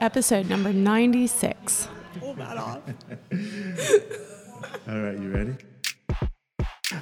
episode 0.00 0.48
number 0.48 0.72
96. 0.72 1.88
All 2.22 2.34
right, 4.98 5.18
you 5.18 5.30
ready? 5.30 5.54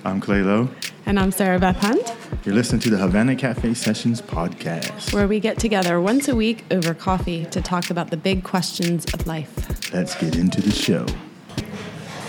I'm 0.05 0.21
Clay 0.21 0.43
Lowe. 0.43 0.69
And 1.07 1.19
I'm 1.19 1.33
Sarah 1.33 1.59
Beth 1.59 1.77
Hunt, 1.79 2.15
You're 2.45 2.55
listening 2.55 2.81
to 2.83 2.91
the 2.91 2.99
Havana 2.99 3.35
Cafe 3.35 3.73
Sessions 3.75 4.21
podcast. 4.21 5.15
where 5.15 5.27
we 5.27 5.41
get 5.41 5.59
together 5.59 5.99
once 6.01 6.29
a 6.29 6.37
week 6.37 6.65
over 6.71 6.93
coffee 6.93 7.47
to 7.47 7.63
talk 7.63 7.89
about 7.89 8.11
the 8.11 8.17
big 8.19 8.45
questions 8.45 9.07
of 9.15 9.27
life. 9.27 9.93
Let's 9.95 10.15
get 10.15 10.37
into 10.37 10.61
the 10.61 10.71
show. 10.71 11.07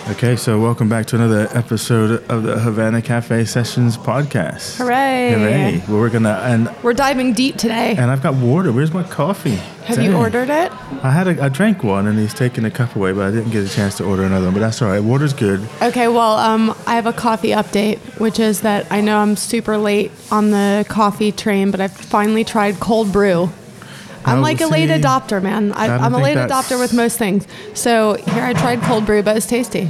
Okay, 0.09 0.35
so 0.35 0.59
welcome 0.59 0.89
back 0.89 1.05
to 1.07 1.15
another 1.15 1.47
episode 1.51 2.23
of 2.31 2.41
the 2.41 2.59
Havana 2.59 2.99
Cafe 2.99 3.45
Sessions 3.45 3.95
podcast. 3.95 4.77
Hooray! 4.77 5.33
Hooray! 5.33 5.83
Well, 5.87 5.99
we're 5.99 6.09
gonna 6.09 6.41
and 6.43 6.73
We're 6.81 6.93
diving 6.93 7.33
deep 7.33 7.57
today. 7.57 7.95
and 7.95 8.09
I've 8.09 8.23
got 8.23 8.33
water. 8.33 8.71
Where's 8.71 8.91
my 8.91 9.03
coffee? 9.03 9.55
Have 9.85 10.01
you 10.01 10.15
ordered 10.15 10.49
it? 10.49 10.71
I 11.03 11.11
had 11.11 11.27
a, 11.27 11.43
I 11.43 11.49
drank 11.49 11.83
one 11.83 12.07
and 12.07 12.17
he's 12.17 12.33
taking 12.33 12.65
a 12.65 12.71
cup 12.71 12.95
away, 12.95 13.11
but 13.11 13.27
I 13.27 13.31
didn't 13.31 13.51
get 13.51 13.63
a 13.63 13.69
chance 13.69 13.97
to 13.97 14.03
order 14.03 14.23
another 14.23 14.45
one. 14.45 14.55
But 14.55 14.61
that's 14.61 14.81
all 14.81 14.89
right. 14.89 14.99
Water's 14.99 15.33
good. 15.33 15.67
Okay, 15.81 16.07
well, 16.07 16.37
um, 16.37 16.75
I 16.87 16.95
have 16.95 17.05
a 17.05 17.13
coffee 17.13 17.49
update, 17.49 17.99
which 18.19 18.39
is 18.39 18.61
that 18.61 18.91
I 18.91 19.01
know 19.01 19.19
I'm 19.19 19.35
super 19.35 19.77
late 19.77 20.11
on 20.31 20.49
the 20.49 20.85
coffee 20.89 21.31
train, 21.31 21.69
but 21.69 21.79
I've 21.81 21.95
finally 21.95 22.43
tried 22.43 22.79
cold 22.79 23.11
brew. 23.13 23.51
I'm 24.25 24.41
like 24.41 24.61
a 24.61 24.67
late 24.67 24.89
adopter, 24.89 25.41
man. 25.41 25.71
I, 25.73 25.87
I'm 25.87 26.13
a 26.13 26.19
late 26.19 26.37
adopter 26.37 26.79
with 26.79 26.93
most 26.93 27.17
things. 27.17 27.47
So 27.73 28.13
here 28.13 28.43
I 28.43 28.53
tried 28.53 28.81
cold 28.81 29.05
brew, 29.05 29.23
but 29.23 29.37
it's 29.37 29.45
tasty. 29.45 29.89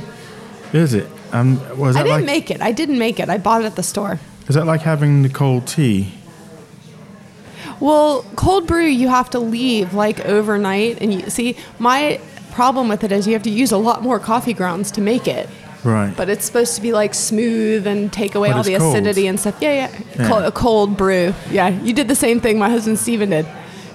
Is 0.74 0.94
it? 0.94 1.08
Um, 1.32 1.60
was 1.78 1.96
I 1.96 2.04
didn't 2.04 2.18
like 2.18 2.26
make 2.26 2.52
it. 2.52 2.62
I 2.62 2.72
didn't 2.72 2.98
make 2.98 3.20
it. 3.20 3.30
I 3.30 3.38
bought 3.38 3.62
it 3.62 3.66
at 3.66 3.76
the 3.76 3.84
store. 3.84 4.20
is 4.48 4.56
that 4.56 4.66
like 4.66 4.82
having 4.82 5.22
the 5.22 5.30
cold 5.30 5.68
tea? 5.68 6.14
Well, 7.80 8.24
cold 8.36 8.68
brew 8.68 8.86
you 8.86 9.08
have 9.08 9.30
to 9.32 9.40
leave 9.40 9.94
like 9.94 10.26
overnight, 10.26 11.02
and 11.02 11.14
you 11.14 11.30
see 11.30 11.56
my 11.78 12.20
problem 12.52 12.90
with 12.90 13.04
it 13.04 13.12
is 13.12 13.28
you 13.28 13.34
have 13.34 13.44
to 13.44 13.50
use 13.50 13.72
a 13.72 13.78
lot 13.78 14.02
more 14.02 14.20
coffee 14.20 14.54
grounds 14.54 14.92
to 14.92 15.02
make 15.02 15.28
it. 15.28 15.48
Right. 15.84 16.14
But 16.16 16.30
it's 16.30 16.46
supposed 16.46 16.76
to 16.76 16.82
be 16.82 16.92
like 16.92 17.14
smooth 17.14 17.88
and 17.88 18.12
take 18.12 18.36
away 18.36 18.50
But 18.50 18.58
all 18.58 18.64
the 18.64 18.78
cold. 18.78 18.96
acidity 18.96 19.28
and 19.28 19.40
stuff. 19.40 19.58
Yeah, 19.62 19.72
yeah. 19.88 20.02
Yeah. 20.18 20.28
Cold, 20.28 20.44
a 20.44 20.52
cold 20.52 20.98
brew. 20.98 21.34
Yeah, 21.52 21.70
you 21.70 21.94
did 21.94 22.10
the 22.10 22.16
same 22.16 22.42
thing 22.42 22.60
my 22.60 22.70
husband 22.70 23.00
Steven 23.00 23.30
did. 23.30 23.48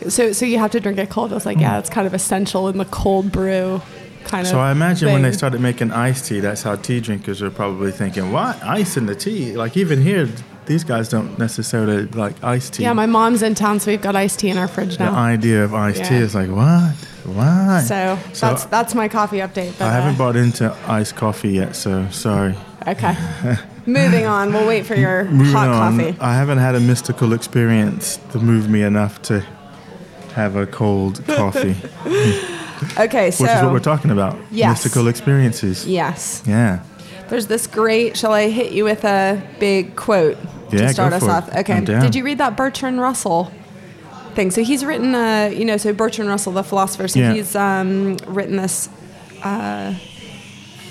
So, 0.09 0.33
so 0.33 0.45
you 0.47 0.59
have 0.59 0.71
to 0.73 0.81
drink 0.81 0.99
it 0.99 1.11
cold. 1.11 1.33
I 1.33 1.35
was 1.35 1.47
like, 1.47 1.59
yeah, 1.59 1.79
it's 1.79 1.91
kind 1.91 2.07
of 2.07 2.15
essential 2.15 2.69
in 2.69 2.79
the 2.79 2.85
cold 2.87 3.33
brew 3.33 3.81
kind 4.25 4.47
of. 4.47 4.51
So 4.51 4.59
I 4.59 4.73
imagine 4.73 5.13
when 5.13 5.23
they 5.23 5.33
started 5.33 5.61
making 5.61 5.93
iced 5.93 6.27
tea, 6.27 6.41
that's 6.41 6.63
how 6.63 6.77
tea 6.77 7.01
drinkers 7.01 7.43
are 7.43 7.51
probably 7.51 7.93
thinking, 7.93 8.33
"What 8.33 8.63
ice 8.63 8.97
in 8.97 9.07
the 9.07 9.15
tea?" 9.15 9.57
Like 9.57 9.77
even 9.77 10.03
here, 10.03 10.29
these 10.67 10.85
guys 10.85 11.09
don't 11.09 11.39
necessarily 11.39 12.07
like 12.07 12.43
iced 12.43 12.75
tea. 12.75 12.83
Yeah, 12.85 12.93
my 12.93 13.07
mom's 13.07 13.43
in 13.43 13.55
town, 13.55 13.81
so 13.81 13.91
we've 13.91 14.03
got 14.03 14.17
iced 14.17 14.39
tea 14.41 14.51
in 14.51 14.59
our 14.59 14.69
fridge 14.69 14.99
now. 14.99 15.11
the 15.13 15.17
idea 15.17 15.65
of 15.65 15.75
iced 15.75 16.05
tea 16.05 16.17
is 16.17 16.35
like, 16.35 16.51
"What? 16.51 16.95
What?" 17.25 17.83
So, 17.83 18.19
So 18.33 18.47
that's 18.47 18.65
that's 18.67 18.95
my 18.95 19.09
coffee 19.09 19.39
update. 19.39 19.79
But, 19.79 19.89
I 19.89 19.93
haven't 19.93 20.17
uh, 20.17 20.19
bought 20.19 20.37
into 20.37 20.75
iced 20.87 21.17
coffee 21.17 21.51
yet, 21.53 21.77
so 21.77 22.09
sorry. 22.11 22.55
Okay. 22.87 23.17
Moving 23.87 24.25
on. 24.25 24.53
We'll 24.53 24.67
wait 24.67 24.87
for 24.87 24.95
your 24.95 25.25
Moving 25.25 25.53
hot 25.53 25.69
on, 25.69 25.99
coffee. 25.99 26.17
I 26.19 26.35
haven't 26.35 26.59
had 26.59 26.75
a 26.75 26.81
mystical 26.81 27.35
experience 27.35 28.19
to 28.33 28.39
move 28.39 28.71
me 28.71 28.83
enough 28.83 29.21
to 29.23 29.45
have 30.35 30.57
a 30.57 30.67
cold 30.67 31.23
coffee, 31.29 31.77
Okay, 32.99 33.31
so 33.31 33.45
which 33.45 33.53
is 33.53 33.63
what 33.63 33.73
we're 33.73 33.79
talking 33.81 34.11
about. 34.11 34.37
Yes. 34.51 34.85
Mystical 34.85 35.09
experiences. 35.09 35.87
yes, 35.87 36.43
Yeah. 36.47 36.81
there's 37.29 37.47
this 37.47 37.67
great. 37.67 38.17
Shall 38.17 38.33
I 38.33 38.49
hit 38.51 38.73
you 38.73 38.85
with 38.85 39.05
a 39.05 39.43
big 39.59 39.97
quote 39.97 40.37
Yeah, 40.71 40.81
to 40.81 40.89
start 40.93 41.13
us 41.13 41.23
for 41.23 41.29
it. 41.29 41.33
off? 41.33 41.57
Okay. 41.57 41.81
Did 41.81 42.15
you 42.15 42.25
read 42.25 42.39
that 42.39 42.57
Bertrand 42.57 43.01
Russell 43.01 43.51
thing? 44.35 44.51
So 44.51 44.63
he's 44.63 44.85
written, 44.85 45.15
uh, 45.15 45.51
you 45.55 45.65
know, 45.65 45.77
so 45.77 45.93
Bertrand 45.93 46.29
Russell, 46.29 46.53
the 46.53 46.63
philosopher. 46.65 47.09
So 47.09 47.21
Yeah. 47.21 47.33
he's 47.33 47.55
um, 47.57 48.17
written 48.27 48.57
this 48.57 48.89
uh, 49.43 49.95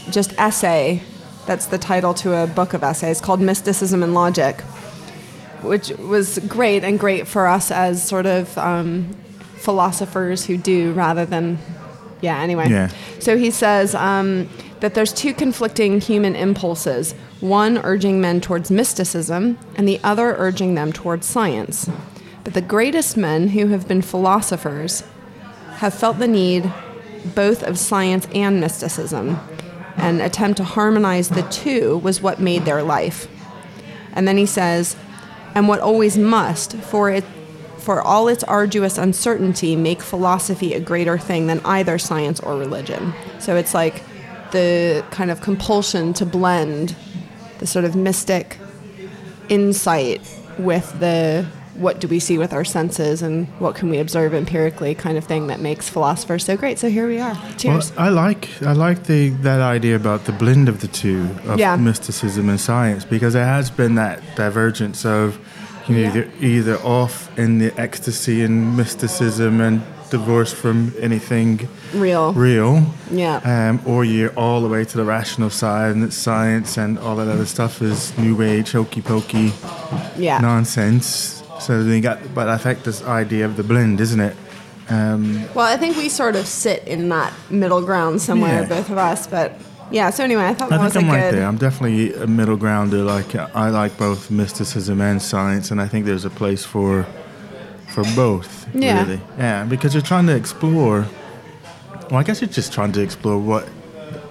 just 0.10 0.34
essay. 0.40 1.02
That's 1.46 1.66
the 1.66 1.78
title 1.78 2.14
to 2.16 2.34
a 2.44 2.48
book 2.48 2.74
of 2.74 2.84
essays 2.84 3.20
called 3.20 3.42
Mysticism 3.42 4.02
and 4.02 4.14
Logic, 4.14 4.62
which 5.62 5.90
was 5.90 6.40
great 6.48 6.84
and 6.86 6.98
great 6.98 7.28
for 7.28 7.48
us 7.48 7.70
as 7.72 8.02
sort 8.08 8.26
of 8.26 8.58
um, 8.58 9.10
philosophers 9.64 10.46
who 10.46 10.58
do 10.58 10.92
rather 10.92 11.26
than, 11.26 11.58
yeah. 12.22 12.40
Anyway. 12.40 12.70
Yeah. 12.70 12.90
So 13.20 13.38
he 13.38 13.50
says 13.50 13.96
um, 13.96 14.50
that 14.82 14.94
there's 14.94 15.14
two 15.14 15.34
conflicting 15.34 16.02
human 16.02 16.36
impulses 16.36 17.16
one 17.40 17.78
urging 17.80 18.22
men 18.22 18.40
towards 18.40 18.72
mysticism, 18.72 19.58
and 19.76 19.86
the 19.86 20.00
other 20.02 20.34
urging 20.38 20.76
them 20.76 20.94
towards 20.94 21.28
science. 21.28 21.90
But 22.46 22.54
the 22.54 22.62
greatest 22.62 23.18
men 23.18 23.50
who 23.50 23.68
have 23.68 23.86
been 23.86 24.02
philosophers 24.02 25.04
have 25.78 25.94
felt 25.94 26.20
the 26.20 26.28
need 26.28 26.72
both 27.36 27.62
of 27.64 27.78
science 27.78 28.28
and 28.34 28.62
mysticism, 28.62 29.40
and 29.98 30.22
attempt 30.22 30.58
to 30.58 30.64
harmonize 30.64 31.30
the 31.30 31.44
two 31.44 31.98
was 31.98 32.22
what 32.22 32.40
made 32.40 32.64
their 32.64 32.82
life. 32.82 33.28
And 34.14 34.26
then 34.26 34.38
he 34.38 34.46
says, 34.46 34.96
and 35.54 35.68
what 35.68 35.82
always 35.82 36.18
must, 36.18 36.76
for 36.78 37.10
it 37.10 37.26
for 37.84 38.02
all 38.02 38.28
its 38.28 38.44
arduous 38.46 38.98
uncertainty, 38.98 39.76
make 39.76 40.02
philosophy 40.02 40.74
a 40.74 40.80
greater 40.80 41.18
thing 41.18 41.48
than 41.48 41.60
either 41.66 41.98
science 42.00 42.40
or 42.40 42.58
religion. 42.58 43.14
So 43.40 43.56
it's 43.56 43.74
like 43.74 44.02
the 44.52 45.04
kind 45.12 45.30
of 45.30 45.42
compulsion 45.42 46.14
to 46.14 46.26
blend 46.26 46.96
the 47.60 47.68
sort 47.68 47.86
of 47.86 47.96
mystic 47.96 48.58
insight 49.50 50.22
with 50.58 50.98
the 51.00 51.46
what 51.76 52.00
do 52.00 52.08
we 52.08 52.20
see 52.20 52.38
with 52.38 52.54
our 52.54 52.64
senses 52.64 53.24
and 53.24 53.48
what 53.60 53.74
can 53.74 53.90
we 53.90 53.98
observe 53.98 54.34
empirically 54.36 54.94
kind 54.94 55.18
of 55.18 55.24
thing 55.24 55.48
that 55.48 55.60
makes 55.60 55.90
philosophers 55.90 56.46
so 56.46 56.56
great. 56.56 56.78
So 56.78 56.88
here 56.88 57.08
we 57.08 57.20
are. 57.20 57.36
Cheers. 57.58 57.92
Well, 57.96 58.06
I 58.06 58.10
like 58.10 58.48
I 58.62 58.74
like 58.74 59.06
the 59.06 59.30
that 59.42 59.60
idea 59.60 59.96
about 59.96 60.26
the 60.26 60.34
blend 60.34 60.70
of 60.70 60.82
the 60.82 60.88
two 60.88 61.28
of 61.48 61.60
Yeah. 61.60 61.76
mysticism 61.76 62.48
and 62.48 62.62
science 62.62 63.06
because 63.06 63.34
there 63.34 63.46
has 63.46 63.72
been 63.72 63.96
that 63.96 64.22
divergence 64.36 65.04
of 65.04 65.40
you 65.88 65.96
know 65.96 66.02
Yeah. 66.02 66.08
either, 66.10 66.28
either 66.42 66.78
off 66.84 67.30
in 67.38 67.60
the 67.60 67.72
ecstasy 67.80 68.44
and 68.44 68.76
mysticism 68.78 69.62
and 69.62 69.82
divorced 70.10 70.56
from 70.56 70.94
anything 71.02 71.68
Real. 71.94 72.34
real, 72.34 72.86
Yeah. 73.12 73.38
um, 73.44 73.80
or 73.86 74.06
you're 74.06 74.30
all 74.38 74.62
the 74.62 74.68
way 74.70 74.86
to 74.86 74.98
the 74.98 75.04
rational 75.04 75.50
side 75.50 75.92
and 75.96 76.04
it's 76.04 76.16
science 76.16 76.78
and 76.78 77.00
all 77.00 77.16
that 77.16 77.28
other 77.28 77.46
stuff 77.48 77.82
is 77.82 78.14
new 78.18 78.42
age 78.44 78.72
hokey 78.74 79.02
pokey 79.02 79.52
yeah. 80.18 80.38
nonsense. 80.40 81.42
So 81.60 81.84
then 81.84 81.96
you 81.96 82.02
got, 82.02 82.20
but 82.36 82.48
I 82.48 82.58
think 82.58 82.84
this 82.84 83.04
idea 83.04 83.46
of 83.46 83.56
the 83.58 83.64
blend, 83.64 84.00
isn't 84.02 84.20
it? 84.20 84.36
Um, 84.90 85.46
Well, 85.56 85.66
I 85.66 85.78
think 85.78 85.98
we 85.98 86.10
sort 86.10 86.36
of 86.36 86.46
sit 86.46 86.84
in 86.88 87.10
that 87.10 87.34
middle 87.50 87.82
ground 87.82 88.22
somewhere, 88.22 88.62
Yeah. 88.62 88.68
both 88.68 88.90
of 88.92 88.98
us. 88.98 89.26
But 89.28 89.58
yeah, 89.94 90.10
so 90.10 90.24
anyway, 90.24 90.46
I 90.46 90.54
thought 90.56 90.72
I 90.72 90.78
that 90.78 90.84
was 90.84 90.96
a 90.96 91.00
I'm 91.00 91.06
good. 91.06 91.12
right 91.12 91.32
there. 91.32 91.46
I'm 91.46 91.58
definitely 91.58 92.14
a 92.16 92.26
middle 92.26 92.58
grounder. 92.58 93.04
Like 93.04 93.36
I 93.36 93.70
like 93.70 93.96
both 93.98 94.32
mysticism 94.32 95.00
and 95.02 95.22
science, 95.22 95.70
and 95.72 95.80
I 95.80 95.88
think 95.88 96.06
there's 96.08 96.26
a 96.26 96.32
place 96.32 96.66
for 96.66 97.06
for 97.94 98.04
both. 98.16 98.68
Yeah. 98.74 99.04
Really. 99.04 99.22
Yeah, 99.38 99.66
because 99.66 99.94
you're 99.94 100.02
trying 100.02 100.26
to 100.28 100.36
explore. 100.36 101.06
Well, 102.10 102.20
I 102.20 102.24
guess 102.24 102.42
you're 102.42 102.50
just 102.50 102.74
trying 102.74 102.92
to 102.94 103.02
explore 103.02 103.38
what 103.38 103.66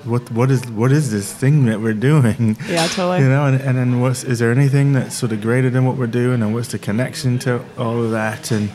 what 0.05 0.29
what 0.33 0.51
is 0.51 0.67
what 0.73 0.91
is 0.91 1.13
this 1.13 1.33
thing 1.33 1.67
that 1.67 1.81
we're 1.81 1.95
doing. 1.95 2.57
Yeah, 2.69 2.89
totally. 2.89 3.21
You 3.21 3.29
know, 3.29 3.47
and, 3.47 3.61
and 3.61 3.79
then 3.79 4.01
what's 4.01 4.25
is 4.25 4.41
there 4.41 4.51
anything 4.51 4.95
that's 4.95 5.15
sort 5.17 5.31
of 5.31 5.41
greater 5.41 5.71
than 5.71 5.85
what 5.85 5.97
we're 5.97 6.09
doing, 6.23 6.43
and 6.43 6.53
what's 6.53 6.73
the 6.73 6.79
connection 6.81 7.39
to 7.41 7.65
all 7.79 8.03
of 8.03 8.11
that, 8.11 8.51
and 8.51 8.69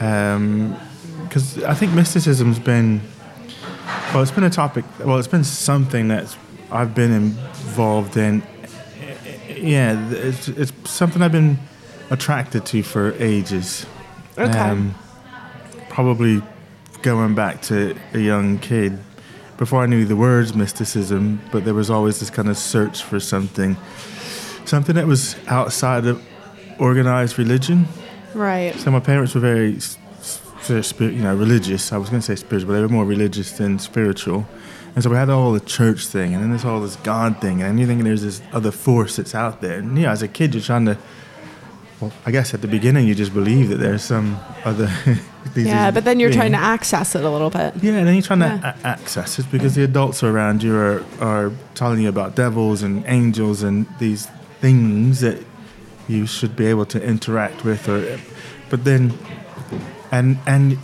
um, 0.00 0.76
because 1.22 1.62
I 1.62 1.74
think 1.74 1.92
mysticism's 1.92 2.58
been 2.58 3.00
well, 4.12 4.22
it's 4.22 4.30
been 4.30 4.44
a 4.44 4.50
topic. 4.50 4.84
Well, 4.98 5.18
it's 5.18 5.28
been 5.28 5.44
something 5.44 6.08
that's 6.08 6.36
I've 6.70 6.94
been 6.94 7.12
involved 7.12 8.16
in. 8.16 8.42
Yeah, 9.48 10.10
it's, 10.10 10.48
it's 10.48 10.72
something 10.90 11.22
I've 11.22 11.32
been 11.32 11.58
attracted 12.10 12.66
to 12.66 12.82
for 12.82 13.14
ages. 13.14 13.86
Okay. 14.38 14.58
Um, 14.58 14.94
probably 15.88 16.42
going 17.02 17.34
back 17.34 17.62
to 17.62 17.96
a 18.12 18.18
young 18.18 18.58
kid, 18.58 18.98
before 19.56 19.82
I 19.82 19.86
knew 19.86 20.04
the 20.04 20.16
words 20.16 20.54
mysticism, 20.54 21.40
but 21.50 21.64
there 21.64 21.74
was 21.74 21.88
always 21.88 22.20
this 22.20 22.30
kind 22.30 22.48
of 22.48 22.58
search 22.58 23.02
for 23.02 23.18
something, 23.18 23.76
something 24.64 24.94
that 24.96 25.06
was 25.06 25.36
outside 25.46 26.04
of 26.06 26.22
organized 26.78 27.38
religion. 27.38 27.86
right. 28.34 28.74
So 28.74 28.90
my 28.90 29.00
parents 29.00 29.34
were 29.34 29.40
very, 29.40 29.78
you 30.70 31.22
know, 31.22 31.34
religious. 31.34 31.92
I 31.92 31.98
was 31.98 32.08
going 32.10 32.20
to 32.20 32.26
say 32.26 32.36
spiritual, 32.36 32.68
but 32.68 32.74
they 32.74 32.82
were 32.82 32.88
more 32.88 33.04
religious 33.04 33.52
than 33.52 33.78
spiritual. 33.78 34.46
And 34.94 35.02
so 35.04 35.10
we 35.10 35.16
had 35.16 35.28
all 35.28 35.52
the 35.52 35.60
church 35.60 36.06
thing, 36.06 36.32
and 36.34 36.42
then 36.42 36.50
there's 36.50 36.64
all 36.64 36.80
this 36.80 36.96
God 36.96 37.40
thing, 37.40 37.60
and 37.62 37.70
then 37.70 37.78
you 37.78 37.86
think 37.86 38.02
there's 38.02 38.22
this 38.22 38.40
other 38.52 38.70
force 38.70 39.16
that's 39.16 39.34
out 39.34 39.60
there. 39.60 39.78
And 39.78 39.96
you 39.96 40.04
know, 40.04 40.10
as 40.10 40.22
a 40.22 40.28
kid, 40.28 40.54
you're 40.54 40.62
trying 40.62 40.86
to. 40.86 40.96
Well, 42.00 42.12
I 42.26 42.30
guess 42.30 42.52
at 42.52 42.60
the 42.60 42.68
beginning 42.68 43.06
you 43.08 43.14
just 43.14 43.32
believe 43.32 43.68
that 43.70 43.76
there's 43.76 44.02
some 44.04 44.38
other. 44.64 44.90
these 45.54 45.66
Yeah, 45.66 45.90
but 45.90 46.04
then 46.04 46.18
you're 46.20 46.32
trying 46.32 46.52
to 46.52 46.58
access 46.58 47.14
it 47.14 47.24
a 47.24 47.30
little 47.30 47.48
bit. 47.50 47.74
Yeah, 47.82 47.92
and 47.94 48.06
then 48.06 48.14
you're 48.14 48.22
trying 48.22 48.40
Yeah. 48.40 48.58
to 48.58 48.68
a- 48.68 48.86
access 48.86 49.38
it 49.38 49.50
because 49.50 49.74
the 49.74 49.84
adults 49.84 50.22
around 50.22 50.62
you 50.62 50.74
are, 50.76 51.04
are 51.20 51.52
telling 51.74 52.00
you 52.00 52.08
about 52.08 52.34
devils 52.36 52.82
and 52.82 53.02
angels 53.06 53.62
and 53.62 53.86
these 53.98 54.26
things 54.60 55.20
that 55.20 55.42
you 56.08 56.26
should 56.26 56.54
be 56.56 56.66
able 56.66 56.84
to 56.86 57.02
interact 57.02 57.64
with. 57.64 57.88
Or, 57.88 58.18
but 58.68 58.84
then, 58.84 59.16
and 60.12 60.38
and 60.46 60.78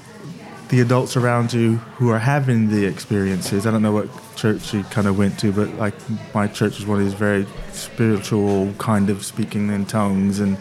the 0.69 0.81
adults 0.81 1.17
around 1.17 1.53
you 1.53 1.77
who 1.99 2.09
are 2.11 2.19
having 2.19 2.71
the 2.71 2.87
experiences. 2.87 3.67
I 3.67 3.71
don't 3.71 3.83
know 3.83 3.93
what 3.93 4.09
church 4.37 4.73
you 4.73 4.83
kind 4.85 5.07
of 5.07 5.19
went 5.19 5.39
to, 5.41 5.53
but 5.53 5.69
like 5.75 5.95
my 6.35 6.47
church 6.47 6.79
was 6.79 6.87
one 6.87 6.99
of 6.99 7.05
these 7.05 7.13
very 7.15 7.47
spiritual 7.73 8.73
kind 8.79 9.11
of 9.11 9.23
speaking 9.25 9.69
in 9.71 9.85
tongues 9.85 10.41
and 10.41 10.57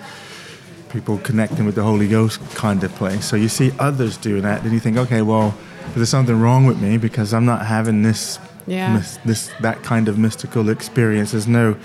people 0.90 1.18
connecting 1.19 1.66
with 1.66 1.75
the 1.75 1.84
Holy 1.84 2.10
Ghost 2.10 2.42
kind 2.56 2.84
of 2.84 2.94
place. 2.96 3.24
So 3.24 3.38
you 3.38 3.48
see 3.48 3.72
others 3.80 4.18
doing 4.18 4.42
that, 4.42 4.64
and 4.64 4.74
you 4.74 4.80
think, 4.81 4.98
okay, 4.98 5.22
well, 5.22 5.56
there's 5.96 6.10
something 6.10 6.40
wrong 6.42 6.66
with 6.66 6.81
me 6.81 6.98
because 6.98 7.34
I'm 7.34 7.46
not 7.46 7.66
having 7.66 8.02
this, 8.04 8.38
Yeah. 8.68 8.96
mis- 8.96 9.18
this 9.24 9.50
that 9.62 9.81
kind 9.84 10.10
of 10.10 10.18
mystical 10.18 10.68
experience. 10.69 11.31
There's 11.31 11.48
no, 11.48 11.78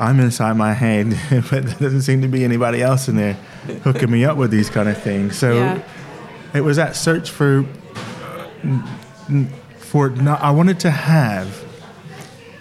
I'm 0.00 0.18
inside 0.18 0.54
my 0.56 0.72
head, 0.72 1.10
but 1.30 1.64
there 1.64 1.76
doesn't 1.78 2.02
seem 2.02 2.20
to 2.22 2.28
be 2.28 2.42
anybody 2.42 2.82
else 2.82 3.08
in 3.08 3.14
there 3.14 3.34
hooking 3.84 4.10
me 4.10 4.24
up 4.24 4.36
with 4.36 4.50
these 4.50 4.68
kind 4.68 4.88
of 4.88 5.00
things. 5.00 5.38
So 5.38 5.54
Yeah. 5.54 5.82
It 6.54 6.62
was 6.62 6.76
that 6.76 6.96
search 6.96 7.30
for, 7.30 7.64
for 9.78 10.10
not, 10.10 10.40
I 10.40 10.50
wanted 10.50 10.80
to 10.80 10.90
have 10.90 11.64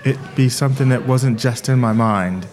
it 0.05 0.17
be 0.35 0.49
something 0.49 0.89
that 0.89 1.05
wasn't 1.07 1.39
just 1.39 1.69
in 1.69 1.79
my 1.79 1.93
mind. 1.93 2.47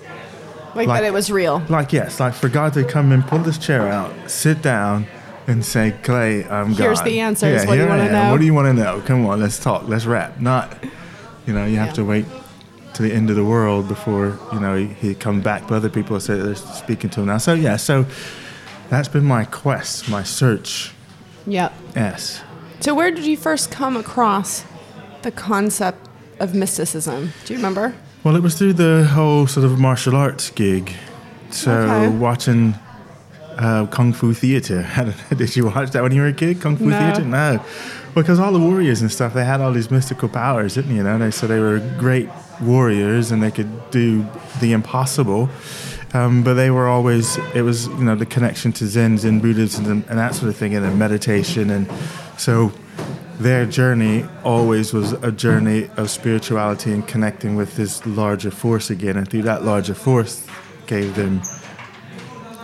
Like, 0.74 0.88
Like- 0.88 1.02
that 1.02 1.06
it 1.06 1.12
was 1.12 1.30
real. 1.30 1.62
Like 1.68 1.92
yes, 1.92 2.18
like 2.18 2.34
for 2.34 2.48
God 2.48 2.72
to 2.74 2.84
come 2.84 3.12
and 3.12 3.24
pull 3.26 3.38
this 3.38 3.58
chair 3.58 3.88
out, 3.88 4.12
sit 4.26 4.60
down, 4.60 5.06
and 5.46 5.62
say, 5.64 5.94
"Clay, 6.02 6.42
I'm 6.44 6.70
God." 6.70 6.78
Here's 6.78 7.02
the 7.02 7.20
answers. 7.20 7.62
Yeah, 7.62 7.68
What 7.68 7.74
do 7.74 7.80
you 7.80 7.84
here 7.84 7.92
I 7.92 7.96
wanna 7.98 8.08
am. 8.08 8.12
know? 8.12 8.30
What 8.32 8.40
do 8.40 8.46
you 8.46 8.54
want 8.54 8.66
to 8.76 8.82
know? 8.82 9.02
Come 9.04 9.26
on, 9.26 9.40
let's 9.40 9.58
talk. 9.58 9.86
Let's 9.86 10.06
rap. 10.06 10.40
Not, 10.40 10.72
you 11.46 11.52
know, 11.52 11.66
you 11.66 11.76
have 11.76 11.88
Yeah. 11.88 11.92
to 11.94 12.04
wait 12.04 12.24
to 12.94 13.02
the 13.02 13.12
end 13.12 13.28
of 13.28 13.36
the 13.36 13.44
world 13.44 13.86
before 13.86 14.38
you 14.52 14.58
know 14.58 14.74
he, 14.74 14.86
he 14.86 15.14
comes 15.14 15.44
back. 15.44 15.68
But 15.68 15.74
other 15.74 15.90
people 15.90 16.18
say 16.18 16.38
they're 16.40 16.54
speaking 16.54 17.10
to 17.10 17.20
him 17.20 17.26
now. 17.26 17.36
So 17.38 17.52
yeah, 17.52 17.76
so 17.76 18.06
that's 18.88 19.06
been 19.08 19.24
my 19.26 19.44
quest, 19.44 20.08
my 20.08 20.22
search. 20.22 20.93
Yep. 21.46 21.72
Yes. 21.96 22.42
So 22.80 22.94
where 22.94 23.10
did 23.10 23.24
you 23.24 23.36
first 23.36 23.70
come 23.70 23.96
across 23.96 24.64
the 25.22 25.30
concept 25.30 26.08
of 26.40 26.54
mysticism? 26.54 27.32
Do 27.44 27.52
you 27.54 27.58
remember? 27.58 27.94
Well, 28.24 28.36
it 28.36 28.42
was 28.42 28.54
through 28.56 28.74
the 28.74 29.04
whole 29.04 29.46
sort 29.46 29.64
of 29.66 29.78
martial 29.78 30.16
arts 30.16 30.50
gig. 30.50 30.92
So 31.50 31.72
Okay. 31.72 32.08
watching 32.16 32.74
uh, 33.56 33.86
Kung 33.86 34.12
Fu 34.12 34.32
Theater. 34.34 34.86
Did 35.36 35.54
you 35.56 35.66
watch 35.66 35.90
that 35.92 36.02
when 36.02 36.12
you 36.12 36.22
were 36.22 36.28
a 36.28 36.32
kid? 36.32 36.60
Kung 36.60 36.76
Fu 36.76 36.86
No. 36.86 36.98
Theater? 36.98 37.24
No. 37.24 37.64
Because 38.14 38.38
all 38.40 38.52
the 38.52 38.58
warriors 38.60 39.00
and 39.00 39.10
stuff, 39.10 39.34
they 39.34 39.44
had 39.44 39.60
all 39.60 39.72
these 39.72 39.90
mystical 39.90 40.28
powers, 40.28 40.74
didn't 40.74 40.94
you 40.96 41.02
know? 41.02 41.18
They, 41.18 41.30
so 41.30 41.46
they 41.46 41.60
were 41.60 41.78
great 41.98 42.28
warriors 42.60 43.30
and 43.30 43.42
they 43.42 43.50
could 43.50 43.90
do 43.90 44.26
the 44.60 44.72
impossible. 44.72 45.48
Um, 46.14 46.44
but 46.44 46.54
they 46.54 46.70
were 46.70 46.86
always, 46.86 47.36
it 47.54 47.62
was, 47.62 47.88
you 47.88 48.04
know, 48.04 48.14
the 48.14 48.24
connection 48.26 48.72
to 48.74 48.86
Zen, 48.86 49.18
Zen 49.18 49.40
Buddhism 49.40 49.84
and, 49.90 50.04
and 50.08 50.16
that 50.18 50.34
sort 50.36 50.48
of 50.48 50.56
thing, 50.56 50.74
and 50.74 50.84
then 50.84 50.96
meditation. 50.96 51.70
And 51.70 51.90
so 52.38 52.72
their 53.40 53.66
journey 53.66 54.24
always 54.44 54.92
was 54.92 55.12
a 55.12 55.32
journey 55.32 55.90
of 55.96 56.08
spirituality 56.10 56.92
and 56.92 57.06
connecting 57.08 57.56
with 57.56 57.74
this 57.74 58.06
larger 58.06 58.52
force 58.52 58.90
again. 58.90 59.16
And 59.16 59.28
through 59.28 59.42
that 59.42 59.64
larger 59.64 59.94
force, 59.94 60.46
gave 60.86 61.16
them, 61.16 61.42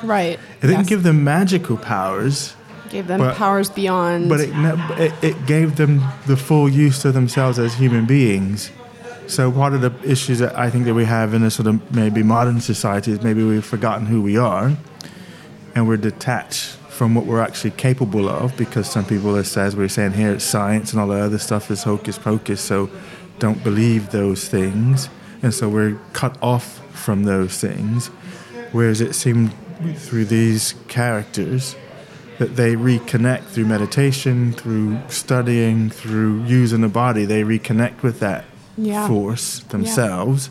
Right. 0.04 0.38
it 0.38 0.66
didn't 0.68 0.78
Yes. 0.80 0.88
give 0.88 1.02
them 1.02 1.24
magical 1.24 1.76
powers, 1.76 2.54
Gave 2.88 3.08
them 3.08 3.18
but- 3.18 3.34
powers 3.36 3.68
beyond. 3.68 4.28
but 4.28 4.40
it, 4.40 4.50
it, 4.98 5.12
it 5.22 5.46
gave 5.46 5.74
them 5.76 6.02
the 6.26 6.36
full 6.36 6.68
use 6.68 7.04
of 7.04 7.14
themselves 7.14 7.58
as 7.58 7.74
human 7.74 8.04
beings. 8.06 8.70
So 9.30 9.52
part 9.52 9.74
of 9.74 9.80
the 9.80 9.92
issues 10.02 10.40
that 10.40 10.58
I 10.58 10.70
think 10.70 10.86
that 10.86 10.94
we 10.94 11.04
have 11.04 11.34
in 11.34 11.44
a 11.44 11.52
sort 11.52 11.68
of 11.68 11.94
maybe 11.94 12.20
modern 12.24 12.60
society 12.60 13.12
is 13.12 13.22
maybe 13.22 13.44
we've 13.44 13.64
forgotten 13.64 14.06
who 14.06 14.20
we 14.20 14.36
are, 14.36 14.76
and 15.72 15.86
we're 15.86 15.98
detached 15.98 16.70
from 16.88 17.14
what 17.14 17.26
we're 17.26 17.40
actually 17.40 17.70
capable 17.70 18.28
of. 18.28 18.56
Because 18.56 18.90
some 18.90 19.04
people, 19.04 19.36
as 19.36 19.56
as 19.56 19.76
we 19.76 19.84
we're 19.84 19.88
saying 19.88 20.14
here, 20.14 20.32
it's 20.32 20.44
science 20.44 20.90
and 20.90 21.00
all 21.00 21.06
the 21.06 21.14
other 21.14 21.38
stuff 21.38 21.70
is 21.70 21.84
hocus 21.84 22.18
pocus. 22.18 22.60
So 22.60 22.90
don't 23.38 23.62
believe 23.62 24.10
those 24.10 24.48
things, 24.48 25.08
and 25.44 25.54
so 25.54 25.68
we're 25.68 25.96
cut 26.12 26.36
off 26.42 26.84
from 26.92 27.22
those 27.22 27.56
things. 27.56 28.08
Whereas 28.72 29.00
it 29.00 29.14
seemed 29.14 29.54
through 29.94 30.24
these 30.24 30.74
characters 30.88 31.76
that 32.38 32.56
they 32.56 32.74
reconnect 32.74 33.44
through 33.44 33.66
meditation, 33.66 34.54
through 34.54 34.98
studying, 35.06 35.88
through 35.88 36.42
using 36.46 36.80
the 36.80 36.88
body. 36.88 37.26
They 37.26 37.44
reconnect 37.44 38.02
with 38.02 38.18
that 38.18 38.44
Yeah. 38.84 39.06
force 39.06 39.60
themselves, 39.60 40.50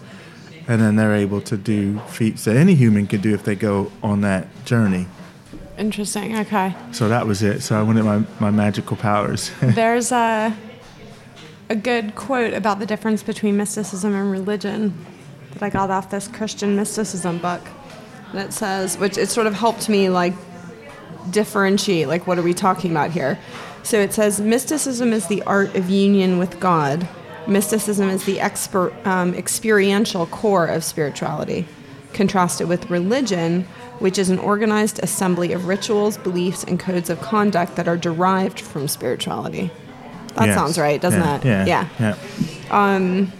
and 0.67 0.81
then 0.81 0.95
they're 0.95 1.15
able 1.15 1.41
to 1.41 1.57
do 1.57 1.99
feats 2.07 2.45
that 2.45 2.55
any 2.55 2.75
human 2.75 3.07
could 3.07 3.21
do 3.21 3.33
if 3.33 3.43
they 3.43 3.55
go 3.55 3.91
on 4.03 4.21
that 4.21 4.47
journey. 4.65 5.07
Interesting. 5.77 6.37
Okay. 6.37 6.75
So 6.91 7.07
that 7.07 7.25
was 7.25 7.41
it. 7.41 7.61
So 7.61 7.79
I 7.79 7.83
wanted 7.83 8.03
my, 8.03 8.23
my 8.39 8.51
magical 8.51 8.97
powers. 8.97 9.51
There's 9.61 10.11
a 10.11 10.55
a 11.69 11.75
good 11.75 12.15
quote 12.15 12.53
about 12.53 12.79
the 12.79 12.85
difference 12.85 13.21
between 13.21 13.55
mysticism 13.55 14.15
and 14.15 14.31
religion 14.31 15.05
that 15.53 15.61
I 15.61 15.69
got 15.69 15.91
off 15.91 16.09
this 16.09 16.27
Christian 16.27 16.75
mysticism 16.75 17.37
book. 17.37 17.61
And 18.31 18.39
it 18.39 18.53
says, 18.53 18.97
which 18.97 19.17
it 19.17 19.29
sort 19.29 19.45
of 19.47 19.53
helped 19.53 19.87
me 19.87 20.09
like 20.09 20.33
differentiate 21.29 22.07
like 22.07 22.25
what 22.27 22.39
are 22.39 22.41
we 22.41 22.53
talking 22.53 22.91
about 22.91 23.11
here. 23.11 23.39
So 23.83 23.99
it 23.99 24.13
says 24.13 24.41
mysticism 24.41 25.13
is 25.13 25.27
the 25.27 25.41
art 25.43 25.75
of 25.75 25.89
union 25.89 26.37
with 26.39 26.59
God. 26.59 27.07
Mysticism 27.47 28.09
is 28.09 28.25
the 28.25 28.37
exper- 28.37 28.93
um, 29.05 29.33
experiential 29.33 30.25
core 30.27 30.67
of 30.67 30.83
spirituality, 30.83 31.65
contrasted 32.13 32.67
with 32.67 32.89
religion, 32.89 33.63
which 33.99 34.17
is 34.17 34.29
an 34.29 34.39
organized 34.39 34.99
assembly 35.03 35.51
of 35.53 35.67
rituals, 35.67 36.17
beliefs, 36.17 36.63
and 36.63 36.79
codes 36.79 37.09
of 37.09 37.19
conduct 37.21 37.75
that 37.75 37.87
are 37.87 37.97
derived 37.97 38.59
from 38.59 38.87
spirituality. 38.87 39.71
That 40.35 40.47
Yes. 40.47 40.55
sounds 40.55 40.77
right, 40.77 41.01
doesn't 41.01 41.19
yeah, 41.21 41.35
it? 41.37 41.45
Yeah. 41.45 41.65
Yeah. 41.99 42.15
Yeah. 42.69 42.95
Um. 42.95 43.31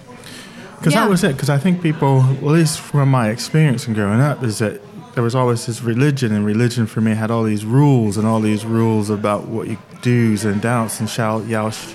Because 0.77 0.93
yeah. 0.93 1.01
that 1.01 1.09
was 1.09 1.23
it. 1.25 1.33
Because 1.33 1.49
I 1.49 1.57
think 1.57 1.81
people, 1.81 2.21
at 2.23 2.41
least 2.43 2.79
from 2.79 3.09
my 3.11 3.29
experience 3.29 3.85
in 3.87 3.93
growing 3.93 4.21
up, 4.21 4.43
is 4.43 4.59
that 4.59 4.81
there 5.13 5.23
was 5.23 5.35
always 5.35 5.65
this 5.65 5.81
religion, 5.81 6.31
and 6.31 6.45
religion 6.45 6.87
for 6.87 7.01
me 7.01 7.13
had 7.15 7.29
all 7.29 7.43
these 7.43 7.65
rules 7.65 8.15
and 8.17 8.25
all 8.25 8.39
these 8.39 8.65
rules 8.65 9.09
about 9.09 9.47
what 9.47 9.67
you 9.67 9.77
do's 10.01 10.45
and 10.45 10.61
don'ts 10.61 10.99
and 11.01 11.09
shall, 11.09 11.41
sh- 11.69 11.93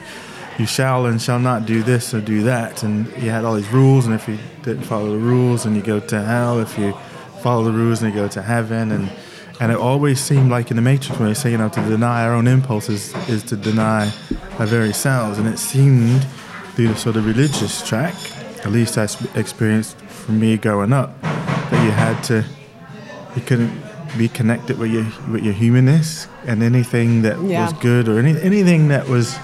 you 0.58 0.66
shall 0.66 1.06
and 1.06 1.20
shall 1.20 1.38
not 1.38 1.66
do 1.66 1.82
this 1.82 2.14
or 2.14 2.20
do 2.20 2.42
that, 2.44 2.82
and 2.82 3.06
you 3.22 3.30
had 3.30 3.44
all 3.44 3.54
these 3.54 3.68
rules, 3.72 4.06
and 4.06 4.14
if 4.14 4.28
you 4.28 4.38
didn't 4.62 4.84
follow 4.84 5.10
the 5.10 5.18
rules, 5.18 5.66
and 5.66 5.74
you 5.76 5.82
go 5.82 6.00
to 6.00 6.22
hell. 6.22 6.60
If 6.60 6.78
you 6.78 6.92
follow 7.42 7.64
the 7.64 7.72
rules, 7.72 8.02
and 8.02 8.12
you 8.14 8.20
go 8.20 8.28
to 8.28 8.42
heaven, 8.42 8.90
and 8.92 9.10
and 9.60 9.70
it 9.70 9.78
always 9.78 10.18
seemed 10.20 10.50
like 10.50 10.70
in 10.70 10.76
the 10.76 10.82
Matrix 10.82 11.18
when 11.20 11.28
they 11.28 11.34
say, 11.34 11.50
you 11.52 11.58
know, 11.58 11.68
to 11.68 11.80
deny 11.88 12.24
our 12.26 12.34
own 12.34 12.46
impulses 12.48 13.14
is 13.28 13.42
to 13.44 13.56
deny 13.56 14.10
our 14.58 14.66
very 14.66 14.92
selves, 14.92 15.38
and 15.38 15.46
it 15.48 15.58
seemed 15.58 16.24
through 16.74 16.88
the 16.88 16.96
sort 16.96 17.16
of 17.16 17.24
religious 17.26 17.86
track, 17.86 18.14
at 18.64 18.72
least 18.72 18.96
that's 18.96 19.20
experienced 19.36 19.96
for 20.08 20.32
me 20.32 20.56
growing 20.56 20.92
up, 20.92 21.20
that 21.22 21.84
you 21.84 21.90
had 21.92 22.20
to, 22.24 22.44
you 23.36 23.42
couldn't 23.42 23.72
be 24.18 24.28
connected 24.28 24.78
with 24.78 24.90
your 24.92 25.04
with 25.32 25.42
your 25.44 25.54
humanness, 25.54 26.26
and 26.46 26.62
anything 26.62 27.22
that 27.22 27.40
Yeah. 27.42 27.64
was 27.64 27.72
good 27.74 28.08
or 28.08 28.18
any 28.18 28.40
anything 28.40 28.88
that 28.88 29.08
was 29.08 29.36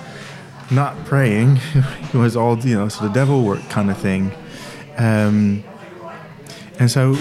not 0.70 0.96
praying 1.04 1.58
it 1.74 2.14
was 2.14 2.36
all 2.36 2.58
you 2.58 2.76
know, 2.76 2.88
sort 2.88 3.06
of 3.06 3.12
devil 3.12 3.44
work 3.44 3.66
kind 3.68 3.90
of 3.90 3.98
thing, 3.98 4.32
um, 4.96 5.64
and 6.78 6.90
so, 6.90 7.16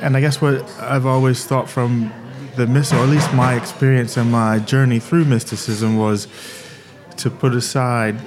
and 0.00 0.16
I 0.16 0.20
guess 0.20 0.40
what 0.40 0.62
I've 0.80 1.06
always 1.06 1.44
thought 1.44 1.68
from 1.68 2.12
the 2.56 2.66
myst, 2.66 2.92
or 2.92 2.98
at 2.98 3.08
least 3.08 3.32
my 3.34 3.54
experience 3.54 4.16
and 4.16 4.32
my 4.32 4.58
journey 4.58 4.98
through 4.98 5.26
mysticism 5.26 5.98
was 5.98 6.26
to 7.18 7.30
put 7.30 7.54
aside 7.54 8.18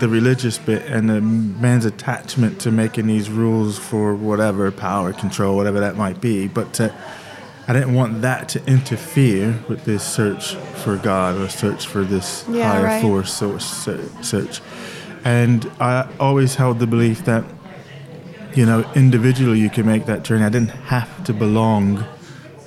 the 0.00 0.08
religious 0.08 0.58
bit 0.58 0.82
and 0.86 1.08
the 1.08 1.20
man's 1.20 1.84
attachment 1.84 2.60
to 2.60 2.70
making 2.70 3.06
these 3.06 3.30
rules 3.30 3.78
for 3.78 4.14
whatever 4.14 4.70
power, 4.72 5.12
control, 5.12 5.56
whatever 5.56 5.80
that 5.80 5.96
might 5.96 6.20
be. 6.20 6.48
But 6.48 6.72
to, 6.74 6.94
I 7.66 7.72
didn't 7.72 7.94
want 7.94 8.20
that 8.22 8.48
to 8.50 8.66
interfere 8.66 9.58
with 9.68 9.84
this 9.84 10.02
search 10.04 10.54
for 10.54 10.96
God 10.96 11.36
or 11.40 11.48
search 11.48 11.86
for 11.86 12.04
this 12.04 12.44
Yeah, 12.48 12.70
higher 12.72 12.84
right. 12.84 13.02
force 13.02 13.40
or 13.40 13.58
se- 13.58 14.08
search. 14.22 14.60
And 15.24 15.70
I 15.80 16.06
always 16.20 16.56
held 16.56 16.78
the 16.78 16.86
belief 16.86 17.24
that, 17.24 17.44
you 18.54 18.66
know, 18.66 18.84
individually 18.94 19.58
you 19.60 19.70
can 19.70 19.86
make 19.86 20.04
that 20.06 20.22
journey. 20.24 20.44
I 20.44 20.50
didn't 20.50 20.76
have 20.92 21.24
to 21.24 21.32
belong 21.32 22.04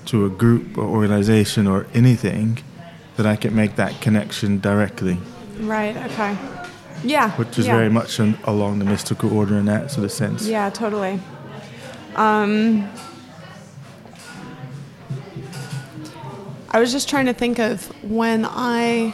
to 0.05 0.25
a 0.25 0.29
group 0.29 0.77
or 0.77 0.85
organization 0.85 1.67
or 1.67 1.85
anything 1.93 2.57
that 3.17 3.25
I 3.27 3.35
could 3.35 3.53
make 3.53 3.75
that 3.75 3.99
connection 4.01 4.59
directly 4.59 5.17
Right. 5.59 5.95
Okay. 5.97 6.37
Yeah. 7.03 7.31
which 7.31 7.59
is 7.59 7.67
yeah. 7.67 7.75
very 7.75 7.89
much 7.89 8.19
an, 8.19 8.37
along 8.45 8.79
the 8.79 8.85
mystical 8.85 9.35
order 9.37 9.55
in 9.57 9.65
that 9.65 9.91
sort 9.91 10.05
of 10.05 10.11
sense. 10.11 10.47
Yeah, 10.47 10.69
totally. 10.71 11.19
Um, 12.15 12.89
I 16.69 16.79
was 16.79 16.91
just 16.91 17.09
trying 17.09 17.25
to 17.27 17.33
think 17.33 17.59
of 17.59 17.85
when 18.03 18.45
I 18.45 19.13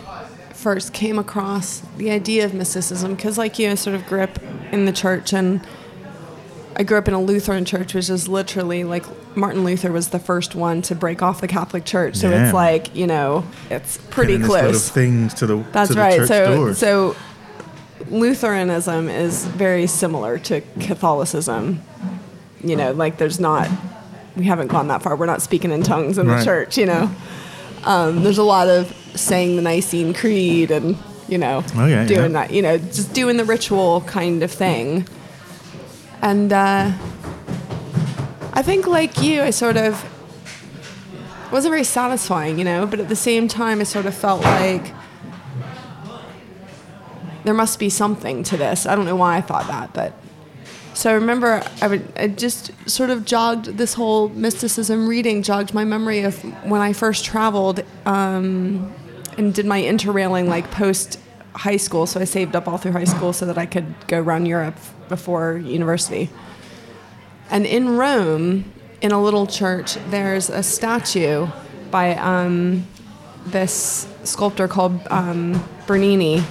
first 0.54 0.94
came 0.94 1.20
across 1.20 1.82
the 1.98 2.10
idea 2.10 2.46
of 2.46 2.54
mysticism, 2.54 3.16
because, 3.16 3.38
like 3.38 3.60
you, 3.60 3.70
I 3.70 3.76
sort 3.76 3.96
of 3.96 4.06
grew 4.08 4.22
up 4.22 4.40
in 4.72 4.86
the 4.86 4.92
church, 4.94 5.34
and 5.34 5.62
I 6.76 6.84
grew 6.84 6.98
up 6.98 7.08
in 7.08 7.14
a 7.14 7.22
Lutheran 7.22 7.66
church, 7.66 7.94
which 7.94 8.10
is 8.10 8.28
literally 8.28 8.84
like 8.84 9.06
Martin 9.38 9.64
Luther 9.64 9.92
was 9.92 10.10
the 10.10 10.20
first 10.20 10.56
one 10.56 10.82
to 10.84 10.96
break 10.96 11.22
off 11.22 11.42
the 11.42 11.48
Catholic 11.48 11.86
Church. 11.86 12.16
So 12.16 12.30
Yeah. 12.30 12.46
it's 12.46 12.54
like 12.54 12.96
you 12.96 13.06
know, 13.08 13.46
it's 13.70 13.98
pretty 14.10 14.34
Pinning 14.34 14.42
this 14.48 14.50
little 14.52 14.70
close. 14.72 14.90
things 14.90 15.34
to 15.36 15.46
the 15.48 15.58
That's 15.72 15.90
to 15.90 15.96
the 15.96 16.00
right. 16.02 16.16
church 16.18 16.28
So 16.30 16.56
doors. 16.56 16.78
so 16.80 17.16
Lutheranism 18.10 19.10
is 19.10 19.46
very 19.46 19.88
similar 19.88 20.38
to 20.40 20.62
Catholicism. 20.80 21.82
You 22.64 22.76
know, 22.76 22.92
like 22.92 23.18
there's 23.18 23.40
not 23.40 23.70
we 24.36 24.46
haven't 24.46 24.68
gone 24.68 24.88
that 24.88 25.04
far. 25.04 25.16
We're 25.16 25.28
not 25.28 25.42
speaking 25.44 25.72
in 25.72 25.84
tongues 25.84 26.18
in 26.18 26.28
Right. 26.28 26.40
the 26.40 26.46
church, 26.46 26.78
you 26.78 26.88
know. 26.88 27.12
Um, 27.86 28.24
there's 28.24 28.38
a 28.38 28.44
lot 28.44 28.68
of 28.68 28.94
saying 29.16 29.56
the 29.58 29.62
Nicene 29.62 30.14
Creed 30.14 30.72
and 30.72 30.98
you 31.28 31.38
know 31.38 31.64
Oh, 31.76 31.86
yeah, 31.86 32.06
doing 32.06 32.32
yeah. 32.34 32.48
that, 32.48 32.52
you 32.52 32.62
know, 32.62 32.78
just 32.78 33.14
doing 33.14 33.38
the 33.38 33.46
ritual 33.46 34.02
kind 34.02 34.42
of 34.44 34.52
thing. 34.52 35.08
And 36.22 36.52
uh, 36.54 36.92
I 38.54 38.62
think 38.62 38.88
like 38.88 39.22
you, 39.22 39.42
I 39.42 39.50
sort 39.50 39.78
of 39.78 40.04
wasn't 41.52 41.72
very 41.72 41.84
satisfying, 41.84 42.58
you 42.58 42.66
know, 42.66 42.86
but 42.88 43.00
at 43.00 43.10
the 43.10 43.16
same 43.16 43.48
time, 43.48 43.80
I 43.82 43.84
sort 43.84 44.06
of 44.06 44.16
felt 44.16 44.42
like 44.42 44.94
there 47.44 47.54
must 47.54 47.78
be 47.80 47.90
something 47.90 48.44
to 48.44 48.58
this. 48.58 48.86
I 48.86 48.96
don't 48.96 49.06
know 49.06 49.16
why 49.18 49.36
I 49.38 49.42
thought 49.42 49.68
that, 49.68 49.94
but 49.94 50.14
so 50.94 51.10
I 51.10 51.14
remember 51.14 51.64
I 51.82 51.88
would 51.88 52.14
I 52.16 52.28
just 52.28 52.72
sort 52.90 53.10
of 53.10 53.26
jogged 53.26 53.66
this 53.66 53.94
whole 53.94 54.30
mysticism 54.30 55.08
reading 55.08 55.44
jogged 55.44 55.74
my 55.74 55.84
memory 55.84 56.22
of 56.22 56.42
when 56.68 56.82
I 56.82 56.94
first 56.94 57.26
traveled 57.26 57.84
um, 58.06 58.94
and 59.38 59.54
did 59.54 59.66
my 59.66 59.82
interrailing 59.82 60.48
like 60.48 60.70
post 60.72 61.20
high 61.56 61.78
school. 61.78 62.06
So 62.06 62.20
I 62.20 62.26
saved 62.26 62.56
up 62.56 62.68
all 62.68 62.78
through 62.78 62.94
high 62.94 63.04
school 63.04 63.34
so 63.34 63.46
that 63.46 63.58
I 63.58 63.66
could 63.66 63.94
go 64.08 64.20
around 64.20 64.46
Europe 64.46 64.78
before 65.10 65.58
university. 65.58 66.30
And 67.50 67.66
in 67.66 67.98
Rome, 67.98 68.72
in 69.02 69.12
a 69.12 69.22
little 69.22 69.46
church, 69.46 69.96
there's 70.10 70.50
a 70.50 70.64
statue 70.64 71.48
by 71.92 72.16
um, 72.16 72.88
this 73.46 74.08
sculptor 74.24 74.68
called 74.68 75.00
um, 75.10 75.64
Bernini 75.86 76.44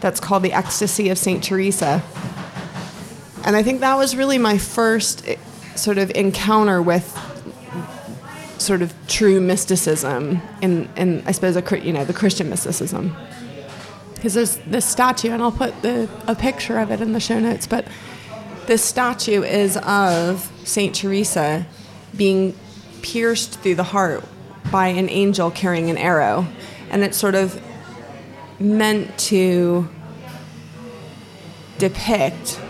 that's 0.00 0.20
called 0.20 0.42
the 0.42 0.52
Ecstasy 0.52 1.10
of 1.10 1.18
St. 1.18 1.42
Teresa. 1.42 2.02
And 3.44 3.56
I 3.56 3.62
think 3.62 3.80
that 3.80 3.96
was 3.96 4.16
really 4.16 4.38
my 4.38 4.58
first 4.58 5.26
eh, 5.26 5.36
sort 5.74 5.98
of 5.98 6.10
encounter 6.14 6.82
with 6.82 7.06
sort 8.58 8.82
of 8.82 8.92
true 9.06 9.40
mysticism 9.40 10.40
in, 10.60 10.88
in 10.96 11.22
I 11.26 11.32
suppose, 11.32 11.56
a, 11.56 11.80
you 11.80 11.92
know, 11.92 12.04
the 12.04 12.12
Christian 12.12 12.50
mysticism. 12.50 13.16
Because 14.14 14.34
there's 14.34 14.56
this 14.58 14.84
statue, 14.84 15.30
and 15.30 15.42
I'll 15.42 15.52
put 15.52 15.80
the, 15.82 16.08
a 16.26 16.34
picture 16.34 16.78
of 16.78 16.90
it 16.90 17.00
in 17.00 17.12
the 17.12 17.20
show 17.20 17.38
notes, 17.38 17.66
but 17.66 17.86
this 18.66 18.84
statue 18.84 19.42
is 19.42 19.76
of 19.78 20.52
St. 20.64 20.94
Teresa 20.94 21.66
being 22.16 22.54
pierced 23.00 23.60
through 23.60 23.76
the 23.76 23.84
heart 23.84 24.24
by 24.70 24.88
an 24.88 25.08
angel 25.08 25.50
carrying 25.50 25.88
an 25.88 25.96
arrow. 25.96 26.46
And 26.90 27.04
it's 27.04 27.16
sort 27.16 27.34
of 27.34 27.62
meant 28.58 29.16
to 29.18 29.88
depict 31.78 32.60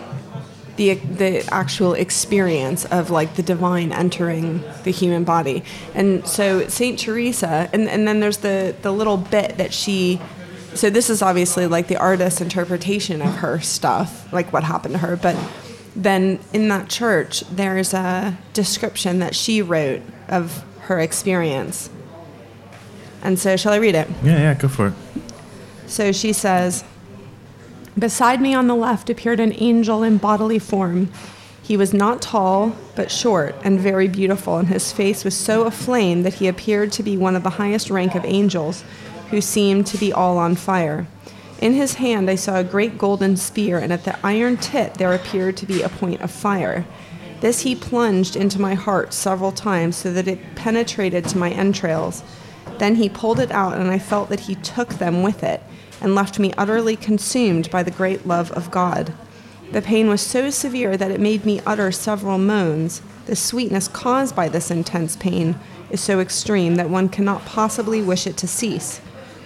the 0.79 0.93
the 0.93 1.45
actual 1.53 1.93
experience 1.93 2.85
of 2.85 3.09
like 3.09 3.35
the 3.35 3.43
divine 3.43 3.91
entering 3.91 4.63
the 4.85 4.91
human 4.91 5.25
body. 5.25 5.61
And 5.93 6.25
so 6.25 6.69
Saint 6.69 6.97
Teresa 6.97 7.69
and, 7.73 7.89
and 7.89 8.07
then 8.07 8.21
there's 8.21 8.37
the 8.37 8.73
the 8.81 8.91
little 8.91 9.17
bit 9.17 9.57
that 9.57 9.73
she 9.73 10.21
so 10.73 10.89
this 10.89 11.09
is 11.09 11.21
obviously 11.21 11.67
like 11.67 11.87
the 11.87 11.97
artist's 11.97 12.39
interpretation 12.39 13.21
of 13.21 13.35
her 13.35 13.59
stuff, 13.59 14.31
like 14.31 14.53
what 14.53 14.63
happened 14.63 14.93
to 14.93 14.99
her, 14.99 15.17
but 15.17 15.35
then 15.97 16.39
in 16.53 16.69
that 16.69 16.87
church 16.87 17.41
there's 17.51 17.93
a 17.93 18.37
description 18.53 19.19
that 19.19 19.35
she 19.35 19.61
wrote 19.61 20.01
of 20.29 20.63
her 20.83 20.97
experience. 21.01 21.89
And 23.21 23.37
so 23.37 23.57
shall 23.57 23.73
I 23.73 23.77
read 23.77 23.95
it? 23.95 24.07
yeah, 24.23 24.37
yeah, 24.37 24.53
go 24.53 24.69
for 24.69 24.87
it. 24.87 24.93
So 25.87 26.13
she 26.13 26.31
says, 26.31 26.85
Beside 27.99 28.39
me 28.39 28.53
on 28.53 28.67
the 28.67 28.75
left 28.75 29.09
appeared 29.09 29.41
an 29.41 29.51
angel 29.57 30.03
in 30.03 30.19
bodily 30.19 30.57
form. 30.57 31.11
He 31.61 31.75
was 31.75 31.93
not 31.93 32.21
tall, 32.21 32.73
but 32.95 33.11
short 33.11 33.55
and 33.61 33.77
very 33.77 34.07
beautiful, 34.07 34.57
and 34.57 34.69
his 34.69 34.93
face 34.93 35.25
was 35.25 35.35
so 35.35 35.65
aflame 35.65 36.23
that 36.23 36.35
he 36.35 36.47
appeared 36.47 36.93
to 36.93 37.03
be 37.03 37.17
one 37.17 37.35
of 37.35 37.43
the 37.43 37.49
highest 37.49 37.89
rank 37.89 38.15
of 38.15 38.23
angels, 38.23 38.85
who 39.31 39.41
seemed 39.41 39.85
to 39.87 39.97
be 39.97 40.13
all 40.13 40.37
on 40.37 40.55
fire. 40.55 41.07
In 41.61 41.73
his 41.73 41.95
hand 41.95 42.29
I 42.29 42.35
saw 42.35 42.55
a 42.55 42.63
great 42.63 42.97
golden 42.97 43.35
spear, 43.35 43.79
and 43.79 43.91
at 43.91 44.05
the 44.05 44.17
iron 44.25 44.55
tip 44.55 44.95
there 44.95 45.13
appeared 45.13 45.57
to 45.57 45.65
be 45.65 45.81
a 45.81 45.89
point 45.89 46.21
of 46.21 46.31
fire. 46.31 46.85
This 47.41 47.61
he 47.61 47.75
plunged 47.75 48.37
into 48.37 48.61
my 48.61 48.75
heart 48.75 49.13
several 49.13 49.51
times 49.51 49.97
so 49.97 50.13
that 50.13 50.27
it 50.27 50.55
penetrated 50.55 51.25
to 51.25 51.37
my 51.37 51.49
entrails. 51.49 52.23
Then 52.77 52.95
he 52.95 53.09
pulled 53.09 53.41
it 53.41 53.51
out, 53.51 53.77
and 53.77 53.91
I 53.91 53.99
felt 53.99 54.29
that 54.29 54.41
he 54.41 54.55
took 54.55 54.89
them 54.95 55.21
with 55.21 55.43
it, 55.43 55.61
and 56.01 56.15
left 56.15 56.39
me 56.39 56.53
utterly 56.57 56.95
consumed 56.95 57.69
by 57.71 57.83
the 57.83 57.91
great 57.91 58.25
love 58.25 58.51
of 58.51 58.71
God. 58.71 59.13
The 59.71 59.81
pain 59.81 60.07
was 60.09 60.21
so 60.21 60.49
severe 60.49 60.97
that 60.97 61.11
it 61.11 61.19
made 61.19 61.45
me 61.45 61.61
utter 61.65 61.91
several 61.91 62.37
moans. 62.39 63.01
The 63.27 63.35
sweetness 63.35 63.87
caused 63.87 64.35
by 64.35 64.49
this 64.49 64.71
intense 64.71 65.15
pain 65.15 65.59
is 65.91 66.01
so 66.01 66.19
extreme 66.19 66.75
that 66.75 66.89
one 66.89 67.09
cannot 67.09 67.45
possibly 67.45 68.01
wish 68.01 68.25
it 68.25 68.37
to 68.37 68.47
cease, 68.47 68.99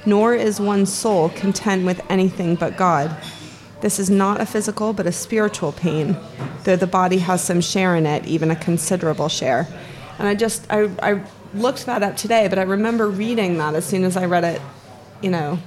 nor 0.05 0.33
is 0.33 0.61
one's 0.61 0.93
soul 0.93 1.29
content 1.29 1.85
with 1.85 2.01
anything 2.09 2.55
but 2.55 2.77
God. 2.77 3.15
This 3.81 3.99
is 3.99 4.09
not 4.09 4.39
a 4.39 4.45
physical 4.45 4.93
but 4.93 5.07
a 5.07 5.11
spiritual 5.11 5.73
pain, 5.73 6.15
though 6.63 6.77
the 6.77 6.87
body 6.87 7.17
has 7.17 7.43
some 7.43 7.59
share 7.59 7.97
in 7.97 8.05
it, 8.05 8.25
even 8.25 8.49
a 8.49 8.55
considerable 8.55 9.27
share. 9.27 9.67
And 10.19 10.27
I 10.27 10.35
just, 10.35 10.65
I, 10.69 10.89
I 11.01 11.23
looked 11.53 11.85
that 11.85 12.01
up 12.01 12.15
today, 12.15 12.47
but 12.47 12.57
I 12.57 12.61
remember 12.61 13.09
reading 13.09 13.57
that 13.57 13.75
as 13.75 13.85
soon 13.85 14.05
as 14.05 14.15
I 14.15 14.25
read 14.25 14.45
it, 14.45 14.61
you 15.21 15.29
know. 15.29 15.59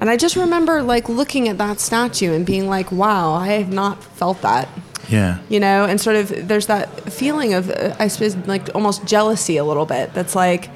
And 0.00 0.08
I 0.08 0.16
just 0.16 0.34
remember 0.36 0.82
like 0.82 1.08
looking 1.08 1.48
at 1.48 1.58
that 1.58 1.78
statue 1.80 2.32
and 2.32 2.46
being 2.46 2.68
like, 2.68 2.90
wow, 2.90 3.34
I 3.34 3.48
have 3.48 3.70
not 3.72 4.02
felt 4.02 4.40
that. 4.42 4.68
Yeah. 5.08 5.38
You 5.48 5.60
know, 5.60 5.84
and 5.84 6.00
sort 6.00 6.16
of 6.16 6.48
there's 6.48 6.66
that 6.66 7.12
feeling 7.12 7.52
of, 7.54 7.68
uh, 7.70 7.94
I 7.98 8.08
suppose, 8.08 8.36
like 8.46 8.74
almost 8.74 9.04
jealousy 9.04 9.56
a 9.56 9.64
little 9.64 9.86
bit. 9.86 10.14
That's 10.14 10.34
like, 10.34 10.70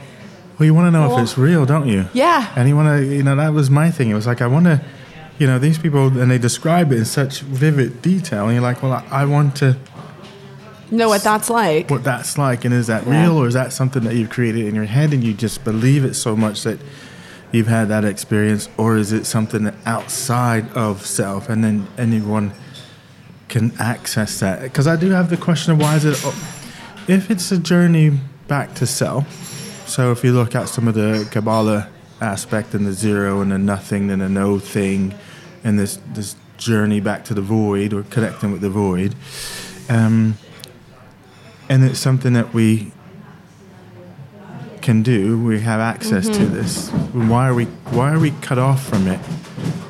Well, 0.59 0.67
you 0.67 0.75
want 0.75 0.87
to 0.89 0.91
know 0.91 1.09
Well- 1.09 1.19
if 1.19 1.23
it's 1.23 1.39
real, 1.39 1.65
don't 1.67 1.89
you? 1.89 2.07
Yeah. 2.13 2.53
And 2.57 2.69
you 2.69 2.77
want 2.77 2.89
to, 2.99 3.05
you 3.05 3.23
know, 3.23 3.37
that 3.37 3.53
was 3.55 3.71
my 3.71 3.91
thing. 3.91 4.11
It 4.11 4.15
was 4.15 4.27
like 4.27 4.43
I 4.43 4.47
want 4.47 4.67
to, 4.67 4.81
you 5.39 5.47
know, 5.47 5.59
these 5.59 5.79
people 5.79 6.07
and 6.21 6.31
they 6.31 6.39
describe 6.39 6.93
it 6.93 6.99
in 6.99 7.05
such 7.05 7.41
vivid 7.41 8.03
detail, 8.03 8.45
and 8.45 8.53
you're 8.53 8.63
like, 8.63 8.83
well, 8.83 8.93
I, 8.93 9.23
I 9.23 9.25
want 9.25 9.57
to 9.57 9.77
know 10.91 11.09
what 11.09 11.23
that's 11.23 11.51
like. 11.51 11.91
what 11.91 12.05
that's 12.05 12.37
like, 12.39 12.65
and 12.65 12.73
is 12.75 12.87
that 12.89 13.07
Yeah. 13.07 13.23
real, 13.25 13.39
or 13.39 13.49
is 13.49 13.55
that 13.55 13.73
something 13.73 14.05
that 14.05 14.15
you've 14.15 14.31
created 14.31 14.67
in 14.67 14.75
your 14.75 14.85
head 14.85 15.13
and 15.13 15.25
you 15.25 15.33
just 15.35 15.65
believe 15.65 16.05
it 16.05 16.15
so 16.15 16.37
much 16.37 16.63
that 16.65 16.79
you've 17.55 17.69
had 17.69 17.89
that 17.89 18.05
experience, 18.05 18.69
or 18.77 18.97
is 18.97 19.13
it 19.13 19.25
something 19.25 19.73
outside 19.87 20.69
of 20.73 21.07
self, 21.07 21.49
and 21.49 21.63
then 21.63 21.87
anyone 21.97 22.53
can 23.49 23.73
access 23.79 24.41
that? 24.41 24.63
Because 24.63 24.87
I 24.89 24.97
do 24.97 25.11
have 25.11 25.31
the 25.31 25.37
question 25.37 25.73
of 25.73 25.81
why 25.81 25.97
is 25.97 26.05
it, 26.05 26.17
if 27.09 27.31
it's 27.31 27.53
a 27.53 27.59
journey 27.59 28.19
back 28.49 28.75
to 28.75 28.87
self. 28.87 29.53
So 29.87 30.11
if 30.13 30.25
you 30.25 30.33
look 30.33 30.55
at 30.55 30.69
some 30.69 30.89
of 30.89 30.95
the 30.95 31.29
Kabbalah 31.31 31.89
aspect 32.21 32.75
and 32.75 32.87
the 32.87 32.93
zero 32.93 33.41
and 33.41 33.53
the 33.53 33.59
nothing 33.59 34.11
and 34.11 34.21
the 34.21 34.29
no 34.29 34.59
thing, 34.59 35.15
and 35.63 35.79
this 35.79 35.99
this 36.13 36.37
journey 36.57 37.01
back 37.01 37.25
to 37.27 37.35
the 37.35 37.43
void 37.43 37.93
or 37.93 38.03
connecting 38.05 38.53
with 38.53 38.61
the 38.61 38.71
void. 38.71 39.15
Um, 39.89 40.39
and 41.69 41.85
it's 41.85 41.99
something 41.99 42.33
that 42.35 42.55
we 42.55 42.93
can 44.85 45.03
do. 45.03 45.43
We 45.43 45.59
have 45.61 45.81
access 45.81 46.29
to 46.29 46.45
this. 46.47 46.91
Why 47.13 47.49
are 47.49 47.55
we 47.55 47.65
Why 47.97 48.13
are 48.13 48.21
we 48.21 48.31
cut 48.43 48.59
off 48.59 48.87
from 48.87 49.09
it? 49.09 49.19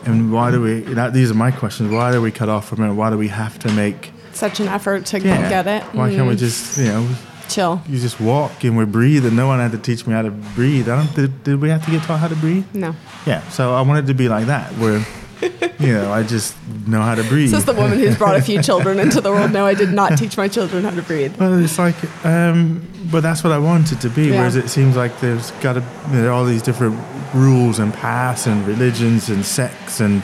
And 0.07 0.33
why 0.33 0.51
do 0.51 0.63
we? 0.63 0.81
That, 0.95 1.13
these 1.13 1.31
are 1.31 1.35
my 1.35 1.51
questions. 1.51 1.91
Why 1.91 2.15
are 2.15 2.21
we 2.21 2.31
cut 2.31 2.49
off 2.49 2.69
from 2.69 2.83
it? 2.85 2.93
Why 2.95 3.11
do 3.11 3.19
we 3.19 3.29
have 3.29 3.59
to 3.61 3.73
make? 3.73 4.13
Such 4.33 4.61
an 4.61 4.69
effort 4.69 5.05
to 5.07 5.21
Yeah. 5.21 5.49
get 5.49 5.67
it. 5.67 5.83
Why 5.95 6.11
can't 6.15 6.29
we 6.29 6.35
Mm. 6.35 6.39
just 6.39 6.79
you 6.79 6.85
know? 6.85 7.09
chill? 7.49 7.83
You 7.89 7.99
just 7.99 8.21
walk 8.21 8.65
and 8.65 8.77
we 8.77 8.85
breathe, 8.85 9.27
and 9.27 9.37
no 9.37 9.47
one 9.47 9.59
had 9.61 9.73
to 9.73 9.79
teach 9.79 10.07
me 10.07 10.13
how 10.15 10.23
to 10.23 10.31
breathe. 10.31 10.89
I 10.89 10.97
don't. 10.97 11.15
Did, 11.15 11.45
did 11.45 11.61
we 11.61 11.69
have 11.71 11.85
to 11.85 11.91
get 11.91 12.03
taught 12.05 12.21
how 12.21 12.29
to 12.29 12.37
breathe? 12.37 12.65
No. 12.73 12.95
Yeah. 13.27 13.41
So 13.51 13.75
I 13.75 13.83
wanted 13.83 14.07
to 14.07 14.15
be 14.15 14.29
like 14.29 14.47
that, 14.47 14.71
where 14.79 15.05
you 15.79 15.93
know 15.93 16.13
I 16.13 16.23
just 16.23 16.57
know 16.87 17.03
how 17.03 17.15
to 17.15 17.23
breathe. 17.25 17.51
This 17.51 17.61
is 17.61 17.65
the 17.67 17.73
woman 17.75 17.99
who's 17.99 18.17
brought 18.17 18.37
a 18.37 18.43
few 18.43 18.63
children 18.63 18.99
into 18.99 19.21
the 19.21 19.31
world. 19.31 19.53
No, 19.53 19.67
I 19.67 19.75
did 19.75 19.93
not 19.93 20.17
teach 20.19 20.37
my 20.37 20.49
children 20.49 20.85
how 20.85 20.91
to 20.91 21.03
breathe. 21.03 21.37
Well, 21.37 21.63
it's 21.63 21.79
like, 21.79 21.97
um, 22.25 22.87
but 23.11 23.21
that's 23.23 23.45
what 23.45 23.53
I 23.53 23.59
wanted 23.59 24.01
to 24.03 24.09
be. 24.11 24.27
Yeah. 24.27 24.39
Whereas 24.39 24.57
it 24.57 24.69
seems 24.69 24.97
like 24.97 25.21
there's 25.21 25.51
got 25.63 25.75
to 25.75 25.83
are 26.13 26.31
all 26.31 26.45
these 26.45 26.63
different 26.63 26.99
rules 27.35 27.79
and 27.79 27.93
paths 27.93 28.47
and 28.47 28.67
religions 28.67 29.29
and 29.29 29.45
sects 29.45 30.01
and 30.01 30.23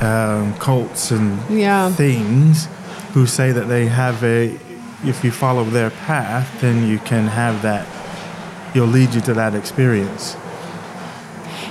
um, 0.00 0.54
cults 0.58 1.10
and 1.10 1.38
Yeah. 1.50 1.90
things 1.92 2.68
who 3.12 3.26
say 3.26 3.52
that 3.52 3.68
they 3.68 3.86
have 3.86 4.22
a. 4.24 4.58
If 5.04 5.22
you 5.22 5.30
follow 5.30 5.62
their 5.64 5.90
path, 5.90 6.60
then 6.60 6.88
you 6.88 6.98
can 6.98 7.28
have 7.28 7.62
that. 7.62 7.86
You'll 8.74 8.88
lead 8.88 9.14
you 9.14 9.20
to 9.22 9.34
that 9.34 9.54
experience. 9.54 10.36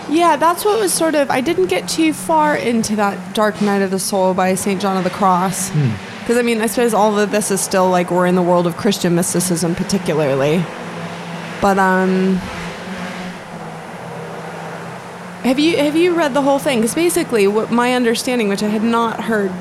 Yeah, 0.10 0.38
that's 0.38 0.64
what 0.64 0.80
was 0.80 0.94
sort 0.94 1.16
of. 1.16 1.30
I 1.30 1.42
didn't 1.42 1.66
get 1.68 1.88
too 1.90 2.14
far 2.14 2.56
into 2.56 2.96
that 2.96 3.36
Dark 3.36 3.62
Night 3.62 3.82
of 3.82 3.92
the 3.92 4.00
Soul 4.00 4.34
by 4.34 4.56
St. 4.56 4.82
John 4.82 4.96
of 4.98 5.04
the 5.04 5.10
Cross. 5.10 5.72
Because 6.20 6.38
I 6.38 6.42
mean, 6.42 6.62
I 6.62 6.68
suppose 6.68 6.94
all 6.94 7.18
of 7.20 7.32
this 7.32 7.52
is 7.52 7.60
still 7.62 7.90
like 7.90 8.10
we're 8.12 8.26
in 8.28 8.36
the 8.36 8.42
world 8.42 8.68
of 8.68 8.78
Christian 8.78 9.16
mysticism, 9.16 9.76
particularly. 9.76 10.64
But 11.62 11.78
um, 11.80 12.36
have 15.44 15.60
you 15.60 15.78
have 15.78 15.96
you 15.96 16.14
read 16.16 16.34
the 16.34 16.42
whole 16.42 16.60
thing? 16.60 16.80
Because 16.80 16.96
basically, 16.96 17.48
what 17.48 17.72
my 17.72 17.94
understanding, 17.94 18.48
which 18.50 18.64
I 18.64 18.68
had 18.68 18.84
not 18.84 19.24
heard, 19.24 19.52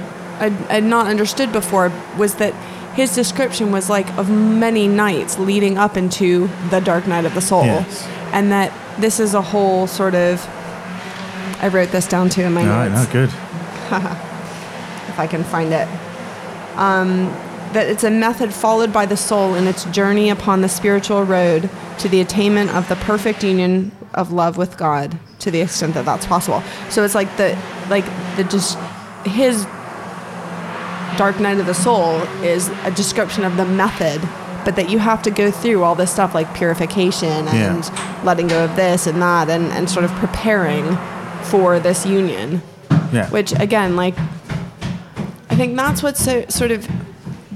I 0.41 0.49
had 0.71 0.85
not 0.85 1.07
understood 1.07 1.53
before, 1.53 1.93
was 2.19 2.37
that 2.37 2.53
his 2.95 3.15
description 3.15 3.71
was 3.73 3.89
like 3.91 4.09
of 4.17 4.31
many 4.31 4.89
nights 4.89 5.39
leading 5.39 5.79
up 5.79 5.97
into 5.97 6.49
the 6.71 6.81
dark 6.81 7.07
night 7.07 7.25
of 7.25 7.35
the 7.35 7.41
soul, 7.41 7.65
Yes. 7.65 8.09
And 8.37 8.53
that 8.53 8.71
this 9.01 9.19
is 9.19 9.33
a 9.33 9.41
whole 9.41 9.87
sort 9.87 10.15
of. 10.15 10.47
I 11.63 11.69
wrote 11.69 11.89
this 11.89 12.07
down 12.07 12.29
too 12.29 12.43
in 12.43 12.53
my 12.53 12.67
right, 12.67 12.93
notes 12.93 13.07
no, 13.07 13.13
good. 13.13 13.31
if 15.09 15.19
I 15.19 15.27
can 15.27 15.43
find 15.43 15.73
it. 15.73 15.89
Um, 16.77 17.33
that 17.73 17.89
it's 17.89 18.05
a 18.05 18.11
method 18.11 18.53
followed 18.53 18.93
by 18.93 19.07
the 19.07 19.17
soul 19.17 19.55
in 19.55 19.67
its 19.67 19.85
journey 19.87 20.29
upon 20.29 20.61
the 20.61 20.69
spiritual 20.69 21.25
road 21.25 21.71
to 21.99 22.11
the 22.11 22.21
attainment 22.21 22.71
of 22.71 22.87
the 22.91 22.97
perfect 22.97 23.43
union 23.43 23.91
of 24.13 24.33
love 24.33 24.59
with 24.59 24.77
God 24.77 25.19
to 25.39 25.51
the 25.51 25.63
extent 25.63 25.95
that 25.95 26.05
that's 26.05 26.27
possible. 26.27 26.63
So 26.91 27.05
it's 27.05 27.15
like 27.15 27.35
the 27.39 27.59
like 27.89 28.05
the 28.37 28.45
just 28.45 28.79
his 29.25 29.65
dark 31.17 31.41
night 31.41 31.59
of 31.59 31.65
the 31.65 31.75
soul 31.75 32.21
is 32.45 32.69
a 32.85 32.91
description 32.91 33.45
of 33.45 33.57
the 33.57 33.65
method 33.65 34.21
but 34.67 34.75
that 34.75 34.91
you 34.91 34.99
have 34.99 35.23
to 35.23 35.31
go 35.31 35.49
through 35.51 35.85
all 35.85 35.95
this 35.95 36.11
stuff 36.11 36.35
like 36.35 36.53
purification 36.53 37.47
and 37.49 37.85
Yeah. 37.85 38.21
letting 38.25 38.49
go 38.49 38.65
of 38.65 38.75
this 38.75 39.07
and 39.07 39.23
that 39.23 39.49
and, 39.49 39.67
and 39.73 39.89
sort 39.89 40.05
of 40.05 40.11
preparing 40.17 40.99
for 41.45 41.79
this 41.79 42.05
union 42.05 42.61
Yeah. 43.13 43.31
which 43.31 43.53
again 43.53 43.95
like 43.95 44.17
i 45.49 45.55
think 45.55 45.77
that's 45.77 46.03
what's 46.03 46.23
so 46.23 46.45
sort 46.49 46.73
of 46.73 46.87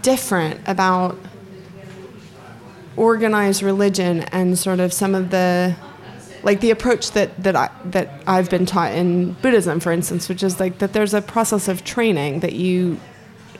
different 0.00 0.61
about 0.69 1.19
organized 2.97 3.62
religion 3.62 4.21
and 4.33 4.57
sort 4.59 4.79
of 4.81 4.93
some 4.93 5.14
of 5.14 5.31
the 5.31 5.75
like 6.43 6.61
the 6.61 6.71
approach 6.71 7.11
that 7.12 7.43
that 7.43 7.57
I 7.57 7.69
that 7.87 8.23
I've 8.26 8.49
been 8.50 8.67
taught 8.67 8.93
in 8.93 9.33
Buddhism 9.43 9.81
for 9.81 9.90
instance 9.93 10.29
which 10.29 10.43
is 10.43 10.61
like 10.61 10.79
that 10.79 10.93
there's 10.93 11.12
a 11.14 11.21
process 11.21 11.69
of 11.69 11.83
training 11.85 12.40
that 12.40 12.52
you 12.55 12.99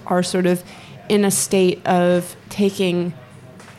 are 0.07 0.23
sort 0.23 0.47
of 0.47 0.63
in 1.09 1.25
a 1.25 1.31
state 1.31 1.85
of 1.87 2.37
taking 2.49 3.13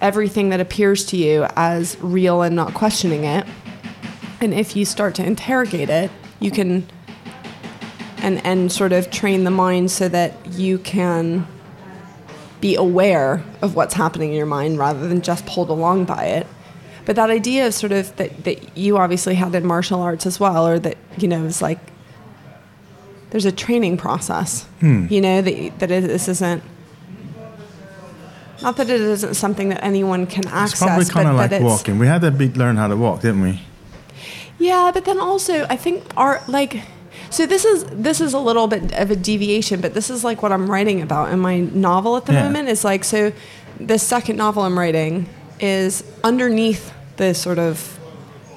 everything 0.02 0.50
that 0.50 0.60
appears 0.60 1.06
to 1.06 1.18
you 1.18 1.46
as 1.56 1.98
real 2.02 2.42
and 2.42 2.56
not 2.56 2.74
questioning 2.74 3.24
it 3.24 3.46
and 4.40 4.54
if 4.54 4.76
you 4.76 4.84
start 4.84 5.16
to 5.16 5.26
interrogate 5.26 5.90
it 5.90 6.12
you 6.40 6.52
can 6.52 6.86
and 8.18 8.44
and 8.46 8.72
sort 8.72 8.92
of 8.92 9.10
train 9.10 9.44
the 9.44 9.52
mind 9.52 9.90
so 9.92 10.08
that 10.08 10.34
you 10.54 10.78
can 10.78 11.48
be 12.62 12.76
aware 12.76 13.44
of 13.62 13.76
what's 13.76 13.96
happening 13.96 14.30
in 14.30 14.38
your 14.38 14.46
mind 14.46 14.78
rather 14.78 15.08
than 15.08 15.22
just 15.22 15.46
pulled 15.46 15.70
along 15.70 16.06
by 16.06 16.26
it. 16.26 16.48
But 17.06 17.16
that 17.16 17.32
idea 17.32 17.68
of 17.68 17.74
sort 17.74 17.92
of 17.92 18.16
that, 18.18 18.44
that 18.44 18.78
you 18.78 18.98
obviously 18.98 19.34
had 19.34 19.54
in 19.56 19.66
martial 19.66 20.02
arts 20.02 20.28
as 20.28 20.40
well, 20.40 20.68
or 20.68 20.78
that, 20.80 20.98
you 21.18 21.28
know, 21.28 21.44
is 21.46 21.62
like 21.62 21.80
there's 23.32 23.46
a 23.46 23.52
training 23.52 23.98
process. 23.98 24.64
Hmm. 24.80 25.08
You 25.10 25.22
know, 25.22 25.42
that, 25.42 25.80
that 25.80 25.90
it, 25.90 26.02
this 26.02 26.28
isn't, 26.28 26.64
not 28.62 28.78
that 28.78 28.90
it 28.90 29.02
isn't 29.02 29.34
something 29.36 29.70
that 29.70 29.84
anyone 29.84 30.26
can 30.28 30.48
access. 30.48 30.74
It's 30.74 30.80
probably 30.82 31.06
kind 31.06 31.28
of 31.30 31.36
like 31.36 31.62
walking. 31.62 32.00
We 32.00 32.08
had 32.08 32.22
to 32.22 32.32
be, 32.32 32.50
learn 32.50 32.76
how 32.78 32.88
to 32.88 32.96
walk, 32.96 33.22
didn't 33.22 33.42
we? 33.42 33.62
Yeah, 34.60 34.92
but 34.94 35.06
then 35.06 35.20
also 35.20 35.66
I 35.70 35.76
think 35.76 36.04
our 36.16 36.42
like 36.48 36.82
so 37.30 37.46
this 37.46 37.66
is 37.66 37.86
this 37.86 38.22
is 38.22 38.34
a 38.34 38.40
little 38.40 38.68
bit 38.68 38.94
of 38.94 39.10
a 39.10 39.16
deviation, 39.16 39.82
but 39.82 39.94
this 39.94 40.10
is 40.10 40.24
like 40.24 40.42
what 40.44 40.52
I'm 40.52 40.70
writing 40.70 41.02
about 41.02 41.32
in 41.32 41.40
my 41.40 41.60
novel 41.60 42.18
at 42.18 42.26
the 42.26 42.34
Yeah. 42.34 42.44
moment. 42.44 42.70
Is 42.70 42.84
like 42.84 43.04
so 43.04 43.32
the 43.80 43.98
second 43.98 44.36
novel 44.38 44.64
I'm 44.64 44.78
writing 44.78 45.28
is 45.60 46.04
underneath 46.24 46.94
the 47.18 47.34
sort 47.34 47.60
of 47.60 48.00